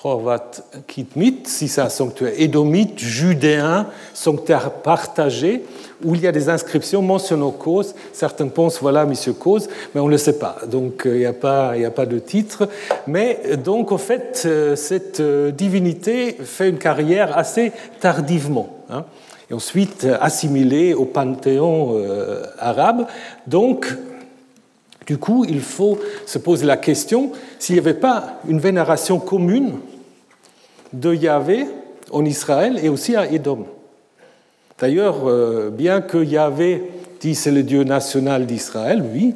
Horvat 0.05 0.51
Kitmit, 0.87 1.43
si 1.45 1.67
c'est 1.67 1.81
un 1.81 1.89
sanctuaire 1.89 2.33
édomite, 2.37 2.99
judéen, 2.99 3.87
sanctuaire 4.13 4.71
partagé, 4.71 5.63
où 6.03 6.15
il 6.15 6.21
y 6.21 6.27
a 6.27 6.33
des 6.33 6.49
inscriptions 6.49 7.01
mentionnant 7.01 7.51
cause. 7.51 7.95
Certains 8.11 8.49
pensent, 8.49 8.79
voilà, 8.81 9.05
monsieur 9.05 9.31
cause, 9.31 9.69
mais 9.95 10.01
on 10.01 10.07
ne 10.07 10.11
le 10.11 10.17
sait 10.17 10.37
pas. 10.37 10.57
Donc, 10.67 11.05
euh, 11.05 11.15
il 11.15 11.19
n'y 11.19 11.25
a, 11.25 11.33
pas, 11.33 11.71
a 11.71 11.91
pas 11.91 12.05
de 12.05 12.19
titre. 12.19 12.67
Mais 13.07 13.39
donc, 13.63 13.93
en 13.93 13.97
fait, 13.97 14.43
euh, 14.45 14.75
cette 14.75 15.21
euh, 15.21 15.51
divinité 15.51 16.35
fait 16.43 16.69
une 16.69 16.79
carrière 16.79 17.37
assez 17.37 17.71
tardivement. 18.01 18.69
Hein, 18.89 19.05
ensuite 19.53 20.07
assimilée 20.19 20.93
au 20.93 21.05
panthéon 21.05 22.01
arabe. 22.59 23.07
Donc, 23.47 23.95
du 25.05 25.17
coup, 25.17 25.45
il 25.47 25.61
faut 25.61 25.99
se 26.25 26.37
poser 26.37 26.65
la 26.65 26.77
question 26.77 27.31
s'il 27.59 27.75
n'y 27.75 27.79
avait 27.79 27.93
pas 27.93 28.39
une 28.47 28.59
vénération 28.59 29.19
commune 29.19 29.73
de 30.93 31.13
Yahvé 31.13 31.65
en 32.11 32.23
Israël 32.23 32.79
et 32.81 32.89
aussi 32.89 33.15
à 33.15 33.29
Édom. 33.29 33.65
D'ailleurs, 34.79 35.27
euh, 35.27 35.69
bien 35.69 36.01
que 36.01 36.23
Yahvé 36.23 36.83
dit 37.19 37.35
c'est 37.35 37.51
le 37.51 37.63
Dieu 37.63 37.83
national 37.83 38.45
d'Israël, 38.45 39.03
oui, 39.13 39.33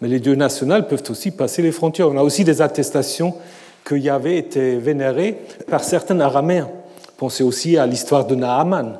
mais 0.00 0.08
les 0.08 0.20
dieux 0.20 0.34
nationaux 0.34 0.82
peuvent 0.82 1.02
aussi 1.10 1.30
passer 1.30 1.62
les 1.62 1.72
frontières. 1.72 2.08
On 2.08 2.16
a 2.16 2.22
aussi 2.22 2.44
des 2.44 2.62
attestations 2.62 3.34
que 3.84 3.94
Yahvé 3.94 4.38
était 4.38 4.76
vénéré 4.76 5.36
par 5.68 5.84
certains 5.84 6.18
araméens. 6.20 6.70
Pensez 7.18 7.44
aussi 7.44 7.76
à 7.76 7.86
l'histoire 7.86 8.26
de 8.26 8.34
Naaman. 8.34 8.98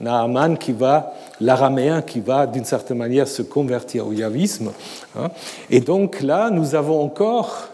Naaman 0.00 0.56
qui 0.56 0.72
va, 0.72 1.14
l'araméen 1.40 2.02
qui 2.02 2.20
va 2.20 2.46
d'une 2.46 2.64
certaine 2.64 2.98
manière 2.98 3.26
se 3.26 3.42
convertir 3.42 4.06
au 4.06 4.12
yavisme. 4.12 4.72
Hein. 5.16 5.28
Et 5.70 5.80
donc 5.80 6.22
là, 6.22 6.50
nous 6.50 6.74
avons 6.74 7.02
encore 7.02 7.68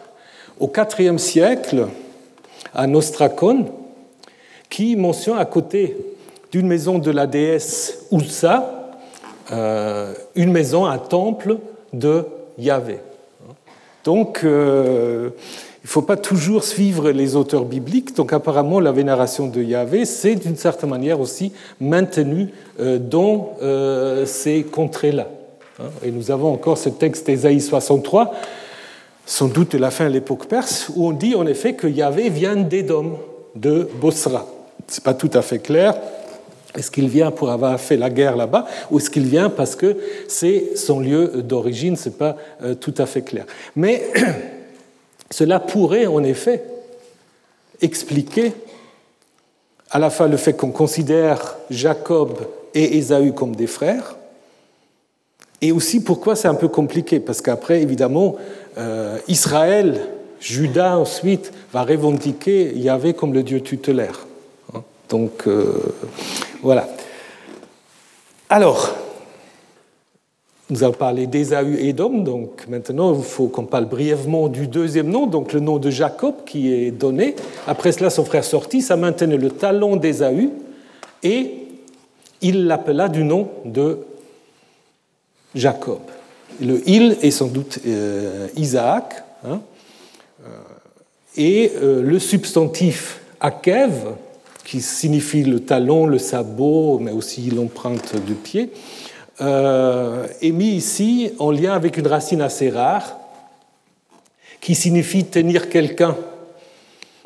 au 0.58 0.70
IVe 0.98 1.18
siècle 1.18 1.88
à 2.74 2.86
Nostracon, 2.86 3.66
qui 4.70 4.96
mentionne 4.96 5.38
à 5.38 5.44
côté 5.44 5.96
d'une 6.50 6.66
maison 6.66 6.98
de 6.98 7.10
la 7.10 7.26
déesse 7.26 8.06
Ulsa, 8.10 8.92
euh, 9.52 10.14
une 10.34 10.52
maison, 10.52 10.86
un 10.86 10.98
temple 10.98 11.58
de 11.92 12.24
Yahvé. 12.58 13.00
Donc, 14.04 14.40
euh, 14.44 15.30
il 15.84 15.86
ne 15.86 15.90
faut 15.90 16.02
pas 16.02 16.16
toujours 16.16 16.64
suivre 16.64 17.10
les 17.10 17.36
auteurs 17.36 17.66
bibliques. 17.66 18.16
Donc, 18.16 18.32
apparemment, 18.32 18.80
la 18.80 18.90
vénération 18.90 19.46
de 19.46 19.62
Yahvé, 19.62 20.06
c'est 20.06 20.34
d'une 20.34 20.56
certaine 20.56 20.90
manière 20.90 21.20
aussi 21.20 21.52
maintenu 21.78 22.48
euh, 22.80 22.98
dans 22.98 23.56
ces 24.24 24.64
contrées-là. 24.64 25.28
Hein? 25.78 25.84
Et 26.02 26.10
nous 26.10 26.30
avons 26.30 26.52
encore 26.52 26.78
ce 26.78 26.88
texte 26.88 27.26
d'Ésaïe 27.26 27.60
63 27.60 28.32
sans 29.26 29.48
doute 29.48 29.72
de 29.72 29.78
la 29.78 29.90
fin 29.90 30.06
de 30.06 30.12
l'époque 30.12 30.46
perse, 30.46 30.90
où 30.94 31.06
on 31.06 31.12
dit 31.12 31.34
en 31.34 31.46
effet 31.46 31.74
que 31.74 31.86
Yahvé 31.86 32.28
vient 32.28 32.56
d'Édom, 32.56 33.18
de 33.54 33.88
Bosra. 34.00 34.46
Ce 34.88 35.00
n'est 35.00 35.04
pas 35.04 35.14
tout 35.14 35.30
à 35.32 35.42
fait 35.42 35.60
clair. 35.60 35.94
Est-ce 36.76 36.90
qu'il 36.90 37.08
vient 37.08 37.30
pour 37.30 37.50
avoir 37.50 37.78
fait 37.80 37.96
la 37.96 38.10
guerre 38.10 38.36
là-bas 38.36 38.66
ou 38.90 38.98
est-ce 38.98 39.08
qu'il 39.08 39.26
vient 39.26 39.48
parce 39.48 39.76
que 39.76 39.96
c'est 40.26 40.76
son 40.76 41.00
lieu 41.00 41.42
d'origine? 41.42 41.96
Ce 41.96 42.08
n'est 42.08 42.14
pas 42.14 42.36
euh, 42.62 42.74
tout 42.74 42.94
à 42.98 43.06
fait 43.06 43.22
clair. 43.22 43.46
Mais 43.76 44.02
cela 45.34 45.58
pourrait 45.58 46.06
en 46.06 46.22
effet 46.22 46.62
expliquer 47.80 48.52
à 49.90 49.98
la 49.98 50.08
fois 50.08 50.28
le 50.28 50.36
fait 50.36 50.52
qu'on 50.52 50.70
considère 50.70 51.56
Jacob 51.70 52.38
et 52.72 52.98
Ésaü 52.98 53.32
comme 53.32 53.56
des 53.56 53.66
frères, 53.66 54.14
et 55.60 55.72
aussi 55.72 56.04
pourquoi 56.04 56.36
c'est 56.36 56.46
un 56.46 56.54
peu 56.54 56.68
compliqué, 56.68 57.18
parce 57.18 57.40
qu'après, 57.40 57.82
évidemment, 57.82 58.36
euh, 58.78 59.18
Israël, 59.26 60.06
Judas 60.38 60.96
ensuite, 60.96 61.52
va 61.72 61.82
revendiquer 61.82 62.72
Yahvé 62.72 63.12
comme 63.12 63.34
le 63.34 63.42
Dieu 63.42 63.60
tutélaire. 63.60 64.28
Hein? 64.72 64.84
Donc, 65.08 65.48
euh, 65.48 65.82
voilà. 66.62 66.88
Alors, 68.48 68.94
nous 70.70 70.82
avons 70.82 70.94
parlé 70.94 71.26
d'Ésaü 71.26 71.76
et 71.78 71.92
d'Homme, 71.92 72.24
donc 72.24 72.66
maintenant 72.68 73.14
il 73.14 73.22
faut 73.22 73.48
qu'on 73.48 73.66
parle 73.66 73.84
brièvement 73.84 74.48
du 74.48 74.66
deuxième 74.66 75.08
nom, 75.08 75.26
donc 75.26 75.52
le 75.52 75.60
nom 75.60 75.78
de 75.78 75.90
Jacob 75.90 76.34
qui 76.46 76.72
est 76.72 76.90
donné. 76.90 77.36
Après 77.66 77.92
cela, 77.92 78.08
son 78.08 78.24
frère 78.24 78.44
sortit, 78.44 78.80
ça 78.80 78.96
maintenait 78.96 79.36
le 79.36 79.50
talon 79.50 79.96
d'Ésaü 79.96 80.50
et 81.22 81.52
il 82.40 82.66
l'appela 82.66 83.08
du 83.08 83.24
nom 83.24 83.48
de 83.64 83.98
Jacob. 85.54 86.00
Le 86.60 86.82
il 86.88 87.18
est 87.20 87.30
sans 87.30 87.48
doute 87.48 87.80
euh, 87.86 88.48
Isaac, 88.56 89.22
hein. 89.46 89.60
euh, 90.44 90.48
et 91.36 91.72
euh, 91.82 92.02
le 92.02 92.18
substantif 92.18 93.20
akev, 93.40 94.14
qui 94.64 94.80
signifie 94.80 95.42
le 95.42 95.60
talon, 95.60 96.06
le 96.06 96.18
sabot, 96.18 96.98
mais 96.98 97.10
aussi 97.10 97.50
l'empreinte 97.50 98.14
de 98.14 98.32
pied, 98.32 98.70
est 99.40 100.50
mis 100.52 100.70
ici 100.70 101.32
en 101.38 101.50
lien 101.50 101.72
avec 101.72 101.96
une 101.96 102.06
racine 102.06 102.40
assez 102.40 102.70
rare, 102.70 103.16
qui 104.60 104.74
signifie 104.74 105.24
tenir 105.24 105.68
quelqu'un 105.68 106.16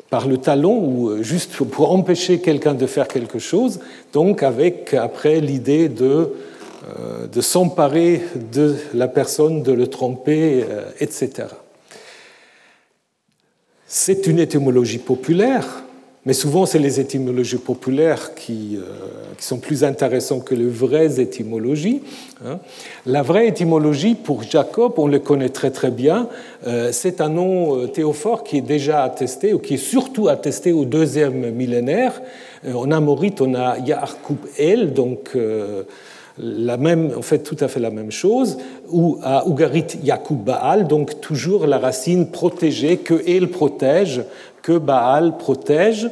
par 0.09 0.27
le 0.27 0.37
talon 0.37 0.79
ou 0.79 1.23
juste 1.23 1.55
pour 1.55 1.91
empêcher 1.91 2.39
quelqu'un 2.39 2.73
de 2.73 2.87
faire 2.87 3.07
quelque 3.07 3.39
chose, 3.39 3.79
donc 4.11 4.43
avec 4.43 4.93
après 4.93 5.39
l'idée 5.39 5.87
de 5.87 6.33
euh, 6.87 7.27
de 7.27 7.41
s'emparer 7.41 8.21
de 8.53 8.75
la 8.93 9.09
personne, 9.09 9.63
de 9.63 9.73
le 9.73 9.87
tromper, 9.87 10.63
euh, 10.63 10.89
etc. 11.01 11.49
C'est 13.85 14.27
une 14.27 14.39
étymologie 14.39 14.97
populaire, 14.97 15.83
mais 16.25 16.33
souvent 16.33 16.65
c'est 16.65 16.79
les 16.79 16.99
étymologies 16.99 17.57
populaires 17.57 18.35
qui, 18.35 18.77
euh, 18.77 18.83
sont 19.39 19.59
plus 19.59 19.83
intéressantes 19.83 20.43
que 20.43 20.53
les 20.53 20.67
vraies 20.67 21.19
étymologies. 21.19 22.01
Hein. 22.45 22.59
La 23.05 23.21
vraie 23.21 23.47
étymologie 23.47 24.15
pour 24.15 24.43
Jacob, 24.43 24.93
on 24.97 25.07
le 25.07 25.19
connaît 25.19 25.49
très 25.49 25.71
très 25.71 25.91
bien, 25.91 26.27
c'est 26.91 27.21
un 27.21 27.29
nom 27.29 27.87
théophore 27.87 28.43
qui 28.43 28.57
est 28.57 28.61
déjà 28.61 29.03
attesté, 29.03 29.53
ou 29.53 29.59
qui 29.59 29.75
est 29.75 29.77
surtout 29.77 30.27
attesté 30.27 30.73
au 30.73 30.83
deuxième 30.83 31.51
millénaire. 31.51 32.21
En 32.67 32.91
amorite, 32.91 33.39
on 33.39 33.55
a 33.55 33.77
Yaakub 33.79 34.39
El, 34.57 34.91
donc 34.91 35.37
la 36.39 36.77
même, 36.77 37.11
en 37.17 37.21
fait 37.21 37.39
tout 37.39 37.57
à 37.59 37.67
fait 37.67 37.79
la 37.79 37.89
même 37.89 38.11
chose, 38.11 38.57
ou 38.89 39.19
à 39.23 39.43
Ugarit 39.45 39.87
Yakoub 40.03 40.43
Baal, 40.43 40.87
donc 40.87 41.19
toujours 41.21 41.67
la 41.67 41.77
racine 41.77 42.27
protégée, 42.27 42.97
que 42.97 43.21
El 43.27 43.49
protège, 43.49 44.23
que 44.61 44.77
Baal 44.77 45.37
protège. 45.37 46.09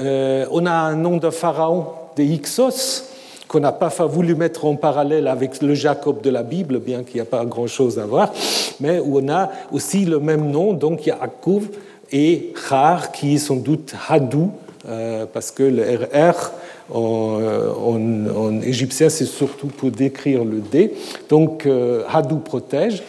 Euh, 0.00 0.46
on 0.50 0.66
a 0.66 0.72
un 0.72 0.96
nom 0.96 1.16
de 1.16 1.30
pharaon, 1.30 1.86
de 2.16 2.22
Ixos, 2.22 3.04
qu'on 3.46 3.60
n'a 3.60 3.72
pas 3.72 3.88
voulu 4.06 4.34
mettre 4.34 4.66
en 4.66 4.76
parallèle 4.76 5.26
avec 5.26 5.62
le 5.62 5.74
Jacob 5.74 6.20
de 6.20 6.30
la 6.30 6.42
Bible, 6.42 6.80
bien 6.80 7.02
qu'il 7.02 7.16
n'y 7.16 7.22
a 7.22 7.24
pas 7.24 7.44
grand-chose 7.44 7.98
à 7.98 8.04
voir, 8.04 8.32
mais 8.80 9.00
où 9.00 9.18
on 9.18 9.28
a 9.28 9.50
aussi 9.72 10.04
le 10.04 10.18
même 10.18 10.50
nom, 10.50 10.74
donc 10.74 11.06
Yaakov 11.06 11.68
et 12.12 12.52
Char, 12.68 13.12
qui 13.12 13.34
est 13.34 13.38
sans 13.38 13.56
doute 13.56 13.94
Hadou, 14.08 14.50
euh, 14.88 15.26
parce 15.32 15.50
que 15.50 15.62
le 15.62 15.82
RR 15.82 16.52
euh, 16.94 17.72
en, 17.74 18.60
égyptien, 18.62 19.08
c'est 19.08 19.26
surtout 19.26 19.66
pour 19.66 19.90
décrire 19.90 20.44
le 20.44 20.60
D. 20.60 20.94
Donc 21.28 21.66
euh, 21.66 22.02
Hadou 22.10 22.38
protège. 22.38 23.02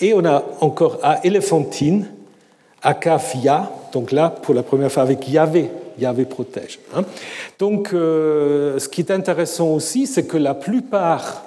Et 0.00 0.14
on 0.14 0.24
a 0.24 0.42
encore 0.60 0.98
à 1.02 1.24
éléphantine, 1.24 2.06
Akafia, 2.82 3.70
donc 3.92 4.12
là, 4.12 4.30
pour 4.30 4.54
la 4.54 4.62
première 4.62 4.90
fois 4.90 5.02
avec 5.02 5.28
Yahvé, 5.28 5.70
Yahvé 5.98 6.24
protège. 6.24 6.78
Hein. 6.94 7.02
Donc, 7.58 7.92
euh, 7.92 8.78
ce 8.78 8.88
qui 8.88 9.02
est 9.02 9.10
intéressant 9.10 9.68
aussi, 9.68 10.06
c'est 10.06 10.24
que 10.24 10.38
la 10.38 10.54
plupart, 10.54 11.44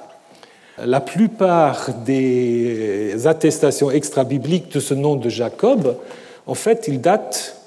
la 0.84 1.02
plupart 1.02 1.90
des 2.06 3.26
attestations 3.26 3.90
extra-bibliques 3.90 4.72
de 4.72 4.80
ce 4.80 4.94
nom 4.94 5.16
de 5.16 5.30
Jacob, 5.30 5.98
en 6.46 6.54
fait, 6.54 6.86
ils 6.88 7.02
datent 7.02 7.58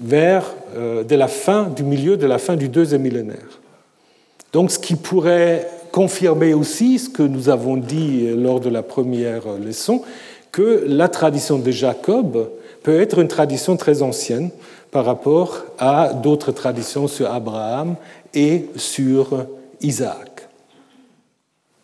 vers 0.00 0.54
euh, 0.76 1.04
la 1.08 1.28
fin, 1.28 1.64
du 1.64 1.82
milieu 1.82 2.16
de 2.16 2.26
la 2.26 2.38
fin 2.38 2.56
du 2.56 2.68
deuxième 2.68 3.02
millénaire. 3.02 3.60
Donc, 4.52 4.70
ce 4.70 4.78
qui 4.78 4.96
pourrait 4.96 5.68
confirmer 5.92 6.54
aussi 6.54 6.98
ce 6.98 7.08
que 7.08 7.22
nous 7.22 7.48
avons 7.48 7.76
dit 7.76 8.28
lors 8.36 8.60
de 8.60 8.68
la 8.68 8.82
première 8.82 9.42
leçon, 9.64 10.02
que 10.52 10.84
la 10.86 11.08
tradition 11.08 11.58
de 11.58 11.70
Jacob 11.70 12.50
peut 12.82 13.00
être 13.00 13.18
une 13.18 13.28
tradition 13.28 13.76
très 13.76 14.02
ancienne 14.02 14.50
par 14.90 15.04
rapport 15.04 15.64
à 15.78 16.12
d'autres 16.14 16.52
traditions 16.52 17.08
sur 17.08 17.30
Abraham 17.30 17.96
et 18.32 18.66
sur 18.76 19.46
Isaac. 19.80 20.48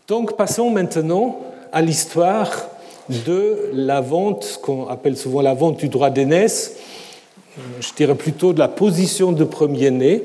Donc 0.08 0.36
passons 0.36 0.70
maintenant 0.70 1.38
à 1.72 1.82
l'histoire 1.82 2.50
de 3.08 3.70
la 3.72 4.00
vente, 4.00 4.44
ce 4.44 4.58
qu'on 4.58 4.86
appelle 4.88 5.16
souvent 5.16 5.42
la 5.42 5.54
vente 5.54 5.78
du 5.78 5.88
droit 5.88 6.10
d'aînesse, 6.10 6.76
je 7.80 7.94
dirais 7.94 8.14
plutôt 8.14 8.52
de 8.52 8.58
la 8.58 8.68
position 8.68 9.32
de 9.32 9.44
premier-né. 9.44 10.22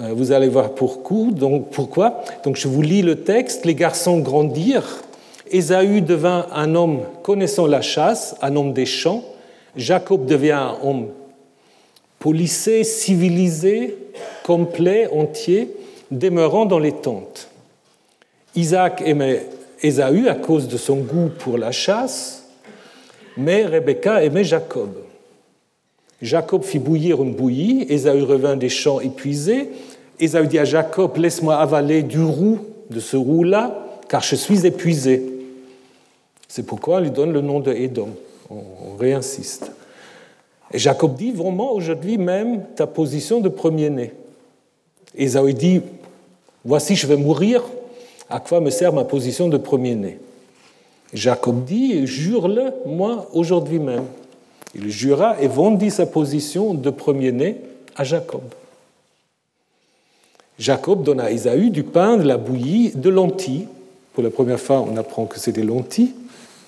Euh, 0.00 0.10
vous 0.14 0.32
allez 0.32 0.48
voir 0.48 0.74
pourquoi. 0.74 1.26
Donc, 1.30 1.70
pourquoi. 1.70 2.22
Donc 2.44 2.56
je 2.56 2.68
vous 2.68 2.82
lis 2.82 3.02
le 3.02 3.16
texte. 3.16 3.64
Les 3.64 3.74
garçons 3.74 4.18
grandirent. 4.18 5.02
Ésaü 5.50 6.00
devint 6.00 6.46
un 6.52 6.74
homme 6.74 7.00
connaissant 7.22 7.66
la 7.66 7.80
chasse, 7.80 8.34
un 8.42 8.56
homme 8.56 8.72
des 8.72 8.86
champs. 8.86 9.22
Jacob 9.76 10.26
devient 10.26 10.52
un 10.52 10.76
homme 10.82 11.08
policé, 12.18 12.84
civilisé, 12.84 13.96
complet, 14.44 15.08
entier, 15.12 15.70
demeurant 16.10 16.64
dans 16.64 16.78
les 16.78 16.92
tentes. 16.92 17.48
Isaac 18.56 19.02
aimait 19.04 19.46
Ésaü 19.82 20.28
à 20.28 20.34
cause 20.34 20.68
de 20.68 20.76
son 20.76 20.96
goût 20.96 21.28
pour 21.38 21.58
la 21.58 21.72
chasse, 21.72 22.44
mais 23.36 23.66
Rebecca 23.66 24.24
aimait 24.24 24.44
Jacob. 24.44 24.90
Jacob 26.22 26.62
fit 26.62 26.78
bouillir 26.78 27.22
une 27.22 27.34
bouillie, 27.34 27.86
Ésaü 27.88 28.22
revint 28.22 28.56
des 28.56 28.68
champs 28.68 29.00
épuisés. 29.00 29.70
Ésaü 30.20 30.46
dit 30.46 30.58
à 30.58 30.64
Jacob, 30.64 31.16
laisse-moi 31.16 31.56
avaler 31.56 32.02
du 32.02 32.22
roux, 32.22 32.58
de 32.90 33.00
ce 33.00 33.16
roux-là, 33.16 33.86
car 34.08 34.22
je 34.22 34.36
suis 34.36 34.66
épuisé. 34.66 35.22
C'est 36.48 36.64
pourquoi 36.64 36.98
on 36.98 37.00
lui 37.00 37.10
donne 37.10 37.32
le 37.32 37.40
nom 37.40 37.60
de 37.60 37.72
Édom. 37.72 38.10
On 38.50 38.96
réinsiste. 38.98 39.72
Et 40.72 40.78
Jacob 40.78 41.16
dit 41.16 41.32
vraiment 41.32 41.72
aujourd'hui 41.72 42.18
même 42.18 42.64
ta 42.76 42.86
position 42.86 43.40
de 43.40 43.48
premier-né. 43.48 44.12
Ésaü 45.16 45.52
dit 45.52 45.80
Voici, 46.64 46.96
je 46.96 47.06
vais 47.06 47.16
mourir, 47.16 47.62
à 48.30 48.40
quoi 48.40 48.60
me 48.60 48.70
sert 48.70 48.92
ma 48.92 49.04
position 49.04 49.48
de 49.48 49.58
premier-né? 49.58 50.18
Jacob 51.12 51.64
dit 51.64 52.06
Jure-le, 52.06 52.72
moi, 52.86 53.28
aujourd'hui 53.32 53.78
même. 53.78 54.04
Il 54.74 54.90
jura 54.90 55.40
et 55.40 55.46
vendit 55.46 55.90
sa 55.90 56.06
position 56.06 56.74
de 56.74 56.90
premier-né 56.90 57.60
à 57.96 58.04
Jacob. 58.04 58.42
Jacob 60.58 61.02
donne 61.02 61.20
à 61.20 61.30
Ésaü 61.30 61.70
du 61.70 61.82
pain, 61.82 62.16
de 62.16 62.24
la 62.24 62.36
bouillie, 62.36 62.92
de 62.94 63.10
lentilles. 63.10 63.66
Pour 64.12 64.22
la 64.22 64.30
première 64.30 64.60
fois, 64.60 64.80
on 64.80 64.96
apprend 64.96 65.26
que 65.26 65.38
c'est 65.38 65.52
des 65.52 65.62
lentilles, 65.62 66.14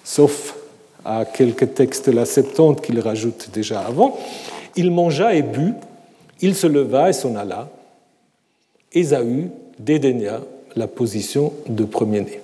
sauf 0.05 0.57
à 1.05 1.25
quelques 1.25 1.75
textes 1.75 2.11
de 2.11 2.17
la 2.17 2.25
Septante 2.25 2.81
qu'il 2.81 2.99
rajoute 2.99 3.51
déjà 3.53 3.81
avant. 3.81 4.19
Il 4.75 4.91
mangea 4.91 5.35
et 5.35 5.43
but, 5.43 5.75
il 6.41 6.55
se 6.55 6.67
leva 6.67 7.11
et 7.11 7.13
s'en 7.13 7.37
alla. 7.37 7.69
Ésaü 8.93 9.51
dédaigna 9.79 10.41
la 10.75 10.89
position 10.89 11.53
de 11.69 11.85
premier-né. 11.85 12.41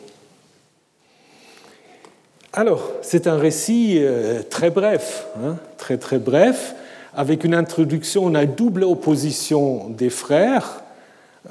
Alors, 2.54 2.90
c'est 3.00 3.26
un 3.26 3.38
récit 3.38 3.96
euh, 4.00 4.42
très 4.42 4.68
bref, 4.68 5.26
hein, 5.42 5.56
très 5.78 5.96
très 5.96 6.18
bref, 6.18 6.74
avec 7.14 7.44
une 7.44 7.54
introduction, 7.54 8.26
on 8.26 8.34
a 8.34 8.42
une 8.42 8.52
double 8.52 8.84
opposition 8.84 9.88
des 9.88 10.10
frères. 10.10 10.82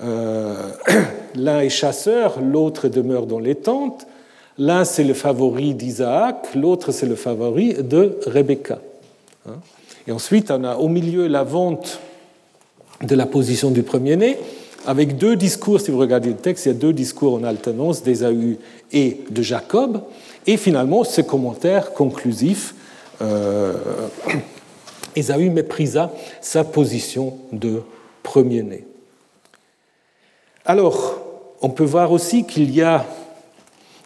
Euh, 0.04 0.54
l'un 1.36 1.62
est 1.62 1.70
chasseur, 1.70 2.39
l'autre 2.39 2.88
demeure 2.88 3.26
dans 3.26 3.39
les 3.39 3.56
tentes. 3.56 4.06
L'un 4.60 4.86
c'est 4.86 5.04
le 5.04 5.16
favori 5.16 5.74
d'Isaac, 5.74 6.54
l'autre 6.54 6.91
c'est 6.91 7.08
le 7.08 7.16
favori 7.16 7.74
de 7.82 8.20
Rebecca. 8.28 8.78
Hein. 9.49 9.56
Et 10.06 10.12
ensuite, 10.12 10.52
on 10.52 10.64
a 10.64 10.76
au 10.76 10.88
milieu 10.88 11.26
la 11.26 11.43
vente 11.43 11.99
de 13.02 13.16
la 13.16 13.26
position 13.26 13.72
du 13.72 13.82
premier-né, 13.82 14.38
avec 14.86 15.17
deux 15.17 15.36
discours, 15.36 15.79
si 15.79 15.91
vous 15.91 15.97
regardez 15.97 16.29
le 16.29 16.36
texte, 16.36 16.65
il 16.65 16.69
y 16.69 16.71
a 16.71 16.75
deux 16.75 16.93
discours 16.93 17.36
en 17.36 17.43
alternance 17.43 18.03
d'Ésaü 18.03 18.57
et 18.91 19.21
de 19.29 19.41
Jacob. 19.41 20.01
Et 20.47 20.57
finalement, 20.57 21.03
ce 21.03 21.21
commentaire 21.21 21.93
conclusif, 21.93 22.75
euh, 23.21 23.73
Ésaü 25.15 25.49
méprisa 25.49 26.11
sa 26.39 26.63
position 26.63 27.38
de 27.51 27.82
premier-né. 28.23 28.86
Alors, 30.65 31.21
on 31.61 31.69
peut 31.69 31.84
voir 31.84 32.11
aussi 32.11 32.45
qu'il 32.45 32.73
y 32.73 32.82
a 32.82 33.05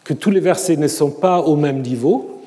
que 0.04 0.14
tous 0.14 0.30
les 0.30 0.40
versets 0.40 0.76
ne 0.76 0.88
sont 0.88 1.10
pas 1.10 1.40
au 1.40 1.56
même 1.56 1.80
niveau. 1.80 2.42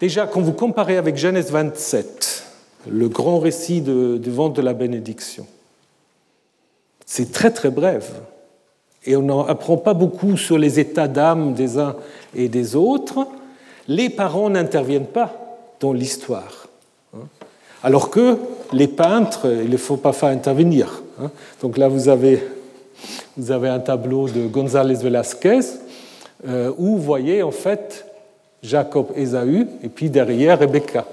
Déjà, 0.00 0.26
quand 0.26 0.40
vous 0.40 0.52
comparez 0.52 0.96
avec 0.96 1.16
Genèse 1.16 1.50
27, 1.50 2.44
le 2.90 3.08
grand 3.08 3.38
récit 3.38 3.80
du 3.80 4.30
vent 4.30 4.48
de 4.48 4.60
la 4.60 4.74
bénédiction, 4.74 5.46
c'est 7.06 7.32
très 7.32 7.50
très 7.50 7.70
bref. 7.70 8.12
Et 9.04 9.16
on 9.16 9.22
n'apprend 9.22 9.76
pas 9.76 9.94
beaucoup 9.94 10.36
sur 10.36 10.58
les 10.58 10.78
états 10.78 11.08
d'âme 11.08 11.54
des 11.54 11.78
uns 11.78 11.96
et 12.34 12.48
des 12.48 12.76
autres, 12.76 13.26
les 13.88 14.08
parents 14.08 14.48
n'interviennent 14.48 15.06
pas 15.06 15.58
dans 15.80 15.92
l'histoire. 15.92 16.68
Hein. 17.14 17.26
Alors 17.82 18.10
que 18.10 18.38
les 18.72 18.86
peintres, 18.86 19.46
il 19.46 19.70
ne 19.70 19.76
faut 19.76 19.96
pas 19.96 20.12
faire 20.12 20.28
intervenir. 20.28 21.02
Hein. 21.20 21.30
Donc 21.60 21.78
là, 21.78 21.88
vous 21.88 22.08
avez, 22.08 22.42
vous 23.36 23.50
avez 23.50 23.68
un 23.68 23.80
tableau 23.80 24.28
de 24.28 24.46
González 24.46 24.94
Velázquez 24.94 25.60
euh, 26.46 26.72
où 26.78 26.96
vous 26.96 27.02
voyez 27.02 27.42
en 27.42 27.50
fait 27.50 28.06
Jacob 28.62 29.08
Ésaü 29.16 29.66
et 29.82 29.88
puis 29.88 30.10
derrière 30.10 30.60
Rebecca. 30.60 31.06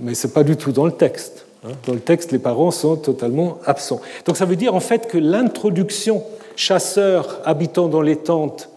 Mais 0.00 0.14
ce 0.14 0.26
n'est 0.26 0.32
pas 0.32 0.42
du 0.42 0.56
tout 0.56 0.72
dans 0.72 0.86
le 0.86 0.92
texte. 0.92 1.46
Hein. 1.64 1.70
Dans 1.86 1.92
le 1.92 2.00
texte, 2.00 2.32
les 2.32 2.38
parents 2.38 2.70
sont 2.70 2.96
totalement 2.96 3.58
absents. 3.66 4.00
Donc 4.26 4.36
ça 4.36 4.44
veut 4.44 4.56
dire 4.56 4.74
en 4.74 4.80
fait 4.80 5.06
que 5.08 5.18
l'introduction 5.18 6.22
chasseur 6.56 7.40
habitant 7.44 7.88
dans 7.88 8.02
les 8.02 8.16
tentes 8.16 8.68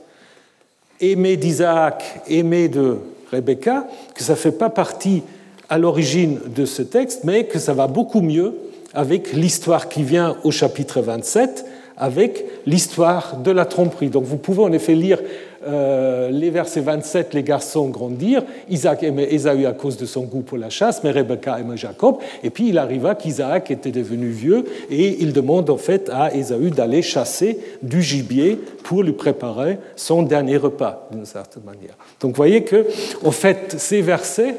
aimé 0.99 1.37
d'Isaac, 1.37 2.21
aimé 2.27 2.69
de 2.69 2.97
Rebecca, 3.31 3.87
que 4.15 4.23
ça 4.23 4.33
ne 4.33 4.37
fait 4.37 4.51
pas 4.51 4.69
partie 4.69 5.23
à 5.69 5.77
l'origine 5.77 6.39
de 6.55 6.65
ce 6.65 6.81
texte, 6.81 7.23
mais 7.23 7.45
que 7.45 7.59
ça 7.59 7.73
va 7.73 7.87
beaucoup 7.87 8.21
mieux 8.21 8.55
avec 8.93 9.33
l'histoire 9.33 9.89
qui 9.89 10.03
vient 10.03 10.37
au 10.43 10.51
chapitre 10.51 11.01
27, 11.01 11.65
avec 11.97 12.45
l'histoire 12.65 13.37
de 13.37 13.51
la 13.51 13.65
tromperie. 13.65 14.09
Donc 14.09 14.23
vous 14.23 14.37
pouvez 14.37 14.63
en 14.63 14.71
effet 14.71 14.93
lire 14.93 15.19
euh, 15.67 16.29
les 16.29 16.49
versets 16.49 16.81
27, 16.81 17.33
les 17.33 17.43
garçons 17.43 17.87
grandirent, 17.89 18.43
Isaac 18.69 19.03
aimait 19.03 19.33
Ésaü 19.33 19.65
à 19.65 19.73
cause 19.73 19.97
de 19.97 20.05
son 20.05 20.23
goût 20.23 20.41
pour 20.41 20.57
la 20.57 20.69
chasse, 20.69 21.03
mais 21.03 21.11
Rebecca 21.11 21.59
aimait 21.59 21.77
Jacob, 21.77 22.17
et 22.43 22.49
puis 22.49 22.69
il 22.69 22.77
arriva 22.77 23.15
qu'Isaac 23.15 23.71
était 23.71 23.91
devenu 23.91 24.27
vieux, 24.27 24.65
et 24.89 25.17
il 25.21 25.33
demande 25.33 25.69
en 25.69 25.77
fait 25.77 26.09
à 26.11 26.33
Ésaü 26.33 26.71
d'aller 26.71 27.01
chasser 27.01 27.59
du 27.81 28.01
gibier 28.01 28.59
pour 28.83 29.03
lui 29.03 29.13
préparer 29.13 29.77
son 29.95 30.23
dernier 30.23 30.57
repas, 30.57 31.07
d'une 31.11 31.25
certaine 31.25 31.63
manière. 31.63 31.95
Donc 32.19 32.31
vous 32.31 32.37
voyez 32.37 32.63
que, 32.63 32.85
en 33.23 33.31
fait, 33.31 33.75
ces 33.77 34.01
versets 34.01 34.55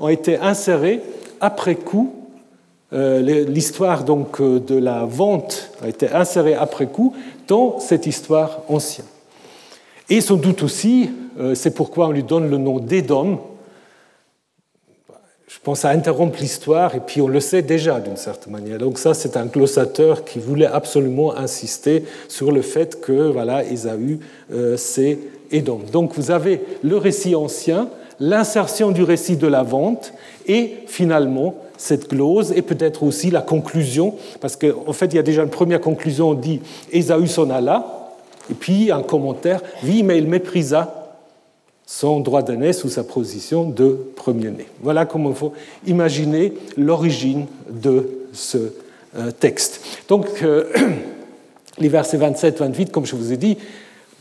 ont 0.00 0.08
été 0.08 0.36
insérés 0.38 1.00
après 1.40 1.74
coup 1.74 2.14
euh, 2.92 3.44
l'histoire 3.44 4.02
donc 4.02 4.40
euh, 4.40 4.60
de 4.60 4.74
la 4.74 5.04
vente 5.04 5.72
a 5.82 5.88
été 5.88 6.10
insérée 6.10 6.54
après 6.54 6.86
coup 6.86 7.14
dans 7.46 7.78
cette 7.80 8.06
histoire 8.06 8.60
ancienne. 8.68 9.04
Et 10.10 10.20
sans 10.20 10.36
doute 10.36 10.62
aussi, 10.62 11.10
euh, 11.38 11.54
c'est 11.54 11.74
pourquoi 11.74 12.08
on 12.08 12.12
lui 12.12 12.22
donne 12.22 12.50
le 12.50 12.56
nom 12.56 12.78
d'Édom. 12.78 13.40
Je 15.46 15.58
pense 15.62 15.84
à 15.84 15.90
interrompre 15.90 16.38
l'histoire, 16.40 16.94
et 16.94 17.00
puis 17.00 17.20
on 17.20 17.28
le 17.28 17.40
sait 17.40 17.62
déjà 17.62 18.00
d'une 18.00 18.16
certaine 18.16 18.52
manière. 18.52 18.78
Donc 18.78 18.98
ça, 18.98 19.12
c'est 19.12 19.36
un 19.36 19.46
glossateur 19.46 20.24
qui 20.24 20.38
voulait 20.38 20.66
absolument 20.66 21.36
insister 21.36 22.04
sur 22.28 22.52
le 22.52 22.62
fait 22.62 23.00
que 23.00 23.30
voilà, 23.30 23.64
Ésaü, 23.64 24.20
euh, 24.52 24.76
c'est 24.76 25.18
Édom. 25.50 25.80
Donc 25.92 26.14
vous 26.14 26.30
avez 26.30 26.62
le 26.82 26.96
récit 26.96 27.34
ancien, 27.34 27.88
l'insertion 28.20 28.90
du 28.90 29.02
récit 29.02 29.36
de 29.36 29.46
la 29.46 29.62
vente, 29.62 30.12
et 30.46 30.74
finalement 30.86 31.54
cette 31.76 32.10
glose, 32.10 32.52
et 32.56 32.62
peut-être 32.62 33.02
aussi 33.02 33.30
la 33.30 33.42
conclusion, 33.42 34.14
parce 34.40 34.56
qu'en 34.56 34.92
fait, 34.92 35.06
il 35.06 35.16
y 35.16 35.18
a 35.20 35.22
déjà 35.22 35.42
une 35.42 35.50
première 35.50 35.80
conclusion, 35.80 36.30
on 36.30 36.34
dit 36.34 36.60
Ésaü 36.92 37.26
s'en 37.26 37.50
alla, 37.50 37.97
et 38.50 38.54
puis 38.54 38.90
un 38.90 39.02
commentaire, 39.02 39.60
oui, 39.84 40.02
mais 40.02 40.18
il 40.18 40.26
méprisa 40.26 41.12
son 41.86 42.20
droit 42.20 42.42
d'aînesse 42.42 42.84
ou 42.84 42.90
sa 42.90 43.02
position 43.02 43.64
de 43.64 43.98
premier-né. 44.14 44.66
Voilà 44.82 45.06
comment 45.06 45.30
il 45.30 45.36
faut 45.36 45.54
imaginer 45.86 46.52
l'origine 46.76 47.46
de 47.70 48.26
ce 48.32 48.74
euh, 49.16 49.30
texte. 49.30 49.80
Donc, 50.08 50.26
euh, 50.42 50.64
les 51.78 51.88
versets 51.88 52.18
27-28, 52.18 52.90
comme 52.90 53.06
je 53.06 53.16
vous 53.16 53.32
ai 53.32 53.38
dit, 53.38 53.56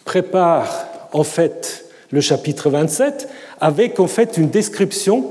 préparent 0.06 0.88
en 1.12 1.24
fait 1.24 1.86
le 2.12 2.22
chapitre 2.22 2.70
27 2.70 3.28
avec 3.60 4.00
en 4.00 4.08
fait 4.08 4.38
une 4.38 4.50
description 4.50 5.26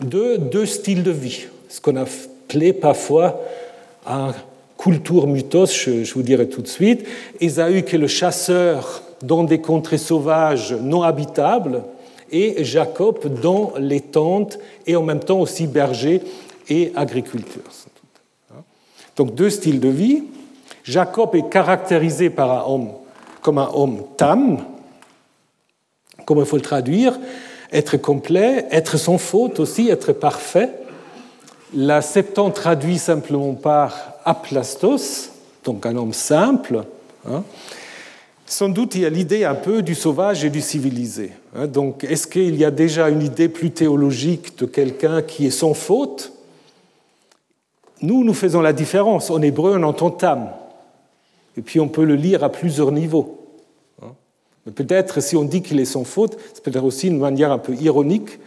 de 0.00 0.36
deux 0.36 0.66
styles 0.66 1.02
de 1.02 1.10
vie, 1.10 1.46
ce 1.68 1.80
qu'on 1.80 1.96
appelait 1.96 2.72
parfois 2.72 3.40
un 4.06 4.32
culture 4.78 5.26
mutos, 5.26 5.66
je, 5.66 6.12
vous 6.12 6.22
dirai 6.22 6.48
tout 6.48 6.62
de 6.62 6.68
suite. 6.68 7.06
Ésaü 7.40 7.82
qui 7.82 7.96
est 7.96 7.98
le 7.98 8.08
chasseur 8.08 9.02
dans 9.22 9.44
des 9.44 9.60
contrées 9.60 9.98
sauvages 9.98 10.72
non 10.72 11.02
habitables, 11.02 11.82
et 12.30 12.64
Jacob 12.64 13.40
dans 13.40 13.72
les 13.78 14.00
tentes, 14.00 14.58
et 14.86 14.96
en 14.96 15.02
même 15.02 15.20
temps 15.20 15.40
aussi 15.40 15.66
berger 15.66 16.20
et 16.68 16.92
agriculteur. 16.96 17.62
Donc 19.16 19.34
deux 19.34 19.50
styles 19.50 19.80
de 19.80 19.88
vie. 19.88 20.24
Jacob 20.82 21.34
est 21.34 21.48
caractérisé 21.48 22.30
par 22.30 22.50
un 22.50 22.72
homme, 22.72 22.90
comme 23.40 23.58
un 23.58 23.70
homme 23.72 24.02
tam, 24.16 24.58
comment 26.26 26.40
il 26.42 26.46
faut 26.46 26.56
le 26.56 26.62
traduire, 26.62 27.18
être 27.72 27.96
complet, 27.96 28.66
être 28.70 28.98
sans 28.98 29.18
faute 29.18 29.60
aussi, 29.60 29.88
être 29.88 30.12
parfait. 30.12 30.70
La 31.76 32.02
Septante 32.02 32.54
traduit 32.54 32.98
simplement 32.98 33.54
par 33.54 34.14
aplastos, 34.24 35.32
donc 35.64 35.86
un 35.86 35.96
homme 35.96 36.12
simple. 36.12 36.84
Hein. 37.28 37.42
Sans 38.46 38.68
doute, 38.68 38.94
il 38.94 39.00
y 39.00 39.06
a 39.06 39.10
l'idée 39.10 39.44
un 39.44 39.56
peu 39.56 39.82
du 39.82 39.96
sauvage 39.96 40.44
et 40.44 40.50
du 40.50 40.60
civilisé. 40.60 41.32
Hein. 41.56 41.66
Donc, 41.66 42.04
est-ce 42.04 42.28
qu'il 42.28 42.54
y 42.54 42.64
a 42.64 42.70
déjà 42.70 43.08
une 43.08 43.22
idée 43.22 43.48
plus 43.48 43.72
théologique 43.72 44.56
de 44.56 44.66
quelqu'un 44.66 45.20
qui 45.20 45.46
est 45.46 45.50
sans 45.50 45.74
faute? 45.74 46.32
Nous, 48.02 48.22
nous 48.22 48.34
faisons 48.34 48.60
la 48.60 48.72
différence. 48.72 49.30
En 49.30 49.42
hébreu, 49.42 49.76
on 49.76 49.82
entend 49.82 50.10
tam. 50.10 50.50
Et 51.56 51.62
puis, 51.62 51.80
on 51.80 51.88
peut 51.88 52.04
le 52.04 52.14
lire 52.14 52.44
à 52.44 52.52
plusieurs 52.52 52.92
niveaux. 52.92 53.48
Hein. 54.00 54.12
Mais 54.64 54.72
peut-être, 54.72 55.20
si 55.20 55.34
on 55.34 55.42
dit 55.42 55.62
qu'il 55.62 55.80
est 55.80 55.86
sans 55.86 56.04
faute, 56.04 56.38
c'est 56.52 56.62
peut-être 56.62 56.84
aussi 56.84 57.08
une 57.08 57.18
manière 57.18 57.50
un 57.50 57.58
peu 57.58 57.74
ironique 57.74 58.38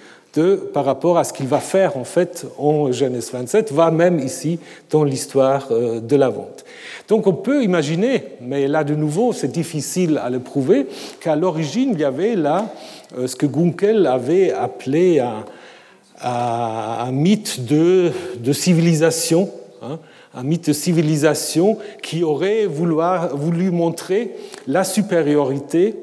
par 0.41 0.85
rapport 0.85 1.17
à 1.17 1.23
ce 1.23 1.33
qu'il 1.33 1.47
va 1.47 1.59
faire 1.59 1.97
en 1.97 2.03
fait 2.03 2.45
en 2.57 2.91
Genèse 2.91 3.31
27, 3.31 3.71
va 3.71 3.91
même 3.91 4.19
ici 4.19 4.59
dans 4.89 5.03
l'histoire 5.03 5.67
euh, 5.71 5.99
de 5.99 6.15
la 6.15 6.29
vente. 6.29 6.65
Donc 7.07 7.27
on 7.27 7.33
peut 7.33 7.63
imaginer, 7.63 8.23
mais 8.41 8.67
là 8.67 8.83
de 8.83 8.95
nouveau 8.95 9.33
c'est 9.33 9.51
difficile 9.51 10.19
à 10.23 10.29
le 10.29 10.39
prouver, 10.39 10.87
qu'à 11.19 11.35
l'origine 11.35 11.91
il 11.93 11.99
y 11.99 12.03
avait 12.03 12.35
là 12.35 12.73
euh, 13.17 13.27
ce 13.27 13.35
que 13.35 13.45
Gunkel 13.45 14.05
avait 14.05 14.51
appelé 14.51 15.19
un, 15.19 17.11
mythe 17.11 17.65
de, 17.65 18.11
de 18.39 18.53
civilisation. 18.53 19.49
Hein, 19.81 19.99
un 20.33 20.43
mythe 20.43 20.67
de 20.67 20.73
civilisation 20.73 21.77
qui 22.03 22.23
aurait 22.23 22.65
voulu 22.67 23.71
montrer 23.71 24.31
la 24.67 24.83
supériorité 24.83 25.95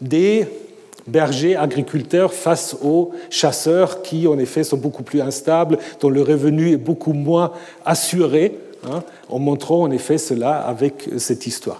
des 0.00 0.46
bergers, 1.08 1.56
agriculteurs 1.56 2.32
face 2.32 2.76
aux 2.82 3.10
chasseurs 3.30 4.02
qui, 4.02 4.26
en 4.26 4.38
effet, 4.38 4.64
sont 4.64 4.76
beaucoup 4.76 5.02
plus 5.02 5.20
instables, 5.20 5.78
dont 6.00 6.10
le 6.10 6.22
revenu 6.22 6.72
est 6.72 6.76
beaucoup 6.76 7.12
moins 7.12 7.52
assuré, 7.84 8.58
hein, 8.84 9.02
en 9.28 9.38
montrant 9.38 9.82
en 9.82 9.90
effet 9.90 10.18
cela 10.18 10.58
avec 10.58 11.08
cette 11.18 11.46
histoire. 11.46 11.78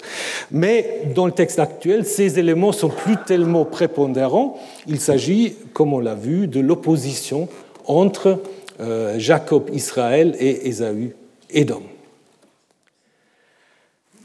Mais 0.50 1.02
dans 1.14 1.26
le 1.26 1.32
texte 1.32 1.58
actuel, 1.58 2.04
ces 2.04 2.38
éléments 2.38 2.72
sont 2.72 2.88
plus 2.88 3.16
tellement 3.26 3.64
prépondérants. 3.64 4.58
Il 4.86 5.00
s'agit, 5.00 5.54
comme 5.72 5.92
on 5.92 6.00
l'a 6.00 6.14
vu, 6.14 6.46
de 6.46 6.60
l'opposition 6.60 7.48
entre 7.86 8.40
euh, 8.80 9.14
Jacob, 9.18 9.70
Israël 9.72 10.36
et 10.38 10.68
Ésaü, 10.68 11.14
Édom. 11.50 11.82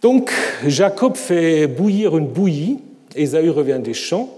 Donc 0.01 0.31
Jacob 0.67 1.15
fait 1.15 1.65
bouillir 1.65 2.17
une 2.17 2.27
bouillie, 2.27 2.79
Ésaü 3.15 3.49
revient 3.49 3.79
des 3.81 3.93
champs, 3.93 4.29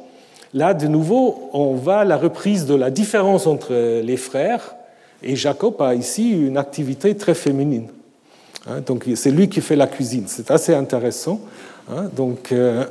Là, 0.56 0.74
de 0.74 0.88
nouveau, 0.88 1.50
on 1.52 1.76
va 1.76 2.00
à 2.00 2.06
la 2.06 2.16
reprise 2.16 2.66
de 2.66 2.76
la 2.76 2.90
différence 2.90 3.46
entre 3.46 3.74
les 4.02 4.16
frères, 4.16 4.76
et 5.22 5.36
Jacob 5.36 5.82
a 5.82 5.94
ici 5.94 6.32
une 6.32 6.56
activité 6.58 7.14
très 7.18 7.34
féminine. 7.34 7.90
Hein, 8.66 8.80
donc 8.80 9.06
c'est 9.16 9.32
lui 9.32 9.50
qui 9.50 9.60
fait 9.60 9.76
la 9.76 9.88
cuisine, 9.88 10.24
c'est 10.28 10.50
assez 10.52 10.74
intéressant. 10.74 11.42
Hein, 11.92 12.10
donc, 12.16 12.54
euh, 12.54 12.86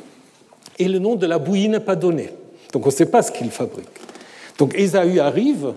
et 0.78 0.88
le 0.88 0.98
nom 0.98 1.14
de 1.14 1.26
la 1.26 1.38
bouillie 1.38 1.68
n'est 1.68 1.78
pas 1.78 1.94
donné, 1.94 2.30
donc 2.72 2.86
on 2.86 2.88
ne 2.88 2.94
sait 2.94 3.10
pas 3.10 3.22
ce 3.22 3.30
qu'il 3.30 3.50
fabrique. 3.50 4.00
Donc 4.58 4.74
Ésaü 4.74 5.20
arrive, 5.20 5.74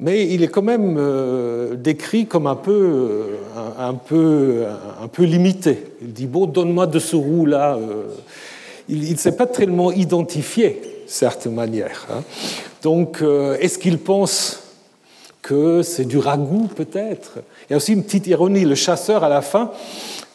mais 0.00 0.34
il 0.34 0.42
est 0.42 0.48
quand 0.48 0.62
même 0.62 0.96
euh, 0.98 1.76
décrit 1.76 2.26
comme 2.26 2.48
un 2.48 2.56
peu, 2.56 2.72
euh, 2.72 3.36
un, 3.78 3.94
peu, 3.94 4.64
un 5.00 5.06
peu 5.06 5.22
limité. 5.22 5.84
Il 6.02 6.12
dit, 6.12 6.26
bon, 6.26 6.46
donne-moi 6.46 6.88
de 6.88 6.98
ce 6.98 7.14
roux-là 7.14 7.78
il 8.88 9.12
ne 9.12 9.16
s'est 9.16 9.36
pas 9.36 9.46
tellement 9.46 9.92
identifié, 9.92 10.80
de 11.06 11.10
certaine 11.10 11.54
manière. 11.54 12.06
Hein. 12.10 12.22
Donc, 12.82 13.22
euh, 13.22 13.56
est-ce 13.60 13.78
qu'il 13.78 13.98
pense 13.98 14.60
que 15.40 15.82
c'est 15.82 16.04
du 16.04 16.18
ragoût, 16.18 16.68
peut-être? 16.74 17.38
Il 17.68 17.72
y 17.72 17.74
a 17.74 17.76
aussi 17.76 17.94
une 17.94 18.02
petite 18.02 18.26
ironie. 18.26 18.64
Le 18.64 18.74
chasseur, 18.74 19.24
à 19.24 19.28
la 19.28 19.40
fin, 19.40 19.70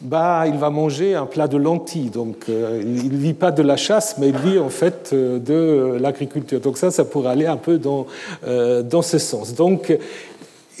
bah, 0.00 0.44
il 0.46 0.56
va 0.56 0.70
manger 0.70 1.14
un 1.14 1.26
plat 1.26 1.46
de 1.46 1.56
lentilles. 1.56 2.10
Donc, 2.10 2.46
euh, 2.48 2.82
il 2.82 3.12
ne 3.12 3.18
vit 3.18 3.34
pas 3.34 3.52
de 3.52 3.62
la 3.62 3.76
chasse, 3.76 4.16
mais 4.18 4.28
il 4.28 4.36
vit 4.36 4.58
en 4.58 4.68
fait 4.68 5.10
euh, 5.12 5.38
de 5.38 5.98
l'agriculture. 6.00 6.60
Donc, 6.60 6.76
ça, 6.76 6.90
ça 6.90 7.04
pourrait 7.04 7.30
aller 7.30 7.46
un 7.46 7.56
peu 7.56 7.78
dans, 7.78 8.06
ce 9.02 9.18
sens. 9.18 9.54
Donc, 9.54 9.96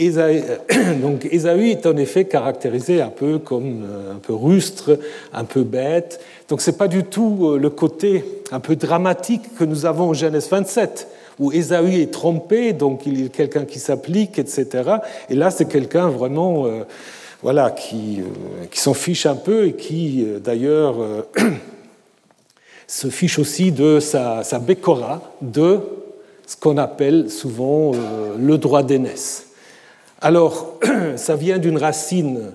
donc 0.00 1.28
Ésaü 1.30 1.70
est 1.70 1.86
en 1.86 1.96
effet 1.98 2.24
caractérisé 2.24 3.02
un 3.02 3.10
peu 3.10 3.38
comme 3.38 3.84
un 4.10 4.18
peu 4.18 4.34
rustre, 4.34 4.98
un 5.32 5.44
peu 5.44 5.62
bête. 5.62 6.20
Donc 6.50 6.60
ce 6.60 6.70
n'est 6.70 6.76
pas 6.76 6.88
du 6.88 7.04
tout 7.04 7.52
euh, 7.52 7.58
le 7.58 7.70
côté 7.70 8.24
un 8.50 8.58
peu 8.58 8.74
dramatique 8.74 9.54
que 9.56 9.62
nous 9.62 9.86
avons 9.86 10.10
en 10.10 10.14
Genèse 10.14 10.48
27, 10.50 11.06
où 11.38 11.52
Ésaü 11.52 12.02
est 12.02 12.12
trompé, 12.12 12.72
donc 12.72 13.06
il 13.06 13.26
est 13.26 13.28
quelqu'un 13.28 13.64
qui 13.64 13.78
s'applique, 13.78 14.36
etc. 14.40 14.66
Et 15.30 15.36
là, 15.36 15.52
c'est 15.52 15.66
quelqu'un 15.66 16.08
vraiment 16.08 16.66
euh, 16.66 16.82
voilà, 17.42 17.70
qui, 17.70 18.20
euh, 18.20 18.66
qui 18.68 18.80
s'en 18.80 18.94
fiche 18.94 19.26
un 19.26 19.36
peu 19.36 19.68
et 19.68 19.74
qui, 19.74 20.26
d'ailleurs, 20.42 20.96
se 22.88 23.08
fiche 23.10 23.38
aussi 23.38 23.70
de 23.70 24.00
sa, 24.00 24.42
sa 24.42 24.58
bécora, 24.58 25.22
de 25.40 25.78
ce 26.48 26.56
qu'on 26.56 26.78
appelle 26.78 27.30
souvent 27.30 27.92
le 28.36 28.58
droit 28.58 28.82
d'aînesse. 28.82 29.46
Alors, 30.20 30.80
ça 31.14 31.36
vient 31.36 31.58
d'une 31.58 31.78
racine 31.78 32.50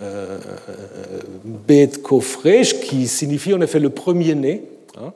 euh, 0.00 0.38
bête 1.44 2.00
fresh 2.20 2.80
qui 2.80 3.08
signifie 3.08 3.52
en 3.52 3.60
effet 3.60 3.80
le 3.80 3.90
premier-né. 3.90 4.62
Hein. 4.96 5.12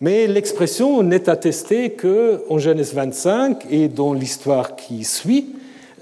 Mais 0.00 0.26
l'expression 0.26 1.02
n'est 1.02 1.28
attestée 1.30 1.92
qu'en 1.92 2.58
Genèse 2.58 2.92
25 2.92 3.66
et 3.70 3.88
dans 3.88 4.12
l'histoire 4.12 4.76
qui 4.76 5.04
suit, 5.04 5.46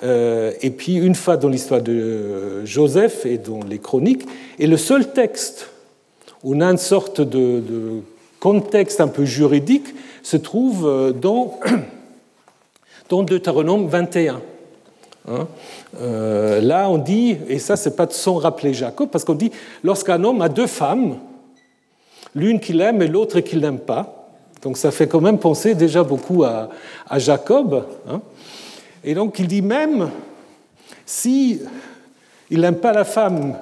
euh, 0.03 0.53
et 0.61 0.71
puis 0.71 0.97
une 0.97 1.15
fois 1.15 1.37
dans 1.37 1.49
l'histoire 1.49 1.81
de 1.81 2.65
Joseph 2.65 3.25
et 3.25 3.39
dans 3.39 3.61
les 3.63 3.79
chroniques, 3.79 4.27
et 4.59 4.67
le 4.67 4.77
seul 4.77 5.13
texte 5.13 5.71
où 6.43 6.57
on 6.57 6.61
a 6.61 6.67
une 6.67 6.79
sorte 6.79 7.21
de, 7.21 7.63
contexte 8.41 9.01
un 9.01 9.09
peu 9.09 9.25
juridique 9.25 9.95
se 10.23 10.37
trouve 10.37 10.87
euh, 10.87 11.13
dans, 11.13 11.59
dans 13.09 13.23
Deutéronome 13.23 13.87
21. 13.87 14.43
Hein. 15.29 15.47
Euh, 16.01 16.61
là, 16.61 16.89
on 16.91 16.99
dit, 16.99 17.37
et 17.49 17.59
ça, 17.59 17.77
c'est 17.77 17.97
pas 17.97 18.07
son 18.11 18.35
rappeler 18.37 18.75
Jacob, 18.75 19.09
parce 19.11 19.25
qu'on 19.25 19.35
dit, 19.35 19.51
lorsqu'un 19.83 20.23
homme 20.25 20.43
a 20.43 20.49
deux 20.49 20.67
femmes, 20.67 21.19
l'une 22.35 22.61
qu'il 22.61 22.81
aime 22.81 23.01
et 23.03 23.09
l'autre 23.09 23.41
qu'il 23.41 23.61
n'aime 23.61 23.79
pas, 23.79 24.29
donc 24.63 24.77
ça 24.77 24.91
fait 24.91 25.07
quand 25.07 25.21
même 25.21 25.39
penser 25.39 25.75
déjà 25.75 26.03
beaucoup 26.03 26.45
à, 26.45 26.69
Jacob. 27.17 27.87
Hein. 28.09 28.21
et 29.05 29.15
donc 29.15 29.39
il 29.39 29.47
dit 29.47 29.63
même, 29.63 30.11
si 31.05 31.61
il 32.51 32.61
n'aime 32.61 32.77
pas 32.77 32.93
la 32.93 33.05
femme 33.05 33.57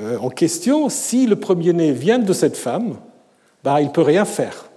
euh, 0.00 0.18
en 0.18 0.28
question, 0.28 0.90
si 0.90 1.26
le 1.26 1.36
premier-né 1.36 1.92
vient 1.92 2.18
de 2.18 2.32
cette 2.32 2.56
femme, 2.56 2.96
bah, 3.64 3.80
il 3.80 3.90
peut 3.90 4.02
rien 4.02 4.26
faire. 4.26 4.68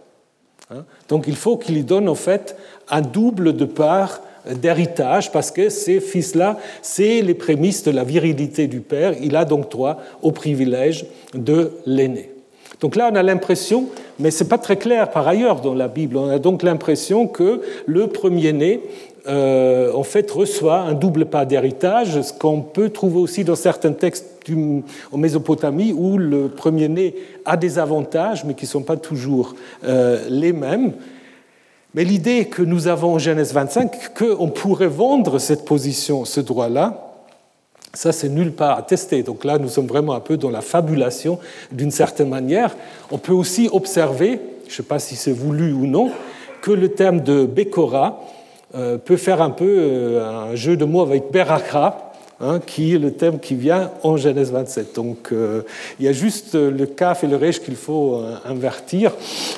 Hein. 0.71 0.85
Donc 1.09 1.25
il 1.27 1.35
faut 1.35 1.57
qu'il 1.57 1.75
lui 1.75 1.83
donne 1.83 2.07
en 2.07 2.15
fait 2.15 2.55
un 2.89 3.01
double 3.01 3.55
de 3.55 3.65
part 3.65 4.21
d'héritage 4.55 5.31
parce 5.31 5.51
que 5.51 5.69
ces 5.69 5.99
fils-là, 5.99 6.57
c'est 6.81 7.21
les 7.21 7.33
prémices 7.33 7.83
de 7.83 7.91
la 7.91 8.03
virilité 8.03 8.67
du 8.67 8.79
père. 8.79 9.13
Il 9.21 9.35
a 9.35 9.45
donc 9.45 9.71
droit 9.71 9.97
au 10.21 10.31
privilège 10.31 11.05
de 11.33 11.71
l'aîné. 11.85 12.31
Donc 12.81 12.95
là, 12.95 13.09
on 13.11 13.15
a 13.15 13.23
l'impression, 13.23 13.87
mais 14.19 14.31
ce 14.31 14.43
n'est 14.43 14.49
pas 14.49 14.57
très 14.57 14.77
clair 14.77 15.11
par 15.11 15.27
ailleurs 15.27 15.59
dans 15.59 15.73
la 15.73 15.89
Bible, 15.89 16.15
on 16.15 16.29
a 16.29 16.39
donc 16.39 16.63
l'impression 16.63 17.27
que 17.27 17.61
le 17.85 18.07
premier-né 18.07 18.79
euh, 19.27 19.91
en 19.93 20.03
fait, 20.03 20.29
reçoit 20.31 20.79
un 20.79 20.93
double 20.93 21.25
pas 21.25 21.45
d'héritage, 21.45 22.21
ce 22.21 22.33
qu'on 22.33 22.61
peut 22.61 22.89
trouver 22.89 23.19
aussi 23.19 23.43
dans 23.43 23.55
certains 23.55 23.91
textes 23.91 24.25
en 25.11 25.17
Mésopotamie 25.17 25.93
où 25.93 26.17
le 26.17 26.47
premier-né 26.47 27.15
a 27.45 27.57
des 27.57 27.77
avantages, 27.77 28.43
mais 28.45 28.53
qui 28.55 28.65
ne 28.65 28.69
sont 28.69 28.81
pas 28.81 28.97
toujours 28.97 29.55
euh, 29.83 30.25
les 30.29 30.53
mêmes. 30.53 30.93
Mais 31.93 32.03
l'idée 32.03 32.45
que 32.45 32.61
nous 32.61 32.87
avons 32.87 33.15
en 33.15 33.19
Genèse 33.19 33.53
25, 33.53 34.13
qu'on 34.13 34.49
pourrait 34.49 34.87
vendre 34.87 35.39
cette 35.39 35.65
position, 35.65 36.23
ce 36.25 36.39
droit-là, 36.39 37.09
ça, 37.93 38.11
c'est 38.11 38.29
nulle 38.29 38.51
part 38.51 38.77
attesté. 38.77 39.23
Donc 39.23 39.43
là, 39.43 39.57
nous 39.57 39.69
sommes 39.69 39.87
vraiment 39.87 40.13
un 40.13 40.19
peu 40.19 40.37
dans 40.37 40.51
la 40.51 40.61
fabulation 40.61 41.39
d'une 41.71 41.89
certaine 41.89 42.29
manière. 42.29 42.75
On 43.09 43.17
peut 43.17 43.33
aussi 43.33 43.67
observer, 43.71 44.39
je 44.67 44.71
ne 44.71 44.75
sais 44.75 44.83
pas 44.83 44.99
si 44.99 45.15
c'est 45.15 45.31
voulu 45.31 45.73
ou 45.73 45.87
non, 45.87 46.11
que 46.61 46.71
le 46.71 46.89
terme 46.89 47.21
de 47.21 47.45
Bekora, 47.45 48.21
euh, 48.75 48.99
peut 48.99 49.17
faire 49.17 49.41
un 49.41 49.49
peu 49.49 49.65
euh, 49.67 50.51
un 50.51 50.55
jeu 50.55 50.77
de 50.77 50.85
mots 50.85 51.01
avec 51.01 51.31
Berakra, 51.31 52.08
hein, 52.41 52.59
qui 52.59 52.95
est 52.95 52.97
le 52.97 53.11
thème 53.13 53.39
qui 53.39 53.55
vient 53.55 53.91
en 54.03 54.17
Genèse 54.17 54.51
27. 54.51 54.95
Donc 54.95 55.31
euh, 55.31 55.61
il 55.99 56.05
y 56.05 56.07
a 56.07 56.11
juste 56.11 56.55
le 56.55 56.85
kaf 56.85 57.23
et 57.23 57.27
le 57.27 57.35
resh 57.35 57.59
qu'il 57.59 57.75
faut 57.75 58.21
invertir. 58.45 59.11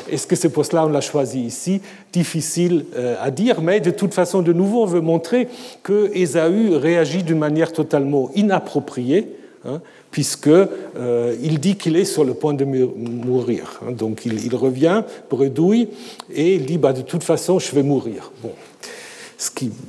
Est-ce 0.10 0.28
que 0.28 0.36
c'est 0.36 0.50
pour 0.50 0.66
cela 0.66 0.84
qu'on 0.84 0.90
l'a 0.90 1.02
choisi 1.02 1.42
ici? 1.42 1.82
Difficile 2.14 2.86
à 3.22 3.32
dire, 3.32 3.62
mais 3.62 3.80
de 3.80 3.92
toute 3.92 4.14
façon, 4.14 4.42
de 4.42 4.52
nouveau, 4.52 4.84
on 4.84 4.86
veut 4.86 5.02
montrer 5.02 5.48
que 5.84 6.12
Ésaü 6.14 6.76
réagit 6.76 7.24
d'une 7.24 7.40
manière 7.40 7.72
totalement 7.72 8.32
inappropriée. 8.36 9.28
Hein, 9.64 9.80
puisqu'il 10.10 11.60
dit 11.60 11.76
qu'il 11.76 11.96
est 11.96 12.06
sur 12.06 12.24
le 12.24 12.34
point 12.34 12.54
de 12.54 12.66
mourir. 12.66 13.80
Hein. 13.86 13.92
donc 13.92 14.26
il, 14.26 14.56
revient, 14.56 15.04
bredouille, 15.30 15.88
et 16.34 16.56
il 16.56 16.66
dit 16.66 16.78
bah, 16.78 16.94
de 16.94 17.02
toute 17.02 17.24
façon, 17.24 17.60
je 17.60 17.74
vais 17.74 17.84
mourir. 17.84 18.32
Bon, 18.42 18.52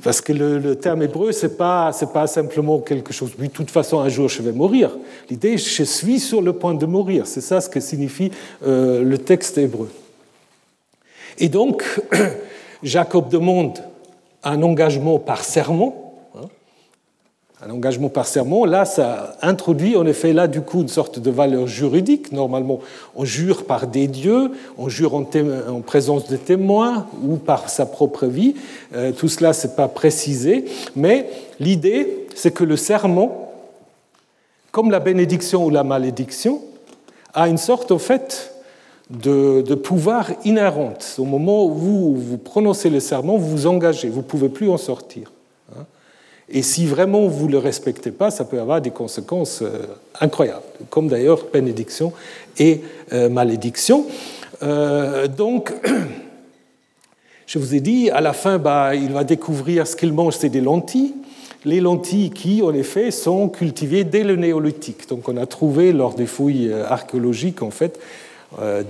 parce 0.01 0.21
que 0.21 0.33
le, 0.33 0.75
terme 0.75 1.03
hébreu, 1.03 1.31
ce 1.31 1.45
n'est 1.45 1.53
pas, 1.53 1.91
pas 2.11 2.27
simplement 2.27 2.79
quelque 2.79 3.13
chose, 3.13 3.31
de 3.37 3.47
toute 3.47 3.69
façon, 3.69 3.99
un 3.99 4.09
jour, 4.09 4.27
je 4.27 4.41
vais 4.41 4.51
mourir. 4.51 4.91
L'idée, 5.29 5.57
je 5.57 5.83
suis 5.83 6.19
sur 6.19 6.41
le 6.41 6.53
point 6.53 6.73
de 6.73 6.85
mourir. 6.85 7.27
C'est 7.27 7.41
ça 7.41 7.61
ce 7.61 7.69
que 7.69 7.79
signifie 7.79 8.31
euh, 8.65 9.03
le 9.03 9.17
texte 9.17 9.57
hébreu. 9.57 9.89
Et 11.37 11.49
donc, 11.49 11.83
Jacob 12.83 13.29
demande 13.29 13.79
un 14.43 14.61
engagement 14.63 15.19
par 15.19 15.43
serment 15.43 16.02
un 17.65 17.71
engagement 17.71 18.09
par 18.09 18.27
serment, 18.27 18.65
là, 18.65 18.85
ça 18.85 19.37
introduit 19.41 19.95
en 19.95 20.05
effet 20.05 20.33
là 20.33 20.47
du 20.47 20.61
coup 20.61 20.81
une 20.81 20.87
sorte 20.89 21.19
de 21.19 21.31
valeur 21.31 21.67
juridique. 21.67 22.31
Normalement, 22.31 22.79
on 23.15 23.25
jure 23.25 23.65
par 23.65 23.87
des 23.87 24.07
dieux, 24.07 24.51
on 24.77 24.89
jure 24.89 25.15
en, 25.15 25.25
en 25.69 25.81
présence 25.81 26.27
de 26.27 26.37
témoins 26.37 27.07
ou 27.23 27.37
par 27.37 27.69
sa 27.69 27.85
propre 27.85 28.25
vie. 28.25 28.55
Euh, 28.95 29.11
tout 29.11 29.29
cela, 29.29 29.53
c'est 29.53 29.75
pas 29.75 29.87
précisé, 29.87 30.65
mais 30.95 31.29
l'idée, 31.59 32.27
c'est 32.35 32.51
que 32.53 32.63
le 32.63 32.77
serment, 32.77 33.53
comme 34.71 34.91
la 34.91 34.99
bénédiction 34.99 35.65
ou 35.65 35.69
la 35.69 35.83
malédiction, 35.83 36.61
a 37.33 37.47
une 37.47 37.57
sorte, 37.57 37.91
en 37.91 37.99
fait, 37.99 38.53
de, 39.09 39.61
de 39.61 39.75
pouvoir 39.75 40.31
inhérente. 40.45 41.15
Au 41.17 41.25
moment 41.25 41.65
où 41.65 41.73
vous, 41.73 42.15
vous 42.15 42.37
prononcez 42.37 42.89
le 42.89 42.99
serment, 42.99 43.37
vous 43.37 43.49
vous 43.49 43.67
engagez, 43.67 44.09
vous 44.09 44.19
ne 44.19 44.23
pouvez 44.23 44.49
plus 44.49 44.69
en 44.69 44.77
sortir. 44.77 45.32
Et 46.49 46.61
si 46.61 46.85
vraiment 46.85 47.27
vous 47.27 47.47
ne 47.47 47.53
le 47.53 47.57
respectez 47.57 48.11
pas, 48.11 48.29
ça 48.29 48.45
peut 48.45 48.59
avoir 48.59 48.81
des 48.81 48.91
conséquences 48.91 49.61
euh, 49.61 49.85
incroyables, 50.19 50.63
comme 50.89 51.07
d'ailleurs 51.07 51.45
bénédiction 51.51 52.11
et 52.59 52.81
euh, 53.13 53.29
malédiction. 53.29 54.05
Euh, 54.61 55.27
donc, 55.27 55.73
je 57.47 57.59
vous 57.59 57.75
ai 57.75 57.79
dit, 57.79 58.09
à 58.09 58.21
la 58.21 58.33
fin, 58.33 58.57
bah, 58.57 58.93
il 58.93 59.11
va 59.11 59.23
découvrir 59.23 59.87
ce 59.87 59.95
qu'il 59.95 60.11
mange, 60.11 60.35
c'est 60.35 60.49
des 60.49 60.61
lentilles. 60.61 61.13
Les 61.65 61.79
lentilles 61.79 62.31
qui, 62.31 62.61
en 62.61 62.73
effet, 62.73 63.09
sont 63.09 63.47
cultivées 63.47 64.03
dès 64.03 64.25
le 64.25 64.35
néolithique. 64.35 65.07
Donc, 65.07 65.29
on 65.29 65.37
a 65.37 65.45
trouvé 65.45 65.93
lors 65.93 66.13
des 66.13 66.25
fouilles 66.25 66.73
archéologiques, 66.73 67.61
en 67.61 67.71
fait, 67.71 67.97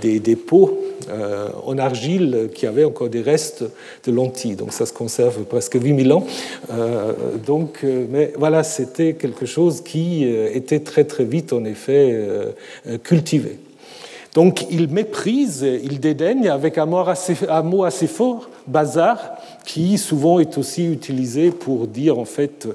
des, 0.01 0.35
pots 0.35 0.79
euh, 1.09 1.49
en 1.65 1.77
argile 1.77 2.49
qui 2.53 2.65
avaient 2.65 2.83
encore 2.83 3.09
des 3.09 3.21
restes 3.21 3.63
de 4.05 4.11
lentilles. 4.11 4.55
Donc 4.55 4.73
ça 4.73 4.85
se 4.85 4.93
conserve 4.93 5.43
presque 5.43 5.75
8000 5.81 6.13
ans. 6.13 6.25
Euh, 6.71 7.13
donc, 7.45 7.83
mais 7.83 8.33
voilà, 8.37 8.63
c'était 8.63 9.13
quelque 9.13 9.45
chose 9.45 9.81
qui 9.81 10.23
était 10.25 10.79
très 10.79 11.03
très 11.03 11.25
vite 11.25 11.53
en 11.53 11.65
effet 11.65 12.17
cultivé. 13.03 13.57
Donc 14.33 14.65
il 14.71 14.89
méprise, 14.89 15.61
il 15.61 15.99
dédaigne 15.99 16.49
avec 16.49 16.77
un 16.77 16.85
mot 16.85 17.07
assez, 17.07 17.35
un 17.47 17.61
mot 17.61 17.83
assez 17.83 18.07
fort, 18.07 18.49
bazar, 18.65 19.19
qui 19.65 19.97
souvent 19.97 20.39
est 20.39 20.57
aussi 20.57 20.85
utilisé 20.85 21.51
pour 21.51 21.87
dire 21.87 22.19
en 22.19 22.25
fait 22.25 22.67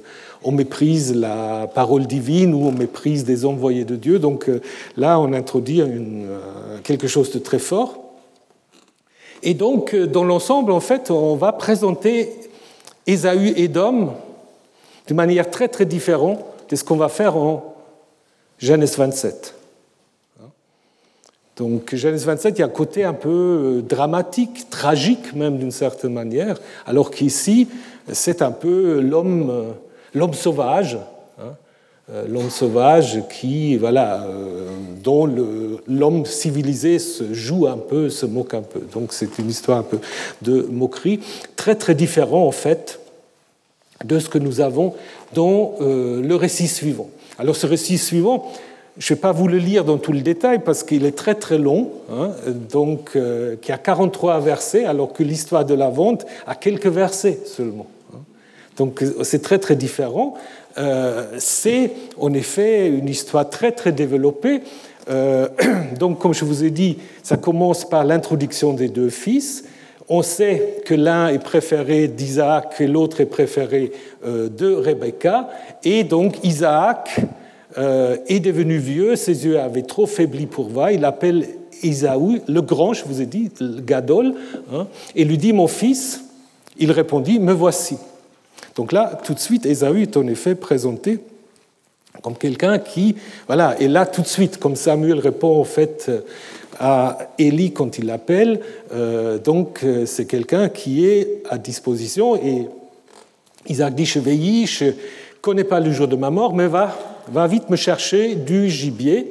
on 0.43 0.53
méprise 0.53 1.15
la 1.15 1.69
parole 1.73 2.07
divine 2.07 2.55
ou 2.55 2.67
on 2.67 2.73
méprise 2.73 3.25
des 3.25 3.45
envoyés 3.45 3.85
de 3.85 3.97
Dieu. 3.97 4.19
Donc 4.19 4.49
euh, 4.49 4.61
là, 4.97 5.19
on 5.19 5.33
introduit 5.33 5.81
euh, 5.81 6.39
quelque 6.85 7.09
chose 7.09 7.31
de 7.33 7.39
très 7.39 7.59
fort. 7.59 7.99
Et 9.43 9.55
donc, 9.55 9.95
euh, 9.95 10.07
dans 10.07 10.25
l'ensemble, 10.25 10.73
en 10.73 10.81
fait, 10.81 11.11
on 11.11 11.37
va 11.37 11.53
présenter 11.53 12.33
Ésaü 13.07 13.53
et 13.57 13.69
Dom 13.69 14.13
de 15.09 15.15
manière 15.15 15.51
très 15.51 15.69
très 15.69 15.87
différente 15.87 16.41
de 16.69 16.77
ce 16.77 16.85
qu'on 16.85 16.97
va 16.97 17.09
faire 17.09 17.37
en 17.37 17.75
Genèse 18.59 18.97
27. 18.97 19.58
Donc 21.59 21.95
Genèse 21.95 22.25
27, 22.25 22.57
il 22.57 22.61
y 22.61 22.63
a 22.63 22.67
un 22.67 22.71
côté 22.71 23.05
un 23.05 23.13
peu 23.13 23.83
dramatique, 23.87 24.71
tragique 24.71 25.35
même 25.35 25.59
d'une 25.59 25.73
certaine 25.73 26.15
manière, 26.15 26.59
alors 26.87 27.11
qu'ici, 27.11 27.69
c'est 28.11 28.41
un 28.41 28.53
peu 28.53 29.01
l'homme 29.01 29.75
l'homme 30.15 30.35
sauvage, 30.35 30.99
hein, 31.41 31.55
euh, 32.11 32.27
l'homme 32.29 32.51
sauvage 32.51 33.23
qui, 33.31 33.77
voilà, 33.77 34.23
euh, 34.23 34.69
dont 35.03 35.27
l'homme 35.87 36.25
civilisé 36.25 36.99
se 36.99 37.33
joue 37.33 37.67
un 37.67 37.79
peu, 37.79 38.09
se 38.09 38.27
moque 38.27 38.55
un 38.55 38.63
peu. 38.63 38.81
Donc 38.93 39.13
c'est 39.13 39.39
une 39.39 39.49
histoire 39.49 39.79
un 39.79 39.83
peu 39.83 39.99
de 40.43 40.63
moquerie, 40.71 41.21
très 41.57 41.75
très 41.75 41.95
différent 41.95 42.47
en 42.47 42.53
fait 42.53 43.01
de 44.05 44.19
ce 44.19 44.29
que 44.29 44.39
nous 44.39 44.61
avons 44.61 44.95
dans 45.35 45.75
euh, 45.81 46.23
le 46.23 46.35
récit 46.37 46.69
suivant. 46.69 47.11
Alors 47.39 47.57
ce 47.57 47.67
récit 47.67 47.99
suivant, 47.99 48.51
je 48.99 49.13
ne 49.13 49.17
vais 49.17 49.21
pas 49.21 49.33
vous 49.33 49.49
le 49.49 49.59
lire 49.59 49.85
dans 49.85 49.99
tout 49.99 50.13
le 50.13 50.21
détail 50.21 50.59
parce 50.65 50.83
qu'il 50.83 51.07
est 51.07 51.17
très 51.17 51.35
très 51.35 51.59
long, 51.59 51.91
hein, 52.13 52.31
donc 52.71 53.17
qui 53.63 53.73
a 53.73 53.79
43 53.79 54.41
versets, 54.41 54.85
alors 54.85 55.13
que 55.13 55.23
l'histoire 55.23 55.65
de 55.65 55.75
la 55.75 55.89
vente 55.89 56.27
a 56.47 56.55
quelques 56.55 56.89
versets 56.89 57.39
seulement. 57.45 57.87
Donc 58.79 59.05
c'est 59.23 59.43
très 59.43 59.59
très 59.59 59.77
différent. 59.77 60.35
Euh, 60.79 61.25
c'est 61.39 61.91
en 62.19 62.33
effet 62.33 62.89
une 62.89 63.09
histoire 63.09 63.51
très 63.51 63.73
très 63.73 63.93
développée. 63.93 64.63
Euh, 65.11 65.49
donc 65.99 66.21
comme 66.21 66.33
je 66.33 66.45
vous 66.45 66.65
ai 66.65 66.71
dit, 66.71 66.99
ça 67.23 67.37
commence 67.37 67.89
par 67.89 68.05
l'introduction 68.05 68.73
des 68.73 68.89
deux 68.89 69.11
fils. 69.11 69.65
On 70.09 70.23
sait 70.23 70.77
que 70.87 70.95
l'un 70.95 71.29
est 71.29 71.41
préféré 71.41 72.09
d'Isaac 72.09 72.77
et 72.81 72.87
l'autre 72.87 73.21
est 73.21 73.27
préféré 73.27 73.93
euh, 74.25 74.49
de 74.49 74.73
Rebecca. 74.73 75.49
Et 75.85 76.05
donc 76.05 76.43
Isaac 76.45 77.21
est 77.77 78.41
devenu 78.41 78.79
vieux, 78.79 79.15
ses 79.15 79.45
yeux 79.45 79.61
avaient 79.61 79.83
trop 79.83 80.07
faibli 80.07 80.47
pour 80.47 80.69
voir. 80.69 80.91
Il 80.91 81.05
appelle 81.05 81.47
Isaou, 81.83 82.39
le 82.49 82.63
grand, 82.63 82.93
je 82.93 83.05
vous 83.05 83.21
ai 83.21 83.27
dit, 83.27 83.51
Gadol, 83.61 84.35
hein, 84.73 84.87
et 85.15 85.25
lui 85.25 85.39
dit 85.39 85.53
Mon 85.53 85.69
fils, 85.69 86.25
il 86.79 86.91
répondit 86.93 87.39
Me 87.39 87.53
voici. 87.53 87.99
Donc 88.75 88.93
là, 88.93 89.19
tout 89.23 89.35
de 89.35 89.39
suite, 89.39 89.67
Ésaü 89.67 90.03
est 90.03 90.17
en 90.17 90.27
effet 90.27 90.55
présenté 90.55 91.21
comme 92.23 92.37
quelqu'un 92.37 92.79
qui, 92.79 93.17
voilà, 93.47 93.77
et 93.81 93.89
là 93.89 94.07
tout 94.07 94.23
de 94.23 94.27
suite, 94.27 94.59
comme 94.59 94.77
Samuel 94.77 95.19
répond 95.19 95.61
en 95.61 95.65
fait 95.65 96.11
à 96.79 97.19
Élie 97.39 97.73
quand 97.73 97.99
il 97.99 98.07
l'appelle, 98.07 98.61
euh, 98.93 99.39
donc 99.39 99.81
euh, 99.83 100.07
c'est 100.07 100.27
quelqu'un 100.27 100.69
qui 100.69 101.07
est 101.07 101.43
à 101.49 101.59
disposition 101.59 102.37
et 102.37 102.69
Isaac 103.69 103.95
dit 103.95 104.05
je 104.05 104.19
veille, 104.19 104.67
je 104.67 104.87
connais 105.41 105.65
pas 105.65 105.81
le 105.81 105.93
jour 105.93 106.09
de 106.09 106.17
ma 106.17 106.31
mort, 106.31 106.55
mais 106.55 106.67
va, 106.67 106.97
va 107.33 107.47
vite 107.47 107.71
me 107.71 107.77
chercher 107.77 108.35
du 108.35 108.69
gibier 108.69 109.31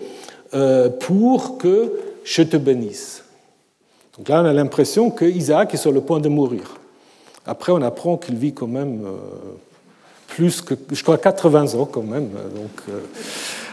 euh, 0.54 0.90
pour 0.90 1.58
que 1.58 1.92
je 2.24 2.42
te 2.42 2.58
bénisse. 2.58 3.24
Donc 4.18 4.30
là, 4.30 4.42
on 4.42 4.46
a 4.46 4.54
l'impression 4.54 5.10
que 5.12 5.26
Isaac 5.26 5.74
est 5.74 5.78
sur 5.78 5.92
le 5.92 6.02
point 6.02 6.20
de 6.20 6.30
mourir. 6.30 6.78
Après, 7.46 7.72
on 7.72 7.82
apprend 7.82 8.18
qu'il 8.18 8.36
vit 8.36 8.54
quand 8.54 8.68
même 8.68 9.02
euh, 9.06 9.12
plus 10.28 10.62
que, 10.62 10.74
je 10.92 11.04
crois, 11.04 11.18
80 11.18 11.76
ans 11.76 11.86
quand 11.86 12.04
même. 12.04 12.30
Donc, 12.56 12.72
euh, 12.90 13.00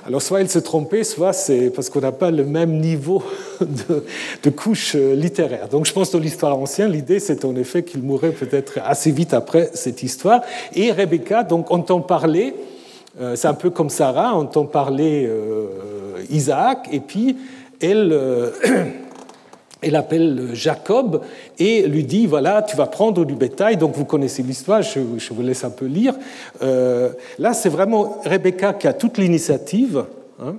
Alors 0.07 0.21
soit 0.21 0.43
il 0.43 0.49
s'est 0.49 0.63
trompé, 0.63 1.03
soit 1.03 1.33
c'est 1.33 1.71
parce 1.71 1.89
qu'on 1.89 2.01
n'a 2.01 2.13
pas 2.13 2.31
le 2.31 2.45
même 2.45 2.79
niveau 2.79 3.23
de, 3.61 4.05
de, 4.43 4.51
couche 4.51 4.95
littéraire. 4.95 5.69
Donc 5.69 5.87
je 5.87 5.93
pense 5.93 6.09
que 6.09 6.17
dans 6.17 6.23
l'histoire 6.23 6.59
ancienne, 6.59 6.91
l'idée 6.93 7.21
c'est 7.21 7.45
en 7.45 7.57
effet 7.57 7.85
qu'il 7.85 8.03
mourrait 8.03 8.33
peut-être 8.33 8.81
assez 8.85 9.11
vite 9.11 9.33
après 9.33 9.71
cette 9.75 10.03
histoire. 10.03 10.43
Et 10.75 10.93
Rebecca 10.93 11.43
donc 11.43 11.71
entend 11.71 12.01
parler, 12.01 12.55
c'est 13.35 13.49
un 13.49 13.55
peu 13.55 13.71
comme 13.71 13.91
Sarah, 13.91 14.35
entend 14.35 14.65
parler 14.65 15.27
euh, 15.29 16.25
Isaac, 16.31 16.89
et 16.93 17.01
puis 17.01 17.37
elle... 17.81 18.13
Euh, 18.13 18.51
elle 19.87 19.97
appelle 19.97 20.51
Jacob 20.55 21.21
et 21.59 21.87
lui 21.87 22.05
dit, 22.05 22.27
voilà, 22.27 22.63
tu 22.63 22.77
vas 22.77 22.87
prendre 22.87 23.25
du 23.25 23.35
bétail. 23.35 23.77
Donc 23.77 23.95
vous 23.95 24.05
connaissez 24.05 24.43
l'histoire, 24.43 24.83
je, 24.83 25.01
vous 25.01 25.43
laisse 25.43 25.65
un 25.65 25.71
peu 25.71 25.87
lire. 25.87 26.15
Euh, 26.63 27.11
là, 27.39 27.55
c'est 27.55 27.69
vraiment 27.69 28.21
Rebecca 28.25 28.73
qui 28.73 28.89
a 28.89 28.93
toute 28.93 29.19
l'initiative. 29.19 30.05
Hein. 30.41 30.57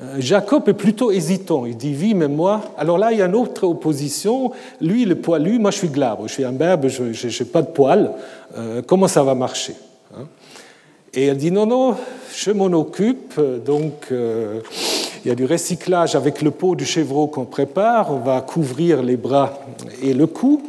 Euh, 0.00 0.16
Jacob 0.18 0.68
est 0.68 0.74
plutôt 0.74 1.10
hésitant. 1.10 1.66
Il 1.66 1.76
dit, 1.76 1.96
oui, 1.98 2.14
mais 2.14 2.28
moi... 2.28 2.62
Alors 2.76 2.98
là, 2.98 3.12
il 3.12 3.18
y 3.18 3.22
a 3.22 3.26
une 3.26 3.34
autre 3.34 3.66
opposition. 3.66 4.52
Lui, 4.80 5.04
le 5.04 5.16
poilu, 5.16 5.58
moi, 5.58 5.70
je 5.70 5.78
suis 5.78 5.88
glabre, 5.88 6.28
je 6.28 6.34
suis 6.34 6.44
un 6.44 6.52
berbe, 6.52 6.88
je 6.88 7.02
n'ai 7.04 7.50
pas 7.50 7.62
de 7.62 7.68
poils. 7.68 8.12
Euh, 8.56 8.82
comment 8.86 9.08
ça 9.08 9.22
va 9.22 9.34
marcher? 9.34 9.74
Et 11.14 11.26
elle 11.26 11.36
dit, 11.36 11.50
non, 11.50 11.66
non, 11.66 11.96
je 12.34 12.50
m'en 12.50 12.66
occupe. 12.66 13.40
Donc... 13.64 14.12
Il 15.24 15.28
y 15.28 15.32
a 15.32 15.34
du 15.34 15.46
recyclage 15.46 16.14
avec 16.14 16.42
le 16.42 16.52
pot 16.52 16.76
du 16.76 16.86
chevreau 16.86 17.26
qu'on 17.26 17.44
prépare. 17.44 18.12
On 18.12 18.20
va 18.20 18.40
couvrir 18.40 19.02
les 19.02 19.16
bras 19.16 19.60
et 20.00 20.14
le 20.14 20.26
cou. 20.28 20.62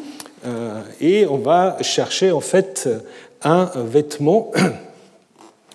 Euh, 0.46 0.82
et 1.00 1.28
on 1.28 1.38
va 1.38 1.78
chercher 1.82 2.32
en 2.32 2.40
fait 2.40 2.90
un 3.44 3.70
vêtement. 3.76 4.52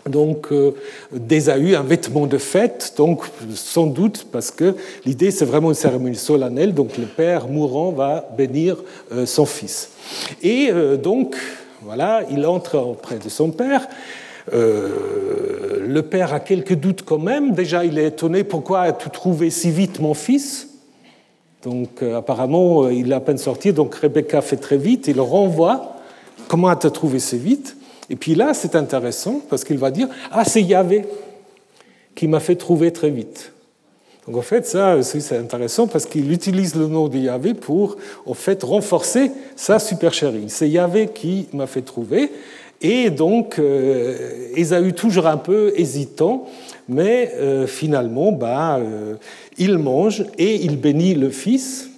Donc, 0.07 0.53
euh, 0.53 0.73
d'Ésaü, 1.12 1.77
un 1.77 1.83
vêtement 1.83 2.27
de 2.27 2.37
fête, 2.37 2.93
donc 2.99 3.23
sans 3.55 3.87
doute 3.87 4.27
parce 4.31 4.51
que 4.51 4.75
l'idée 5.07 5.31
c'est 5.31 5.47
vraiment 5.47 5.71
une 5.71 5.75
cérémonie 5.75 6.15
solennelle, 6.15 6.75
donc 6.75 6.99
le 6.99 7.07
père 7.07 7.49
mourant 7.49 7.91
va 7.91 8.29
bénir 8.37 8.77
euh, 9.12 9.25
son 9.25 9.47
fils. 9.47 9.93
Et 10.43 10.71
donc, 11.03 11.37
voilà, 11.81 12.21
il 12.31 12.45
entre 12.45 12.77
auprès 12.77 13.17
de 13.17 13.31
son 13.31 13.51
père. 13.51 13.89
Euh, 14.53 15.87
le 15.87 16.03
père 16.03 16.35
a 16.35 16.41
quelques 16.41 16.75
doutes 16.75 17.03
quand 17.03 17.19
même. 17.19 17.53
Déjà, 17.53 17.85
il 17.85 17.99
est 17.99 18.09
étonné 18.09 18.45
pourquoi 18.45 18.83
as-tu 18.83 19.11
trouvé 19.11 19.51
si 19.51 19.71
vite 19.71 20.01
mon 20.01 20.15
fils? 20.15 20.69
Donc, 21.63 22.03
euh, 22.03 22.19
apparemment, 22.19 22.85
euh, 22.85 22.93
il 22.93 23.11
est 23.11 23.15
à 23.15 23.21
peine 23.21 23.39
sorti. 23.39 23.73
Donc, 23.73 23.95
Rebecca 23.95 24.43
fait 24.43 24.57
très 24.57 24.77
vite. 24.77 25.07
Il 25.09 25.21
renvoie. 25.21 25.97
Comment 26.49 26.69
as-tu 26.69 26.91
trouvé 26.91 27.19
si 27.19 27.39
vite? 27.39 27.77
Et 28.11 28.17
puis 28.17 28.35
là, 28.35 28.53
c'est 28.53 28.77
intéressant 28.77 29.41
parce 29.49 29.65
qu'il 29.65 29.79
va 29.79 29.91
dire 29.91 30.09
Ah, 30.31 30.45
c'est 30.45 30.63
Yahvé 30.63 31.07
qui 32.15 32.29
m'a 32.29 32.41
fait 32.41 32.57
trouver 32.57 32.93
très 32.93 33.11
vite. 33.11 33.53
Donc 34.27 34.37
en 34.37 34.43
fait, 34.43 34.67
ça, 34.67 35.03
c'est 35.03 35.37
intéressant 35.37 35.87
parce 35.87 36.07
qu'il 36.07 36.33
utilise 36.33 36.75
le 36.75 36.87
nom 36.87 37.09
de 37.09 37.19
Yahvé 37.19 37.53
pour, 37.53 37.97
en 38.25 38.35
fait, 38.35 38.63
renforcer 38.63 39.31
sa 39.55 39.79
supercherie. 39.79 40.47
C'est 40.49 40.69
Yahvé 40.69 41.09
qui 41.09 41.47
m'a 41.53 41.67
fait 41.67 41.83
trouver. 41.83 42.31
Et 42.87 43.09
donc, 43.09 43.59
euh, 43.59 44.14
Ésaü, 44.55 44.93
toujours 44.93 45.26
un 45.26 45.39
peu 45.39 45.72
hésitant, 45.74 46.45
mais 46.87 47.32
euh, 47.37 47.66
finalement, 47.66 48.30
bah, 48.30 48.76
euh, 48.76 49.14
il 49.57 49.78
mange 49.78 50.26
et 50.37 50.57
il 50.57 50.78
bénit 50.78 51.14
le 51.14 51.30
fils 51.30 51.91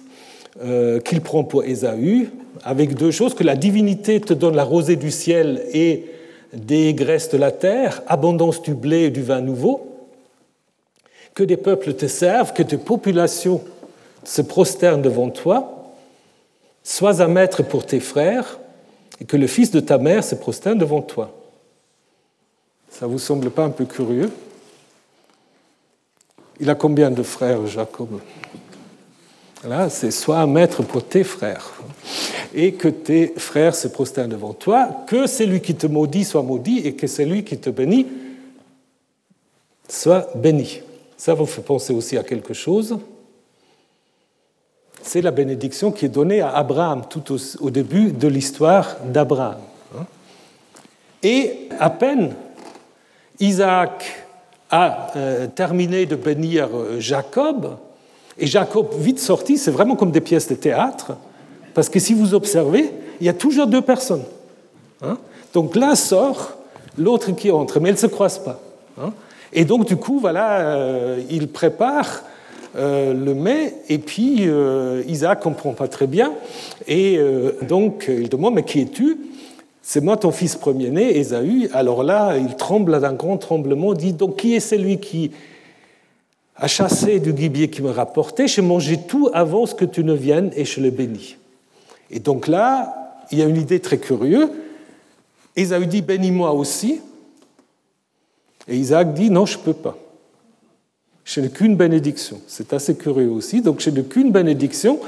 qu'il 1.05 1.21
prend 1.21 1.43
pour 1.43 1.65
Ésaü, 1.65 2.31
avec 2.63 2.95
deux 2.95 3.11
choses, 3.11 3.35
que 3.35 3.43
la 3.43 3.55
divinité 3.55 4.19
te 4.19 4.33
donne 4.33 4.55
la 4.55 4.63
rosée 4.63 4.95
du 4.95 5.11
ciel 5.11 5.61
et 5.71 6.05
des 6.51 6.95
graisses 6.95 7.29
de 7.29 7.37
la 7.37 7.51
terre, 7.51 8.01
abondance 8.07 8.63
du 8.63 8.73
blé 8.73 9.03
et 9.03 9.09
du 9.11 9.21
vin 9.21 9.41
nouveau, 9.41 9.85
que 11.35 11.43
des 11.43 11.57
peuples 11.57 11.93
te 11.93 12.07
servent, 12.07 12.53
que 12.53 12.63
des 12.63 12.77
populations 12.77 13.61
se 14.23 14.41
prosternent 14.41 15.03
devant 15.03 15.29
toi, 15.29 15.93
sois 16.83 17.21
un 17.21 17.27
maître 17.27 17.61
pour 17.61 17.85
tes 17.85 17.99
frères, 17.99 18.57
et 19.19 19.25
que 19.25 19.37
le 19.37 19.47
fils 19.47 19.71
de 19.71 19.79
ta 19.79 19.97
mère 19.97 20.23
se 20.23 20.35
prosterne 20.35 20.77
devant 20.77 21.01
toi. 21.01 21.33
Ça 22.89 23.07
vous 23.07 23.19
semble 23.19 23.49
pas 23.49 23.63
un 23.63 23.69
peu 23.69 23.85
curieux? 23.85 24.31
Il 26.59 26.69
a 26.69 26.75
combien 26.75 27.11
de 27.11 27.23
frères, 27.23 27.65
Jacob? 27.67 28.19
Là, 29.63 29.89
c'est 29.89 30.11
soit 30.11 30.39
un 30.39 30.47
maître 30.47 30.83
pour 30.83 31.03
tes 31.03 31.23
frères, 31.23 31.73
et 32.53 32.73
que 32.73 32.87
tes 32.87 33.33
frères 33.37 33.75
se 33.75 33.87
prosternent 33.87 34.29
devant 34.29 34.53
toi, 34.53 35.03
que 35.07 35.27
celui 35.27 35.61
qui 35.61 35.75
te 35.75 35.87
maudit 35.87 36.23
soit 36.23 36.43
maudit, 36.43 36.79
et 36.79 36.95
que 36.95 37.07
celui 37.07 37.43
qui 37.43 37.57
te 37.57 37.69
bénit 37.69 38.07
soit 39.89 40.29
béni. 40.35 40.81
Ça 41.15 41.33
vous 41.33 41.45
fait 41.45 41.61
penser 41.61 41.93
aussi 41.93 42.17
à 42.17 42.23
quelque 42.23 42.53
chose? 42.53 42.99
C'est 45.07 45.21
la 45.21 45.31
bénédiction 45.31 45.91
qui 45.91 46.05
est 46.05 46.09
donnée 46.09 46.41
à 46.41 46.49
Abraham 46.49 47.03
tout 47.09 47.23
au, 47.61 47.69
début 47.69 48.11
de 48.11 48.27
l'histoire 48.27 48.97
d'Abraham. 49.05 49.57
Et 51.23 51.69
à 51.79 51.89
peine 51.89 52.33
Isaac 53.39 54.25
a 54.69 55.11
euh, 55.15 55.47
terminé 55.47 56.05
de 56.05 56.15
bénir 56.15 56.67
euh, 56.73 56.99
Jacob, 56.99 57.77
et 58.37 58.45
Jacob 58.47 58.87
vite 58.99 59.19
sorti, 59.19 59.57
c'est 59.57 59.71
vraiment 59.71 59.95
comme 59.95 60.11
des 60.11 60.21
pièces 60.21 60.49
de 60.49 60.55
théâtre, 60.55 61.13
parce 61.73 61.89
que 61.89 61.99
si 61.99 62.13
vous 62.13 62.33
observez, 62.33 62.91
il 63.19 63.25
y 63.25 63.29
a 63.29 63.33
toujours 63.33 63.67
deux 63.67 63.81
personnes. 63.81 64.25
Hein. 65.01 65.17
donc 65.53 65.75
l'un 65.75 65.95
sort, 65.95 66.53
l'autre 66.97 67.31
qui 67.31 67.49
entre, 67.51 67.79
mais 67.79 67.89
elles 67.89 67.95
ne 67.95 67.99
se 67.99 68.07
croisent 68.07 68.43
pas. 68.43 68.59
Hein. 68.99 69.13
et 69.53 69.63
donc 69.63 69.85
du 69.85 69.95
coup, 69.95 70.19
voilà, 70.19 70.59
euh, 70.59 71.21
il 71.29 71.47
prépare 71.47 72.23
le 72.75 73.33
met, 73.33 73.73
et 73.89 73.97
puis 73.97 74.47
euh, 74.47 75.03
Isaac 75.07 75.41
comprend 75.41 75.73
pas 75.73 75.87
très 75.87 76.07
bien, 76.07 76.33
et 76.87 77.17
euh, 77.17 77.53
donc 77.61 78.05
il 78.09 78.29
demande, 78.29 78.55
mais 78.55 78.63
qui 78.63 78.81
es-tu? 78.81 79.17
C'est 79.81 80.01
moi 80.01 80.17
ton 80.17 80.31
fils 80.31 80.55
premier-né, 80.55 81.17
Ésaü. 81.17 81.69
Alors 81.73 82.03
là, 82.03 82.37
il 82.37 82.55
tremble 82.55 82.99
d'un 82.99 83.13
grand 83.13 83.37
tremblement, 83.37 83.93
dit, 83.93 84.13
donc 84.13 84.37
qui 84.37 84.53
est 84.55 84.59
celui 84.59 84.99
qui 84.99 85.31
a 86.57 86.67
chassé 86.67 87.19
du 87.19 87.35
gibier 87.35 87.69
qui 87.69 87.81
me 87.81 87.91
rapportait? 87.91 88.47
J'ai 88.47 88.61
mangé 88.61 88.97
tout 89.07 89.29
avant 89.33 89.65
que 89.65 89.85
tu 89.85 90.03
ne 90.03 90.13
viennes, 90.13 90.51
et 90.55 90.65
je 90.65 90.81
le 90.81 90.89
bénis. 90.89 91.37
Et 92.11 92.19
donc 92.19 92.47
là, 92.47 93.23
il 93.31 93.39
y 93.39 93.41
a 93.41 93.45
une 93.45 93.57
idée 93.57 93.79
très 93.79 93.97
curieuse. 93.97 94.49
Ésaü 95.55 95.87
dit, 95.87 96.01
bénis-moi 96.01 96.51
aussi. 96.51 97.01
Et 98.67 98.75
Isaac 98.75 99.13
dit, 99.13 99.29
non, 99.29 99.45
je 99.45 99.57
ne 99.57 99.63
peux 99.63 99.73
pas. 99.73 99.97
Je 101.27 101.41
n'ai 101.41 101.49
qu'une 101.49 101.75
bénédiction. 101.75 102.39
C'est 102.47 102.71
assez 102.71 102.95
curieux 102.95 103.29
aussi. 103.29 103.61
Donc, 103.61 103.81
je 103.81 103.89
n'ai 103.89 104.01
qu'une 104.03 104.31
bénédiction. 104.31 104.99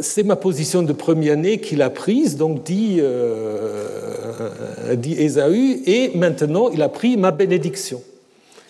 C'est 0.00 0.24
ma 0.24 0.34
position 0.34 0.82
de 0.82 0.92
premier-né 0.92 1.58
qu'il 1.58 1.82
a 1.82 1.90
prise, 1.90 2.36
donc 2.36 2.64
dit, 2.64 2.96
euh, 2.98 4.96
dit 4.96 5.14
Ésaü, 5.14 5.82
et 5.86 6.12
maintenant 6.16 6.70
il 6.70 6.82
a 6.82 6.88
pris 6.88 7.16
ma 7.16 7.30
bénédiction. 7.30 8.00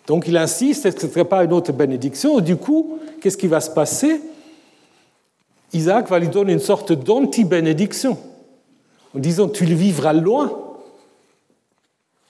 Donc 0.06 0.26
il 0.26 0.36
insiste, 0.36 0.86
est-ce 0.86 0.96
que 0.96 1.02
ce 1.02 1.06
ne 1.06 1.12
serait 1.12 1.24
pas 1.26 1.44
une 1.44 1.52
autre 1.52 1.72
bénédiction? 1.72 2.40
Du 2.40 2.56
coup, 2.56 2.98
qu'est-ce 3.20 3.36
qui 3.36 3.46
va 3.46 3.60
se 3.60 3.70
passer? 3.70 4.20
Isaac 5.74 6.08
va 6.08 6.18
lui 6.18 6.28
donner 6.28 6.54
une 6.54 6.60
sorte 6.60 6.92
d'anti-bénédiction, 6.92 8.16
en 9.14 9.18
disant 9.18 9.48
Tu 9.48 9.66
le 9.66 9.74
vivras 9.74 10.14
loin 10.14 10.58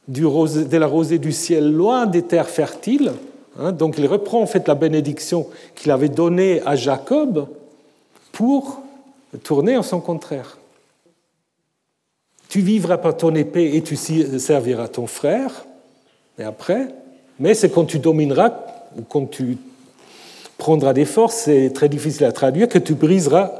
de 0.08 0.76
la 0.76 0.86
rosée 0.86 1.18
du 1.18 1.32
ciel, 1.32 1.72
loin 1.72 2.06
des 2.06 2.22
terres 2.22 2.50
fertiles. 2.50 3.12
Hein, 3.58 3.72
donc 3.72 3.96
il 3.98 4.06
reprend 4.06 4.40
en 4.40 4.46
fait 4.46 4.66
la 4.66 4.74
bénédiction 4.74 5.46
qu'il 5.74 5.90
avait 5.90 6.08
donnée 6.08 6.62
à 6.64 6.76
Jacob 6.76 7.48
pour 8.32 8.80
tourner 9.42 9.76
en 9.76 9.82
son 9.82 10.00
contraire. 10.00 10.58
Tu 12.48 12.60
vivras 12.60 12.98
par 12.98 13.16
ton 13.16 13.34
épée 13.34 13.76
et 13.76 13.82
tu 13.82 13.96
serviras 13.96 14.88
ton 14.88 15.06
frère, 15.06 15.64
et 16.38 16.44
après, 16.44 16.88
mais 17.38 17.54
c'est 17.54 17.70
quand 17.70 17.84
tu 17.84 17.98
domineras, 17.98 18.52
ou 18.98 19.02
quand 19.02 19.30
tu 19.30 19.56
prendras 20.58 20.92
des 20.92 21.06
forces, 21.06 21.36
c'est 21.44 21.72
très 21.72 21.88
difficile 21.88 22.26
à 22.26 22.32
traduire, 22.32 22.68
que 22.68 22.78
tu 22.78 22.94
briseras 22.94 23.52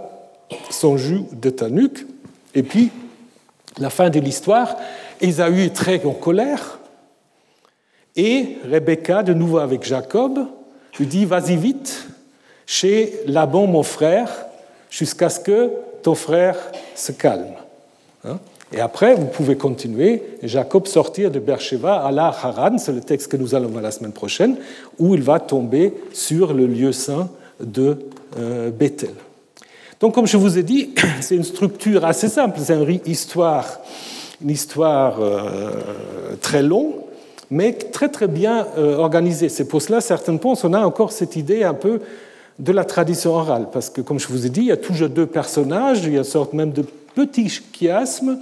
son 0.70 0.97
joug 0.97 1.26
de 1.32 1.51
ta 1.51 1.70
nuque. 1.70 2.07
Et 2.55 2.62
puis, 2.62 2.90
la 3.78 3.88
fin 3.88 4.11
de 4.11 4.20
l'histoire, 4.20 4.76
Ésaü 5.20 5.64
est 5.64 5.74
très 5.74 6.05
en 6.05 6.12
colère, 6.12 6.78
et 8.16 8.58
Rebecca, 8.70 9.22
de 9.22 9.34
nouveau 9.34 9.58
avec 9.58 9.84
Jacob, 9.84 10.46
lui 10.98 11.06
dit 11.06 11.24
Vas-y 11.24 11.56
vite 11.56 12.06
chez 12.66 13.20
Laban, 13.26 13.66
mon 13.66 13.82
frère, 13.82 14.28
jusqu'à 14.90 15.28
ce 15.28 15.40
que 15.40 15.70
ton 16.02 16.14
frère 16.14 16.56
se 16.94 17.12
calme. 17.12 17.54
Hein? 18.24 18.38
Et 18.72 18.80
après, 18.80 19.14
vous 19.14 19.26
pouvez 19.26 19.56
continuer. 19.56 20.22
Jacob 20.42 20.86
sortir 20.86 21.30
de 21.30 21.38
Beersheba 21.38 21.96
à 21.96 22.10
la 22.10 22.26
Haran, 22.26 22.78
c'est 22.78 22.92
le 22.92 23.00
texte 23.00 23.30
que 23.30 23.36
nous 23.36 23.54
allons 23.54 23.68
voir 23.68 23.82
la 23.82 23.90
semaine 23.90 24.12
prochaine, 24.12 24.56
où 24.98 25.14
il 25.14 25.22
va 25.22 25.40
tomber 25.40 25.92
sur 26.12 26.54
le 26.54 26.66
lieu 26.66 26.92
saint 26.92 27.28
de 27.60 27.98
euh, 28.38 28.70
Bethel. 28.70 29.14
Donc, 30.00 30.14
comme 30.14 30.26
je 30.26 30.36
vous 30.36 30.58
ai 30.58 30.62
dit, 30.62 30.94
c'est 31.20 31.36
une 31.36 31.44
structure 31.44 32.04
assez 32.04 32.28
simple, 32.28 32.58
c'est 32.62 32.74
une 32.74 33.00
histoire, 33.06 33.80
une 34.42 34.50
histoire 34.50 35.16
euh, 35.20 35.70
très 36.40 36.62
longue, 36.62 36.94
mais 37.53 37.74
très 37.74 38.09
très 38.09 38.28
bien 38.28 38.66
organisé. 38.76 39.50
C'est 39.50 39.66
pour 39.66 39.82
cela, 39.82 40.00
certains 40.00 40.38
pensent, 40.38 40.64
on 40.64 40.72
a 40.72 40.80
encore 40.80 41.12
cette 41.12 41.36
idée 41.36 41.62
un 41.64 41.74
peu 41.74 42.00
de 42.59 42.72
la 42.72 42.84
tradition 42.84 43.34
orale, 43.34 43.66
parce 43.70 43.90
que 43.90 44.00
comme 44.00 44.18
je 44.18 44.26
vous 44.28 44.46
ai 44.46 44.48
dit, 44.48 44.61
il 44.61 44.66
y 44.68 44.72
a 44.72 44.78
toujours 44.78 45.11
deux 45.11 45.26
personnages, 45.26 46.00
il 46.05 46.12
y 46.12 46.16
a 46.16 46.18
une 46.18 46.24
sorte 46.24 46.55
même 46.55 46.72
de 46.72 46.82
petit 47.14 47.48
chiasme. 47.48 48.38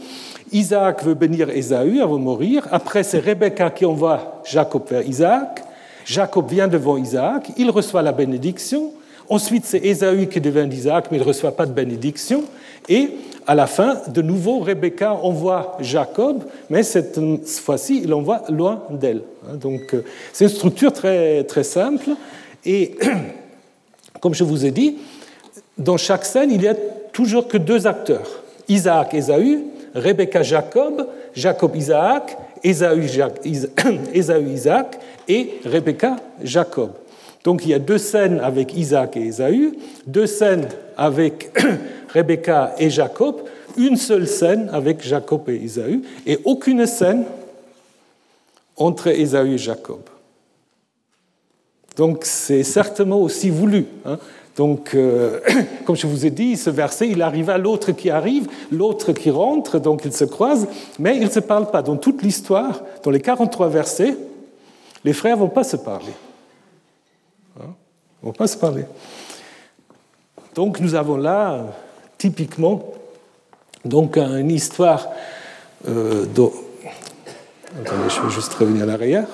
Isaac 0.53 1.03
veut 1.05 1.15
bénir 1.15 1.51
Ésaü 1.51 2.01
avant 2.01 2.19
de 2.19 2.23
mourir. 2.23 2.69
Après, 2.71 3.03
c'est 3.03 3.19
Rebecca 3.19 3.71
qui 3.71 3.85
envoie 3.85 4.43
Jacob 4.45 4.83
vers 4.89 5.03
Isaac. 5.03 5.65
Jacob 6.05 6.49
vient 6.49 6.69
devant 6.69 6.97
Isaac, 6.97 7.51
il 7.57 7.69
reçoit 7.71 8.03
la 8.03 8.13
bénédiction. 8.13 8.93
Ensuite, 9.29 9.65
c'est 9.65 9.85
Ésaü 9.85 10.29
qui 10.29 10.41
devient 10.41 10.69
Isaac, 10.73 11.07
mais 11.11 11.19
il 11.19 11.21
ne 11.21 11.27
reçoit 11.27 11.53
pas 11.53 11.67
de 11.67 11.73
bénédiction. 11.73 12.45
Et 12.89 13.11
à 13.51 13.55
la 13.57 13.67
fin, 13.67 14.01
de 14.07 14.23
nouveau, 14.23 14.61
Rebecca 14.61 15.13
envoie 15.13 15.77
Jacob, 15.81 16.45
mais 16.69 16.85
cette 16.85 17.19
fois-ci, 17.45 18.03
il 18.05 18.15
envoie 18.15 18.43
loin 18.49 18.85
d'elle. 18.91 19.23
Donc, 19.55 19.93
euh, 19.93 20.05
c'est 20.33 20.45
une 20.45 20.51
structure 20.51 20.93
très, 20.93 21.43
très 21.43 21.65
simple. 21.65 22.11
Et 22.65 22.95
comme 24.21 24.35
je 24.35 24.45
vous 24.45 24.65
ai 24.65 24.71
dit, 24.71 24.99
dans 25.77 25.97
chaque 25.97 26.25
scène, 26.27 26.53
il 26.53 26.61
n'y 26.61 26.69
a 26.69 26.77
toujours 27.13 27.49
que 27.49 27.59
deux 27.59 27.89
acteurs 27.89 28.41
Isaac, 28.69 29.15
Ésaü, 29.15 29.65
Rebecca, 29.97 30.45
Jacob, 30.45 31.09
Jacob, 31.35 31.75
Isaac, 31.75 32.39
Ésaü, 32.63 33.05
Isaac 34.15 34.97
et 35.27 35.55
Rebecca, 35.65 36.15
Jacob. 36.41 36.93
Donc 37.45 37.65
il 37.65 37.71
y 37.71 37.75
a 37.75 37.79
deux 37.79 37.99
scènes 37.99 38.41
avec 38.41 38.77
Isaac 38.77 39.17
et 39.17 39.27
Ésaü, 39.27 39.73
deux 40.07 40.27
scènes 40.27 40.69
avec 40.97 41.51
Rebecca 42.15 42.75
et 42.79 42.91
Jacob, 42.91 43.37
une 43.77 43.97
seule 43.97 44.27
scène 44.27 44.69
avec 44.73 45.03
Jacob 45.03 45.49
et 45.49 45.57
Ésaü, 45.57 46.03
et 46.27 46.39
aucune 46.45 46.87
scène 46.87 47.25
entre 48.77 49.09
Ésaü 49.09 49.55
et 49.55 49.59
Jacob. 49.59 50.01
Donc 51.97 52.25
c'est 52.25 52.63
certainement 52.63 53.21
aussi 53.21 53.51
voulu. 53.51 53.87
Hein. 54.05 54.19
Donc, 54.57 54.95
euh, 54.95 55.41
comme 55.87 55.97
je 55.97 56.07
vous 56.07 56.27
ai 56.27 56.31
dit, 56.31 56.57
ce 56.57 56.69
verset, 56.69 57.09
il 57.09 57.23
arrive 57.23 57.49
à 57.49 57.57
l'autre 57.57 57.93
qui 57.93 58.11
arrive, 58.11 58.49
l'autre 58.71 59.13
qui 59.13 59.31
rentre, 59.31 59.79
donc 59.79 60.03
ils 60.05 60.13
se 60.13 60.25
croisent, 60.25 60.67
mais 60.99 61.17
ils 61.17 61.25
ne 61.25 61.31
se 61.31 61.41
parlent 61.41 61.71
pas. 61.71 61.83
Dans 61.83 61.97
toute 61.97 62.23
l'histoire, 62.23 62.83
dans 63.03 63.11
les 63.11 63.21
43 63.21 63.69
versets, 63.69 64.17
les 65.05 65.13
frères 65.15 65.37
ne 65.37 65.43
vont 65.43 65.49
pas 65.49 65.65
se 65.65 65.77
parler. 65.77 66.13
Hein 68.23 68.27
ils 68.27 68.27
ne 68.27 68.33
vont 68.33 68.37
pas 68.37 68.47
se 68.47 68.57
parler. 68.57 68.85
Donc, 70.55 70.81
nous 70.81 70.95
avons 70.95 71.17
là, 71.17 71.67
typiquement, 72.19 72.83
donc 73.85 74.17
une 74.17 74.51
histoire 74.51 75.09
euh, 75.89 76.27
Attendez, 77.79 78.09
je 78.09 78.21
vais 78.21 78.31
juste 78.31 78.53
revenir 78.55 78.83
à 78.83 78.87
l'arrière. 78.87 79.29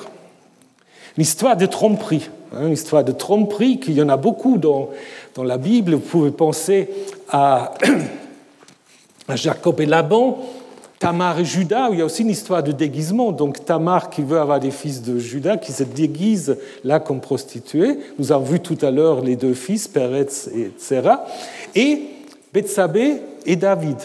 L'histoire 1.17 1.57
de 1.57 1.67
tromperie. 1.67 2.29
Hein, 2.53 2.67
une 2.67 2.75
histoire 2.75 3.03
de 3.03 3.13
tromperie, 3.13 3.81
qu'il 3.81 3.95
y 3.95 4.03
en 4.03 4.11
a 4.11 4.19
beaucoup 4.19 4.59
dans, 4.59 4.91
dans 5.35 5.43
la 5.43 5.57
Bible. 5.57 5.95
Vous 5.95 6.01
pouvez 6.01 6.31
penser 6.31 6.91
à, 7.31 7.73
à 9.29 9.37
Jacob 9.37 9.81
et 9.81 9.87
Laban, 9.87 10.39
Tamar 10.99 11.39
et 11.39 11.45
Judas, 11.45 11.91
où 11.91 11.93
il 11.93 11.99
y 11.99 12.03
a 12.03 12.05
aussi 12.05 12.23
une 12.23 12.31
histoire 12.31 12.63
de 12.63 12.73
déguisement. 12.73 13.33
Donc 13.33 13.65
Tamar 13.65 14.11
qui 14.11 14.23
veut 14.23 14.39
avoir 14.39 14.61
des 14.61 14.71
fils 14.71 15.03
de 15.03 15.19
Judas, 15.19 15.57
qui 15.57 15.73
se 15.73 15.85
déguise 15.85 16.57
là 16.85 17.01
comme 17.01 17.21
prostituée. 17.21 17.99
Nous 18.19 18.33
avons 18.33 18.45
vu 18.45 18.61
tout 18.61 18.79
à 18.83 18.91
l'heure 18.91 19.21
les 19.21 19.37
deux 19.37 19.55
fils, 19.55 19.89
Peretz 19.89 20.49
et 20.55 20.73
Tsera. 20.79 21.27
Et 21.75 22.03
Bethsabée 22.53 23.21
et 23.45 23.57
David. 23.57 23.99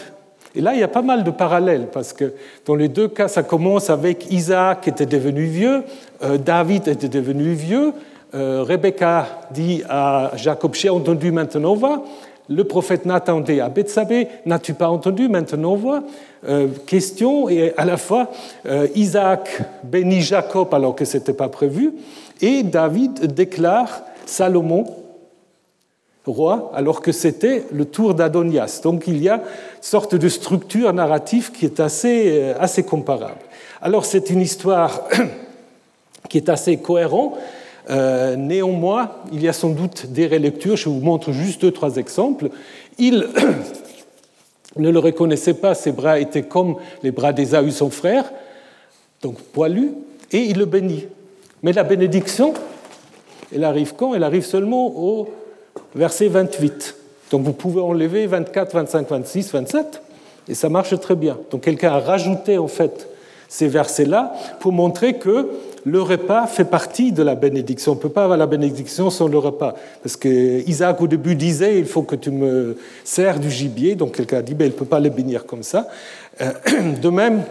Et 0.54 0.60
là, 0.60 0.74
il 0.74 0.80
y 0.80 0.82
a 0.82 0.88
pas 0.88 1.02
mal 1.02 1.24
de 1.24 1.30
parallèles, 1.30 1.88
parce 1.90 2.12
que 2.12 2.34
dans 2.66 2.74
les 2.74 2.88
deux 2.88 3.08
cas, 3.08 3.28
ça 3.28 3.42
commence 3.42 3.88
avec 3.88 4.30
Isaac 4.30 4.82
qui 4.82 4.90
était 4.90 5.06
devenu 5.06 5.44
vieux, 5.44 5.82
euh, 6.22 6.36
David 6.36 6.88
était 6.88 7.08
devenu 7.08 7.54
vieux, 7.54 7.94
euh, 8.34 8.62
Rebecca 8.66 9.26
dit 9.50 9.82
à 9.88 10.32
Jacob, 10.36 10.74
j'ai 10.74 10.90
entendu, 10.90 11.32
maintenant 11.32 11.74
va. 11.74 12.02
Le 12.48 12.64
prophète 12.64 13.06
Nathan 13.06 13.40
dit 13.40 13.60
à 13.60 13.68
Bethsabée, 13.68 14.28
n'as-tu 14.46 14.74
pas 14.74 14.88
entendu, 14.88 15.28
maintenant 15.28 15.76
va. 15.76 16.02
Euh, 16.48 16.68
question, 16.86 17.48
et 17.48 17.72
à 17.76 17.84
la 17.84 17.96
fois, 17.96 18.30
euh, 18.66 18.88
Isaac 18.96 19.62
bénit 19.84 20.22
Jacob 20.22 20.74
alors 20.74 20.96
que 20.96 21.04
ce 21.04 21.18
n'était 21.18 21.34
pas 21.34 21.48
prévu, 21.48 21.92
et 22.40 22.64
David 22.64 23.32
déclare 23.32 24.02
Salomon 24.26 24.86
roi, 26.26 26.70
alors 26.74 27.00
que 27.00 27.12
c'était 27.12 27.64
le 27.72 27.84
tour 27.84 28.14
d'Adonias. 28.14 28.80
Donc 28.82 29.04
il 29.06 29.22
y 29.22 29.28
a 29.28 29.36
une 29.36 29.42
sorte 29.80 30.14
de 30.14 30.28
structure 30.28 30.92
narrative 30.92 31.50
qui 31.52 31.64
est 31.64 31.80
assez, 31.80 32.52
assez 32.58 32.84
comparable. 32.84 33.40
Alors 33.80 34.04
c'est 34.04 34.30
une 34.30 34.40
histoire 34.40 35.08
qui 36.28 36.38
est 36.38 36.48
assez 36.48 36.76
cohérente 36.76 37.34
euh, 37.90 38.36
néanmoins, 38.36 39.10
il 39.32 39.42
y 39.42 39.48
a 39.48 39.52
sans 39.52 39.70
doute 39.70 40.06
des 40.06 40.26
relectures, 40.26 40.76
je 40.76 40.88
vous 40.88 41.00
montre 41.00 41.32
juste 41.32 41.62
deux, 41.62 41.70
trois 41.70 41.96
exemples. 41.96 42.50
Il 42.98 43.28
ne 44.76 44.90
le 44.90 44.98
reconnaissait 44.98 45.54
pas, 45.54 45.74
ses 45.74 45.92
bras 45.92 46.18
étaient 46.18 46.44
comme 46.44 46.76
les 47.02 47.10
bras 47.10 47.32
d'Ésaü, 47.32 47.70
son 47.72 47.90
frère, 47.90 48.32
donc 49.22 49.38
poilus, 49.40 49.92
et 50.30 50.38
il 50.38 50.58
le 50.58 50.66
bénit. 50.66 51.06
Mais 51.62 51.72
la 51.72 51.84
bénédiction, 51.84 52.54
elle 53.54 53.64
arrive 53.64 53.94
quand? 53.94 54.14
Elle 54.14 54.24
arrive 54.24 54.44
seulement 54.44 54.86
au 54.86 55.28
verset 55.94 56.28
28. 56.28 56.96
Donc 57.30 57.42
vous 57.42 57.52
pouvez 57.52 57.80
enlever 57.80 58.26
24, 58.26 58.74
25, 58.74 59.08
26, 59.08 59.52
27, 59.52 60.02
et 60.48 60.54
ça 60.54 60.68
marche 60.68 60.98
très 61.00 61.14
bien. 61.14 61.38
Donc 61.50 61.62
quelqu'un 61.62 61.92
a 61.92 61.98
rajouté 61.98 62.58
en 62.58 62.68
fait 62.68 63.08
ces 63.48 63.68
versets-là 63.68 64.32
pour 64.60 64.72
montrer 64.72 65.14
que 65.14 65.50
le 65.84 66.00
repas 66.00 66.46
fait 66.46 66.64
partie 66.64 67.12
de 67.12 67.22
la 67.22 67.34
bénédiction. 67.34 67.92
On 67.92 67.94
ne 67.96 68.00
peut 68.00 68.08
pas 68.08 68.24
avoir 68.24 68.38
la 68.38 68.46
bénédiction 68.46 69.10
sans 69.10 69.28
le 69.28 69.38
repas. 69.38 69.74
Parce 70.02 70.16
que 70.16 70.68
Isaac, 70.68 71.00
au 71.00 71.08
début, 71.08 71.34
disait 71.34 71.78
il 71.78 71.86
faut 71.86 72.02
que 72.02 72.16
tu 72.16 72.30
me 72.30 72.76
sers 73.04 73.40
du 73.40 73.50
gibier. 73.50 73.94
Donc 73.94 74.16
quelqu'un 74.16 74.38
a 74.38 74.42
dit 74.42 74.54
ben, 74.54 74.66
il 74.66 74.72
ne 74.72 74.78
peut 74.78 74.84
pas 74.84 75.00
le 75.00 75.10
bénir 75.10 75.46
comme 75.46 75.62
ça. 75.62 75.88
Euh, 76.40 76.52
de 77.02 77.08
même, 77.08 77.42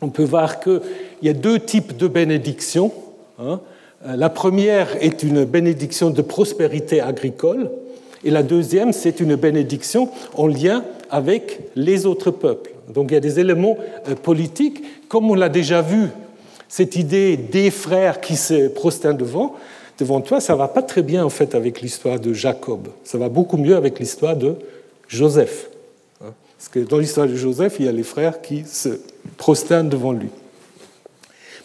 on 0.00 0.08
peut 0.08 0.24
voir 0.24 0.60
qu'il 0.60 0.80
y 1.22 1.28
a 1.28 1.32
deux 1.32 1.58
types 1.58 1.96
de 1.96 2.06
bénédictions. 2.06 2.92
Hein. 3.38 3.60
Euh, 4.06 4.16
la 4.16 4.30
première 4.30 5.02
est 5.02 5.22
une 5.22 5.44
bénédiction 5.44 6.10
de 6.10 6.22
prospérité 6.22 7.00
agricole. 7.00 7.70
Et 8.24 8.30
la 8.30 8.44
deuxième, 8.44 8.92
c'est 8.92 9.18
une 9.18 9.34
bénédiction 9.34 10.08
en 10.34 10.46
lien 10.46 10.84
avec 11.10 11.60
les 11.74 12.06
autres 12.06 12.30
peuples. 12.30 12.70
Donc 12.92 13.10
il 13.10 13.14
y 13.14 13.16
a 13.16 13.20
des 13.20 13.40
éléments 13.40 13.76
euh, 14.08 14.14
politiques, 14.14 14.82
comme 15.08 15.30
on 15.30 15.34
l'a 15.34 15.48
déjà 15.48 15.82
vu 15.82 16.08
cette 16.72 16.96
idée 16.96 17.36
des 17.36 17.70
frères 17.70 18.22
qui 18.22 18.34
se 18.34 18.68
prosternent 18.68 19.18
devant, 19.18 19.56
devant 19.98 20.22
toi, 20.22 20.40
ça 20.40 20.56
va 20.56 20.68
pas 20.68 20.80
très 20.80 21.02
bien 21.02 21.22
en 21.22 21.28
fait 21.28 21.54
avec 21.54 21.82
l'histoire 21.82 22.18
de 22.18 22.32
Jacob. 22.32 22.88
Ça 23.04 23.18
va 23.18 23.28
beaucoup 23.28 23.58
mieux 23.58 23.76
avec 23.76 24.00
l'histoire 24.00 24.34
de 24.34 24.54
Joseph. 25.06 25.68
Hein. 26.24 26.32
Parce 26.56 26.70
que 26.70 26.78
dans 26.78 26.96
l'histoire 26.96 27.26
de 27.26 27.36
Joseph, 27.36 27.76
il 27.78 27.84
y 27.84 27.88
a 27.90 27.92
les 27.92 28.02
frères 28.02 28.40
qui 28.40 28.64
se 28.64 29.00
prosternent 29.36 29.90
devant 29.90 30.12
lui. 30.12 30.30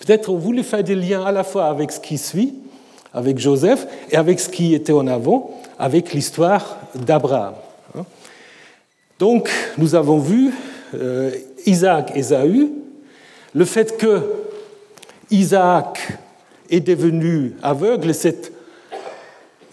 Peut-être 0.05 0.29
on 0.29 0.35
voulait 0.35 0.61
faire 0.61 0.83
des 0.83 0.95
liens 0.95 1.23
à 1.23 1.31
la 1.31 1.45
fois 1.45 1.67
avec 1.67 1.93
ce 1.93 2.01
qui 2.01 2.17
suit, 2.17 2.55
avec 3.13 3.39
Joseph, 3.39 3.87
et 4.11 4.17
avec 4.17 4.41
ce 4.41 4.49
qui 4.49 4.73
était 4.73 4.91
en 4.91 5.07
avant, 5.07 5.57
avec 5.79 6.11
l'histoire 6.11 6.79
d'Abraham. 6.95 7.53
Hein. 7.97 8.03
Donc, 9.19 9.49
nous 9.77 9.95
avons 9.95 10.19
vu 10.19 10.51
euh, 10.95 11.31
Isaac 11.65 12.11
et 12.13 12.19
Ésaü, 12.19 12.71
le 13.53 13.63
fait 13.63 13.95
que 13.95 14.36
Isaac 15.31 16.17
est 16.69 16.79
devenu 16.79 17.53
aveugle, 17.61 18.13
cette 18.13 18.51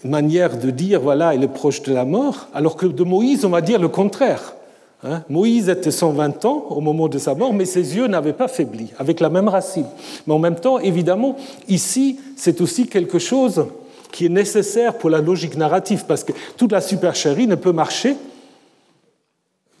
manière 0.03 0.57
de 0.57 0.69
dire, 0.69 0.99
voilà, 0.99 1.33
il 1.33 1.43
est 1.43 1.47
proche 1.47 1.81
de 1.81 1.93
la 1.93 2.05
mort, 2.05 2.47
alors 2.53 2.75
que 2.75 2.85
de 2.85 3.03
Moïse, 3.03 3.45
on 3.45 3.49
va 3.49 3.61
dire 3.61 3.79
le 3.79 3.87
contraire. 3.87 4.55
Hein. 5.03 5.23
Moïse 5.29 5.69
était 5.69 5.91
120 5.91 6.45
ans 6.45 6.65
au 6.69 6.81
moment 6.81 7.07
de 7.07 7.17
sa 7.17 7.35
mort, 7.35 7.53
mais 7.53 7.65
ses 7.65 7.95
yeux 7.95 8.07
n'avaient 8.07 8.33
pas 8.33 8.47
faibli, 8.47 8.91
avec 8.97 9.19
la 9.19 9.29
même 9.29 9.47
racine. 9.47 9.85
Mais 10.27 10.33
en 10.33 10.39
même 10.39 10.55
temps, 10.55 10.79
évidemment, 10.79 11.35
ici, 11.67 12.19
c'est 12.35 12.61
aussi 12.61 12.87
quelque 12.87 13.19
chose 13.19 13.65
qui 14.11 14.25
est 14.25 14.29
nécessaire 14.29 14.97
pour 14.97 15.09
la 15.09 15.21
logique 15.21 15.57
narrative, 15.57 16.05
parce 16.07 16.23
que 16.23 16.33
toute 16.57 16.71
la 16.71 16.81
supercherie 16.81 17.47
ne 17.47 17.55
peut 17.55 17.73
marcher 17.73 18.15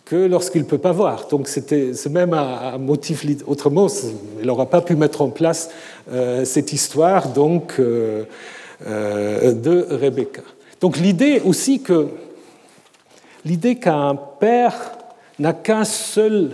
que 0.05 0.15
lorsqu'il 0.15 0.61
ne 0.61 0.67
peut 0.67 0.77
pas 0.77 0.91
voir. 0.91 1.27
Donc 1.27 1.47
c'est 1.47 2.09
même 2.09 2.33
un, 2.33 2.77
motif, 2.77 3.25
autrement, 3.47 3.87
il 4.39 4.45
n'aura 4.45 4.67
pas 4.67 4.81
pu 4.81 4.95
mettre 4.95 5.21
en 5.21 5.29
place 5.29 5.69
euh, 6.11 6.45
cette 6.45 6.71
histoire 6.71 7.29
donc, 7.29 7.75
euh, 7.79 8.23
euh, 8.87 9.53
de 9.53 9.85
Rebecca. 9.89 10.43
Donc 10.79 10.97
l'idée 10.97 11.41
aussi 11.43 11.81
que 11.81 12.07
l'idée 13.43 13.77
qu'un 13.77 14.15
père 14.39 14.75
n'a 15.39 15.53
qu'un 15.53 15.83
seul, 15.83 16.51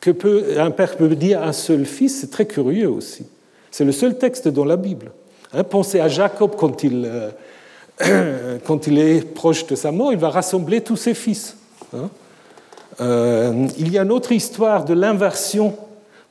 que 0.00 0.10
peut, 0.10 0.58
un 0.58 0.70
père 0.70 0.96
peut 0.96 1.08
dire 1.16 1.42
un 1.42 1.52
seul 1.52 1.86
fils, 1.86 2.20
c'est 2.20 2.30
très 2.30 2.46
curieux 2.46 2.90
aussi. 2.90 3.26
C'est 3.70 3.84
le 3.84 3.92
seul 3.92 4.18
texte 4.18 4.48
dans 4.48 4.66
la 4.66 4.76
Bible. 4.76 5.12
Hein, 5.54 5.64
pensez 5.64 5.98
à 5.98 6.08
Jacob 6.08 6.56
quand 6.58 6.82
il, 6.82 7.10
quand 8.66 8.86
il 8.86 8.98
est 8.98 9.34
proche 9.34 9.66
de 9.66 9.74
sa 9.74 9.92
mort, 9.92 10.12
il 10.12 10.18
va 10.18 10.28
rassembler 10.28 10.82
tous 10.82 10.96
ses 10.96 11.14
fils. 11.14 11.56
Hein. 11.94 12.10
Euh, 13.00 13.66
il 13.78 13.90
y 13.90 13.98
a 13.98 14.02
une 14.02 14.12
autre 14.12 14.32
histoire 14.32 14.84
de 14.84 14.94
l'inversion 14.94 15.74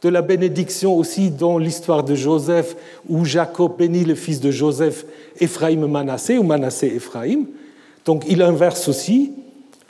de 0.02 0.10
la 0.10 0.22
bénédiction 0.22 0.96
aussi 0.96 1.30
dans 1.30 1.58
l'histoire 1.58 2.04
de 2.04 2.16
Joseph, 2.16 2.76
où 3.10 3.26
Jacob 3.26 3.78
bénit 3.78 4.06
le 4.06 4.16
fils 4.16 4.40
de 4.40 4.52
Joseph, 4.52 5.06
Ephraim 5.40 5.88
Manassé, 5.88 6.38
ou 6.38 6.44
Manassé 6.44 6.88
Ephraim. 6.88 7.46
Donc 8.06 8.24
il 8.30 8.42
inverse 8.42 8.88
aussi, 8.88 9.34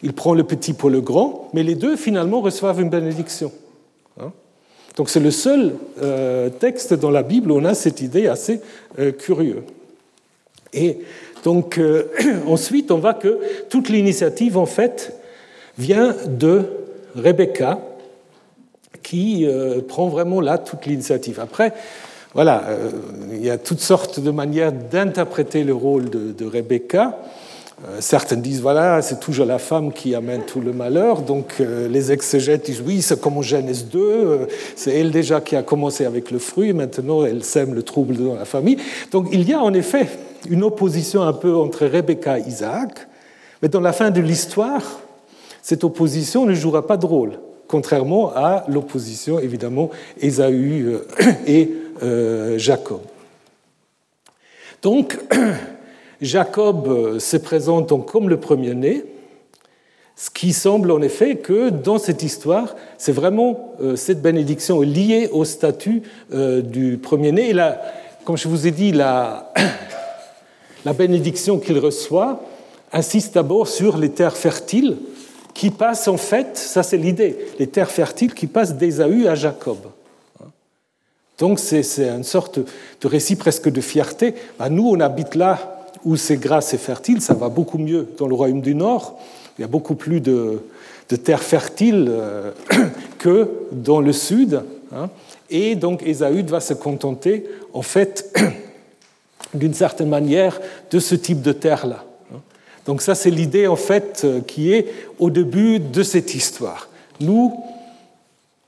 il 0.02 0.14
prend 0.14 0.34
le 0.34 0.44
petit 0.44 0.74
pour 0.74 0.90
le 0.90 1.02
grand, 1.02 1.50
mais 1.54 1.64
les 1.64 1.76
deux 1.76 1.96
finalement 1.96 2.42
reçoivent 2.42 2.82
une 2.82 2.90
bénédiction. 2.90 3.52
Hein. 4.20 4.32
Donc 4.96 5.10
c'est 5.10 5.20
le 5.20 5.32
seul 5.32 5.76
euh, 6.02 6.50
texte 6.50 6.94
dans 6.94 7.12
la 7.12 7.22
Bible 7.22 7.52
où 7.52 7.58
on 7.58 7.66
a 7.66 7.76
cette 7.76 8.02
idée 8.02 8.28
assez 8.28 8.62
euh, 8.98 9.12
curieuse. 9.12 9.64
Et 10.74 11.00
donc 11.44 11.80
ensuite, 12.48 12.90
on 12.90 12.98
voit 12.98 13.14
que 13.14 13.40
toute 13.70 13.90
l'initiative, 13.90 14.58
en 14.58 14.66
fait, 14.66 15.19
vient 15.80 16.16
de 16.28 16.66
Rebecca, 17.16 17.80
qui 19.02 19.46
euh, 19.46 19.82
prend 19.82 20.10
vraiment 20.10 20.42
là 20.42 20.58
toute 20.58 20.86
l'initiative. 20.86 21.40
Après, 21.40 21.74
voilà, 22.36 22.64
euh, 22.68 22.92
il 23.32 23.44
y 23.44 23.50
a 23.50 23.58
toutes 23.58 23.80
sortes 23.80 24.20
de 24.20 24.30
manières 24.30 24.72
d'interpréter 24.72 25.64
le 25.64 25.74
rôle 25.74 26.10
de, 26.10 26.46
Rebecca. 26.46 27.18
certains 28.02 28.36
disent, 28.36 28.62
voilà, 28.62 29.02
c'est 29.02 29.20
toujours 29.20 29.46
la 29.46 29.58
femme 29.58 29.94
qui 29.94 30.14
amène 30.14 30.42
tout 30.42 30.60
le 30.60 30.74
malheur. 30.74 31.22
Donc 31.22 31.60
les 31.60 32.12
exégètes 32.12 32.66
disent, 32.66 32.84
oui, 32.86 33.02
c'est 33.02 33.20
comme 33.20 33.38
en 33.38 33.42
Genèse 33.42 33.86
2, 33.86 34.48
c'est 34.76 34.94
elle 35.00 35.12
déjà 35.12 35.42
qui 35.42 35.56
a 35.56 35.64
commencé 35.64 36.06
avec 36.06 36.30
le 36.30 36.40
fruit, 36.40 36.74
maintenant 36.74 37.26
elle 37.26 37.44
sème 37.44 37.74
le 37.74 37.82
trouble 37.82 38.16
dans 38.18 38.36
la 38.36 38.46
famille. 38.46 38.78
Donc 39.12 39.30
il 39.32 39.50
y 39.50 39.54
a 39.54 39.60
en 39.60 39.74
effet 39.74 40.08
une 40.50 40.64
opposition 40.64 41.24
un 41.24 41.34
peu 41.34 41.56
entre 41.56 41.86
Rebecca 41.86 42.38
et 42.38 42.44
Isaac, 42.48 43.08
mais 43.62 43.70
dans 43.70 43.82
la 43.82 43.94
fin 43.94 44.12
de 44.12 44.22
l'histoire, 44.22 44.84
cette 45.62 45.84
opposition 45.84 46.46
ne 46.46 46.54
jouera 46.54 46.86
pas 46.86 46.98
de 46.98 47.06
rôle, 47.06 47.40
contrairement 47.68 48.32
à 48.36 48.66
l'opposition, 48.68 49.40
évidemment, 49.40 49.90
Ésaü 50.20 50.86
euh, 50.86 51.06
et 51.48 51.72
euh, 52.04 52.58
Jacob. 52.58 53.02
Donc, 54.82 55.20
Jacob 56.22 56.88
euh, 56.88 57.20
se 57.20 57.38
présente 57.38 58.06
comme 58.06 58.30
le 58.30 58.38
premier-né, 58.38 59.06
ce 60.16 60.30
qui 60.30 60.52
semble 60.52 60.92
en 60.92 61.02
effet 61.02 61.38
que 61.38 61.70
dans 61.70 61.98
cette 61.98 62.24
histoire, 62.24 62.76
c'est 62.98 63.14
vraiment 63.14 63.72
cette 63.96 64.22
bénédiction 64.22 64.82
liée 64.82 65.30
au 65.32 65.46
statut 65.46 66.02
du 66.30 67.00
premier-né. 67.02 67.52
Et 67.52 67.54
là, 67.54 67.82
comme 68.26 68.36
je 68.36 68.50
vous 68.50 68.68
ai 68.68 68.72
dit, 68.72 68.92
la, 68.92 69.54
la 70.86 70.92
bénédiction 70.92 71.58
qu'il 71.58 71.80
reçoit 71.80 72.42
insiste 72.92 73.36
d'abord 73.36 73.70
sur 73.70 73.98
les 73.98 74.10
terres 74.10 74.36
fertiles 74.36 74.98
qui 75.60 75.72
passent 75.72 76.08
en 76.08 76.16
fait, 76.16 76.58
ça 76.58 76.84
c'est 76.84 76.96
l'idée, 76.96 77.38
les 77.60 77.68
terres 77.68 77.92
fertiles 77.92 78.34
qui 78.34 78.48
passent 78.48 78.76
d'Ésaü 78.76 79.28
à 79.28 79.36
Jacob. 79.36 79.80
Donc 81.38 81.60
c'est 81.60 81.84
une 82.00 82.24
sorte 82.24 82.60
de 82.60 83.08
récit 83.10 83.36
presque 83.36 83.70
de 83.70 83.82
fierté. 83.82 84.36
Bah, 84.58 84.70
nous, 84.70 84.88
on 84.88 85.02
habite 85.02 85.36
là 85.36 85.90
où 86.06 86.16
c'est 86.16 86.38
grasse 86.38 86.74
et 86.74 86.78
fertile, 86.78 87.22
ça 87.22 87.34
va 87.34 87.50
beaucoup 87.50 87.78
mieux 87.78 88.08
dans 88.18 88.28
le 88.28 88.36
royaume 88.36 88.62
du 88.62 88.74
Nord. 88.74 89.20
Il 89.58 89.62
y 89.62 89.66
a 89.66 89.68
beaucoup 89.68 89.96
plus 89.96 90.22
de, 90.22 90.62
terres 91.26 91.44
fertiles 91.44 92.08
euh, 92.10 92.52
que 93.18 93.50
dans 93.74 94.00
le 94.00 94.14
sud. 94.14 94.62
Hein. 94.96 95.10
Et 95.50 95.76
donc 95.76 96.04
Ésaü 96.04 96.42
va 96.44 96.62
se 96.62 96.74
contenter, 96.74 97.46
en 97.74 97.82
fait, 97.82 98.34
d'une 99.54 99.74
certaine 99.74 100.08
manière, 100.08 100.62
de 100.90 101.00
ce 101.00 101.16
type 101.16 101.42
de 101.42 101.52
terre-là. 101.52 102.06
Donc 102.86 103.02
ça, 103.02 103.16
c'est 103.16 103.30
l'idée, 103.30 103.68
en 103.68 103.76
fait, 103.76 104.22
euh, 104.24 104.42
qui 104.42 104.74
est 104.74 104.88
au 105.20 105.30
début 105.30 105.80
de 105.80 106.04
cette 106.04 106.34
histoire. 106.36 106.90
Nous, 107.20 107.54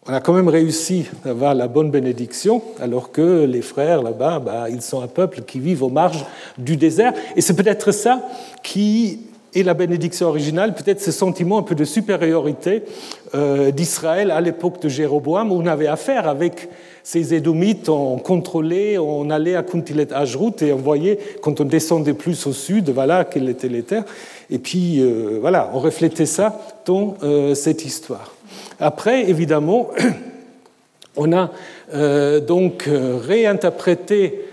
on 0.07 0.13
a 0.13 0.19
quand 0.19 0.33
même 0.33 0.47
réussi 0.47 1.05
à 1.23 1.29
avoir 1.29 1.53
la 1.53 1.67
bonne 1.67 1.91
bénédiction, 1.91 2.61
alors 2.79 3.11
que 3.11 3.45
les 3.45 3.61
frères 3.61 4.01
là-bas, 4.01 4.39
bah, 4.39 4.69
ils 4.69 4.81
sont 4.81 5.01
un 5.01 5.07
peuple 5.07 5.41
qui 5.41 5.59
vit 5.59 5.77
aux 5.79 5.89
marges 5.89 6.25
du 6.57 6.75
désert. 6.75 7.13
Et 7.35 7.41
c'est 7.41 7.55
peut-être 7.55 7.91
ça 7.91 8.21
qui 8.63 9.19
est 9.53 9.63
la 9.63 9.73
bénédiction 9.73 10.27
originale, 10.27 10.73
peut-être 10.73 11.01
ce 11.01 11.11
sentiment 11.11 11.59
un 11.59 11.63
peu 11.63 11.75
de 11.75 11.83
supériorité 11.83 12.83
euh, 13.35 13.71
d'Israël 13.71 14.31
à 14.31 14.39
l'époque 14.41 14.81
de 14.81 14.89
Jéroboam, 14.89 15.51
où 15.51 15.55
on 15.55 15.65
avait 15.65 15.87
affaire 15.87 16.27
avec 16.27 16.69
ces 17.03 17.33
Édomites, 17.33 17.89
on 17.89 18.17
contrôlait, 18.17 18.97
on 18.97 19.29
allait 19.29 19.55
à 19.55 19.63
Kuntilet 19.63 20.13
Ajrut 20.13 20.61
et 20.61 20.71
on 20.71 20.77
voyait, 20.77 21.17
quand 21.41 21.59
on 21.59 21.65
descendait 21.65 22.13
plus 22.13 22.45
au 22.47 22.53
sud, 22.53 22.91
voilà 22.91 23.25
quelles 23.25 23.49
étaient 23.49 23.67
les 23.67 23.83
terres. 23.83 24.05
Et 24.49 24.59
puis, 24.59 24.99
euh, 24.99 25.39
voilà, 25.41 25.71
on 25.73 25.79
reflétait 25.79 26.25
ça 26.25 26.59
dans 26.85 27.15
euh, 27.23 27.55
cette 27.55 27.83
histoire. 27.85 28.35
Après, 28.79 29.29
évidemment, 29.29 29.89
on 31.17 31.33
a 31.33 31.49
donc 32.47 32.87
réinterprété 32.87 34.45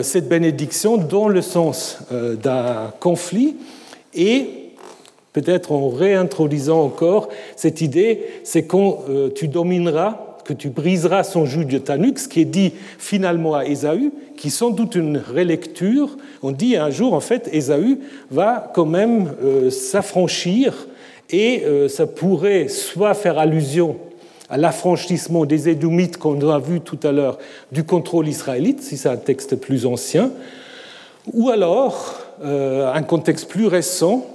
cette 0.00 0.30
bénédiction 0.30 0.96
dans 0.96 1.28
le 1.28 1.42
sens 1.42 1.98
d'un 2.10 2.90
conflit 3.00 3.54
et 4.16 4.48
peut-être 5.32 5.72
en 5.72 5.88
réintroduisant 5.88 6.82
encore 6.82 7.28
cette 7.56 7.80
idée, 7.82 8.24
c'est 8.42 8.64
quand 8.64 9.04
tu 9.34 9.48
domineras 9.48 10.26
que 10.46 10.52
tu 10.52 10.70
briseras 10.70 11.24
son 11.24 11.44
joug 11.44 11.64
de 11.64 11.78
Tanux, 11.78 12.22
ce 12.22 12.28
qui 12.28 12.40
est 12.40 12.44
dit 12.44 12.72
finalement 12.98 13.54
à 13.54 13.64
Ésaü, 13.66 14.12
qui 14.36 14.50
sans 14.50 14.70
doute 14.70 14.94
une 14.94 15.18
relecture. 15.18 16.16
On 16.42 16.52
dit 16.52 16.76
un 16.76 16.90
jour, 16.90 17.12
en 17.14 17.20
fait, 17.20 17.50
Ésaü 17.52 17.98
va 18.30 18.70
quand 18.74 18.86
même 18.86 19.32
euh, 19.42 19.70
s'affranchir 19.70 20.86
et 21.30 21.64
euh, 21.64 21.88
ça 21.88 22.06
pourrait 22.06 22.68
soit 22.68 23.14
faire 23.14 23.38
allusion 23.38 23.96
à 24.48 24.56
l'affranchissement 24.56 25.44
des 25.44 25.68
Édomites 25.68 26.18
qu'on 26.18 26.48
a 26.48 26.60
vu 26.60 26.80
tout 26.80 27.00
à 27.02 27.10
l'heure 27.10 27.38
du 27.72 27.82
contrôle 27.82 28.28
israélite, 28.28 28.80
si 28.80 28.96
c'est 28.96 29.08
un 29.08 29.16
texte 29.16 29.56
plus 29.56 29.86
ancien, 29.86 30.30
ou 31.32 31.50
alors 31.50 32.14
euh, 32.14 32.25
un 32.42 33.02
contexte 33.02 33.48
plus 33.48 33.66
récent 33.66 34.26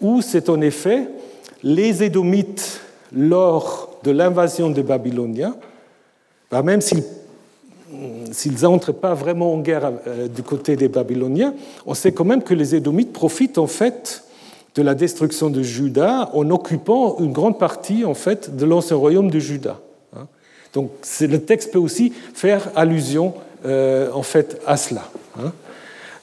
où 0.00 0.22
c'est 0.22 0.48
en 0.48 0.60
effet 0.60 1.08
les 1.62 2.02
Édomites 2.02 2.80
lors 3.12 3.98
de 4.04 4.10
l'invasion 4.10 4.70
des 4.70 4.82
Babyloniens, 4.82 5.56
bah, 6.50 6.62
même 6.62 6.80
s'ils 6.80 8.62
n'entrent 8.62 8.92
pas 8.92 9.14
vraiment 9.14 9.54
en 9.54 9.58
guerre 9.58 9.92
euh, 10.06 10.28
du 10.28 10.42
côté 10.42 10.76
des 10.76 10.88
Babyloniens, 10.88 11.54
on 11.86 11.94
sait 11.94 12.12
quand 12.12 12.24
même 12.24 12.42
que 12.42 12.54
les 12.54 12.74
Édomites 12.74 13.12
profitent 13.12 13.58
en 13.58 13.66
fait 13.66 14.24
de 14.74 14.82
la 14.82 14.94
destruction 14.94 15.50
de 15.50 15.62
Juda 15.62 16.30
en 16.34 16.50
occupant 16.50 17.18
une 17.18 17.32
grande 17.32 17.58
partie 17.58 18.04
en 18.04 18.14
fait 18.14 18.56
de 18.56 18.64
l'ancien 18.64 18.96
royaume 18.96 19.30
de 19.30 19.38
Juda. 19.38 19.80
Hein. 20.16 20.26
Donc 20.74 20.90
le 21.20 21.38
texte 21.38 21.72
peut 21.72 21.78
aussi 21.78 22.12
faire 22.34 22.70
allusion 22.76 23.34
euh, 23.66 24.10
en 24.12 24.22
fait 24.22 24.60
à 24.66 24.76
cela. 24.76 25.10
Hein. 25.38 25.52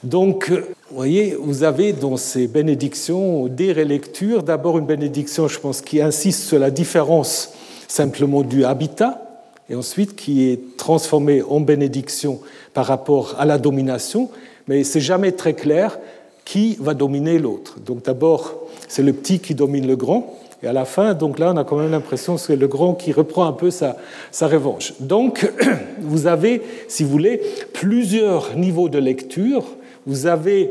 Donc, 0.02 0.52
vous 0.88 0.96
voyez, 0.96 1.36
vous 1.36 1.64
avez 1.64 1.92
dans 1.92 2.16
ces 2.16 2.46
bénédictions 2.46 3.48
des 3.48 3.72
relectures. 3.72 4.44
D'abord 4.44 4.78
une 4.78 4.86
bénédiction, 4.86 5.48
je 5.48 5.58
pense, 5.58 5.80
qui 5.80 6.00
insiste 6.00 6.44
sur 6.44 6.60
la 6.60 6.70
différence 6.70 7.54
simplement 7.88 8.42
du 8.42 8.64
habitat, 8.64 9.20
et 9.68 9.74
ensuite 9.74 10.14
qui 10.14 10.48
est 10.48 10.76
transformé 10.76 11.42
en 11.42 11.58
bénédiction 11.58 12.38
par 12.72 12.86
rapport 12.86 13.34
à 13.36 13.44
la 13.44 13.58
domination, 13.58 14.30
mais 14.68 14.84
c'est 14.84 15.00
jamais 15.00 15.32
très 15.32 15.54
clair 15.54 15.98
qui 16.44 16.76
va 16.78 16.94
dominer 16.94 17.40
l'autre. 17.40 17.80
Donc 17.80 18.04
d'abord, 18.04 18.54
c'est 18.86 19.02
le 19.02 19.12
petit 19.12 19.40
qui 19.40 19.56
domine 19.56 19.88
le 19.88 19.96
grand, 19.96 20.38
et 20.62 20.68
à 20.68 20.72
la 20.72 20.84
fin, 20.84 21.14
donc 21.14 21.40
là, 21.40 21.52
on 21.52 21.56
a 21.56 21.64
quand 21.64 21.78
même 21.78 21.90
l'impression 21.90 22.36
que 22.36 22.40
c'est 22.42 22.54
le 22.54 22.68
grand 22.68 22.94
qui 22.94 23.10
reprend 23.10 23.46
un 23.46 23.52
peu 23.52 23.72
sa, 23.72 23.96
sa 24.30 24.46
revanche. 24.46 24.94
Donc, 25.00 25.50
vous 26.00 26.28
avez, 26.28 26.62
si 26.86 27.02
vous 27.02 27.10
voulez, 27.10 27.42
plusieurs 27.72 28.56
niveaux 28.56 28.88
de 28.88 28.98
lecture. 28.98 29.64
Vous 30.06 30.26
avez 30.26 30.70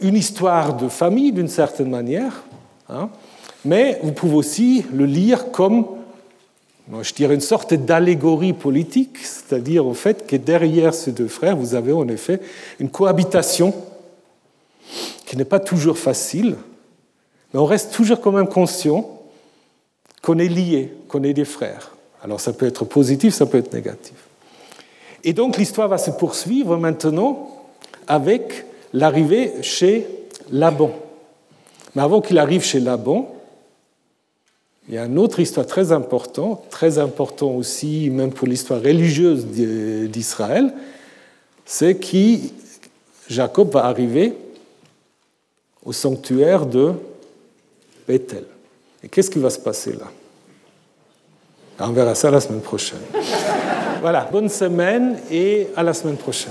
une 0.00 0.16
histoire 0.16 0.76
de 0.76 0.88
famille, 0.88 1.32
d'une 1.32 1.48
certaine 1.48 1.90
manière, 1.90 2.42
hein, 2.88 3.10
mais 3.64 3.98
vous 4.02 4.12
pouvez 4.12 4.34
aussi 4.34 4.84
le 4.92 5.04
lire 5.04 5.50
comme 5.52 5.86
je 7.00 7.14
dirais 7.14 7.34
une 7.34 7.40
sorte 7.40 7.74
d'allégorie 7.74 8.52
politique, 8.52 9.18
c'est-à-dire 9.18 9.86
au 9.86 9.94
fait 9.94 10.26
que 10.26 10.36
derrière 10.36 10.92
ces 10.94 11.12
deux 11.12 11.28
frères, 11.28 11.56
vous 11.56 11.74
avez 11.74 11.92
en 11.92 12.08
effet 12.08 12.40
une 12.80 12.90
cohabitation 12.90 13.72
qui 15.24 15.36
n'est 15.36 15.44
pas 15.44 15.60
toujours 15.60 15.96
facile, 15.96 16.56
mais 17.52 17.60
on 17.60 17.64
reste 17.64 17.92
toujours 17.92 18.20
quand 18.20 18.32
même 18.32 18.48
conscient 18.48 19.22
qu'on 20.22 20.38
est 20.38 20.48
liés, 20.48 20.92
qu'on 21.08 21.22
est 21.22 21.32
des 21.32 21.44
frères. 21.44 21.92
Alors 22.22 22.40
ça 22.40 22.52
peut 22.52 22.66
être 22.66 22.84
positif, 22.84 23.32
ça 23.32 23.46
peut 23.46 23.58
être 23.58 23.72
négatif. 23.72 24.16
Et 25.24 25.32
donc 25.32 25.56
l'histoire 25.56 25.88
va 25.88 25.98
se 25.98 26.10
poursuivre 26.10 26.76
maintenant 26.76 27.48
avec 28.06 28.64
l'arrivée 28.92 29.52
chez 29.62 30.06
Laban. 30.50 30.90
Mais 31.94 32.02
avant 32.02 32.20
qu'il 32.20 32.38
arrive 32.38 32.62
chez 32.62 32.80
Laban, 32.80 33.34
il 34.88 34.94
y 34.94 34.98
a 34.98 35.04
une 35.04 35.18
autre 35.18 35.40
histoire 35.40 35.66
très 35.66 35.92
importante, 35.92 36.68
très 36.70 36.98
importante 36.98 37.56
aussi, 37.56 38.10
même 38.10 38.32
pour 38.32 38.48
l'histoire 38.48 38.80
religieuse 38.82 39.46
d'Israël, 39.46 40.72
c'est 41.64 41.94
que 41.94 42.38
Jacob 43.28 43.72
va 43.72 43.84
arriver 43.84 44.34
au 45.84 45.92
sanctuaire 45.92 46.66
de 46.66 46.92
Bethel. 48.06 48.44
Et 49.02 49.08
qu'est-ce 49.08 49.30
qui 49.30 49.38
va 49.38 49.50
se 49.50 49.58
passer 49.58 49.92
là? 49.92 50.10
On 51.80 51.92
verra 51.92 52.14
ça 52.14 52.30
la 52.30 52.40
semaine 52.40 52.60
prochaine. 52.60 53.00
Voilà, 54.00 54.28
bonne 54.32 54.48
semaine 54.48 55.16
et 55.30 55.68
à 55.76 55.82
la 55.84 55.94
semaine 55.94 56.16
prochaine. 56.16 56.50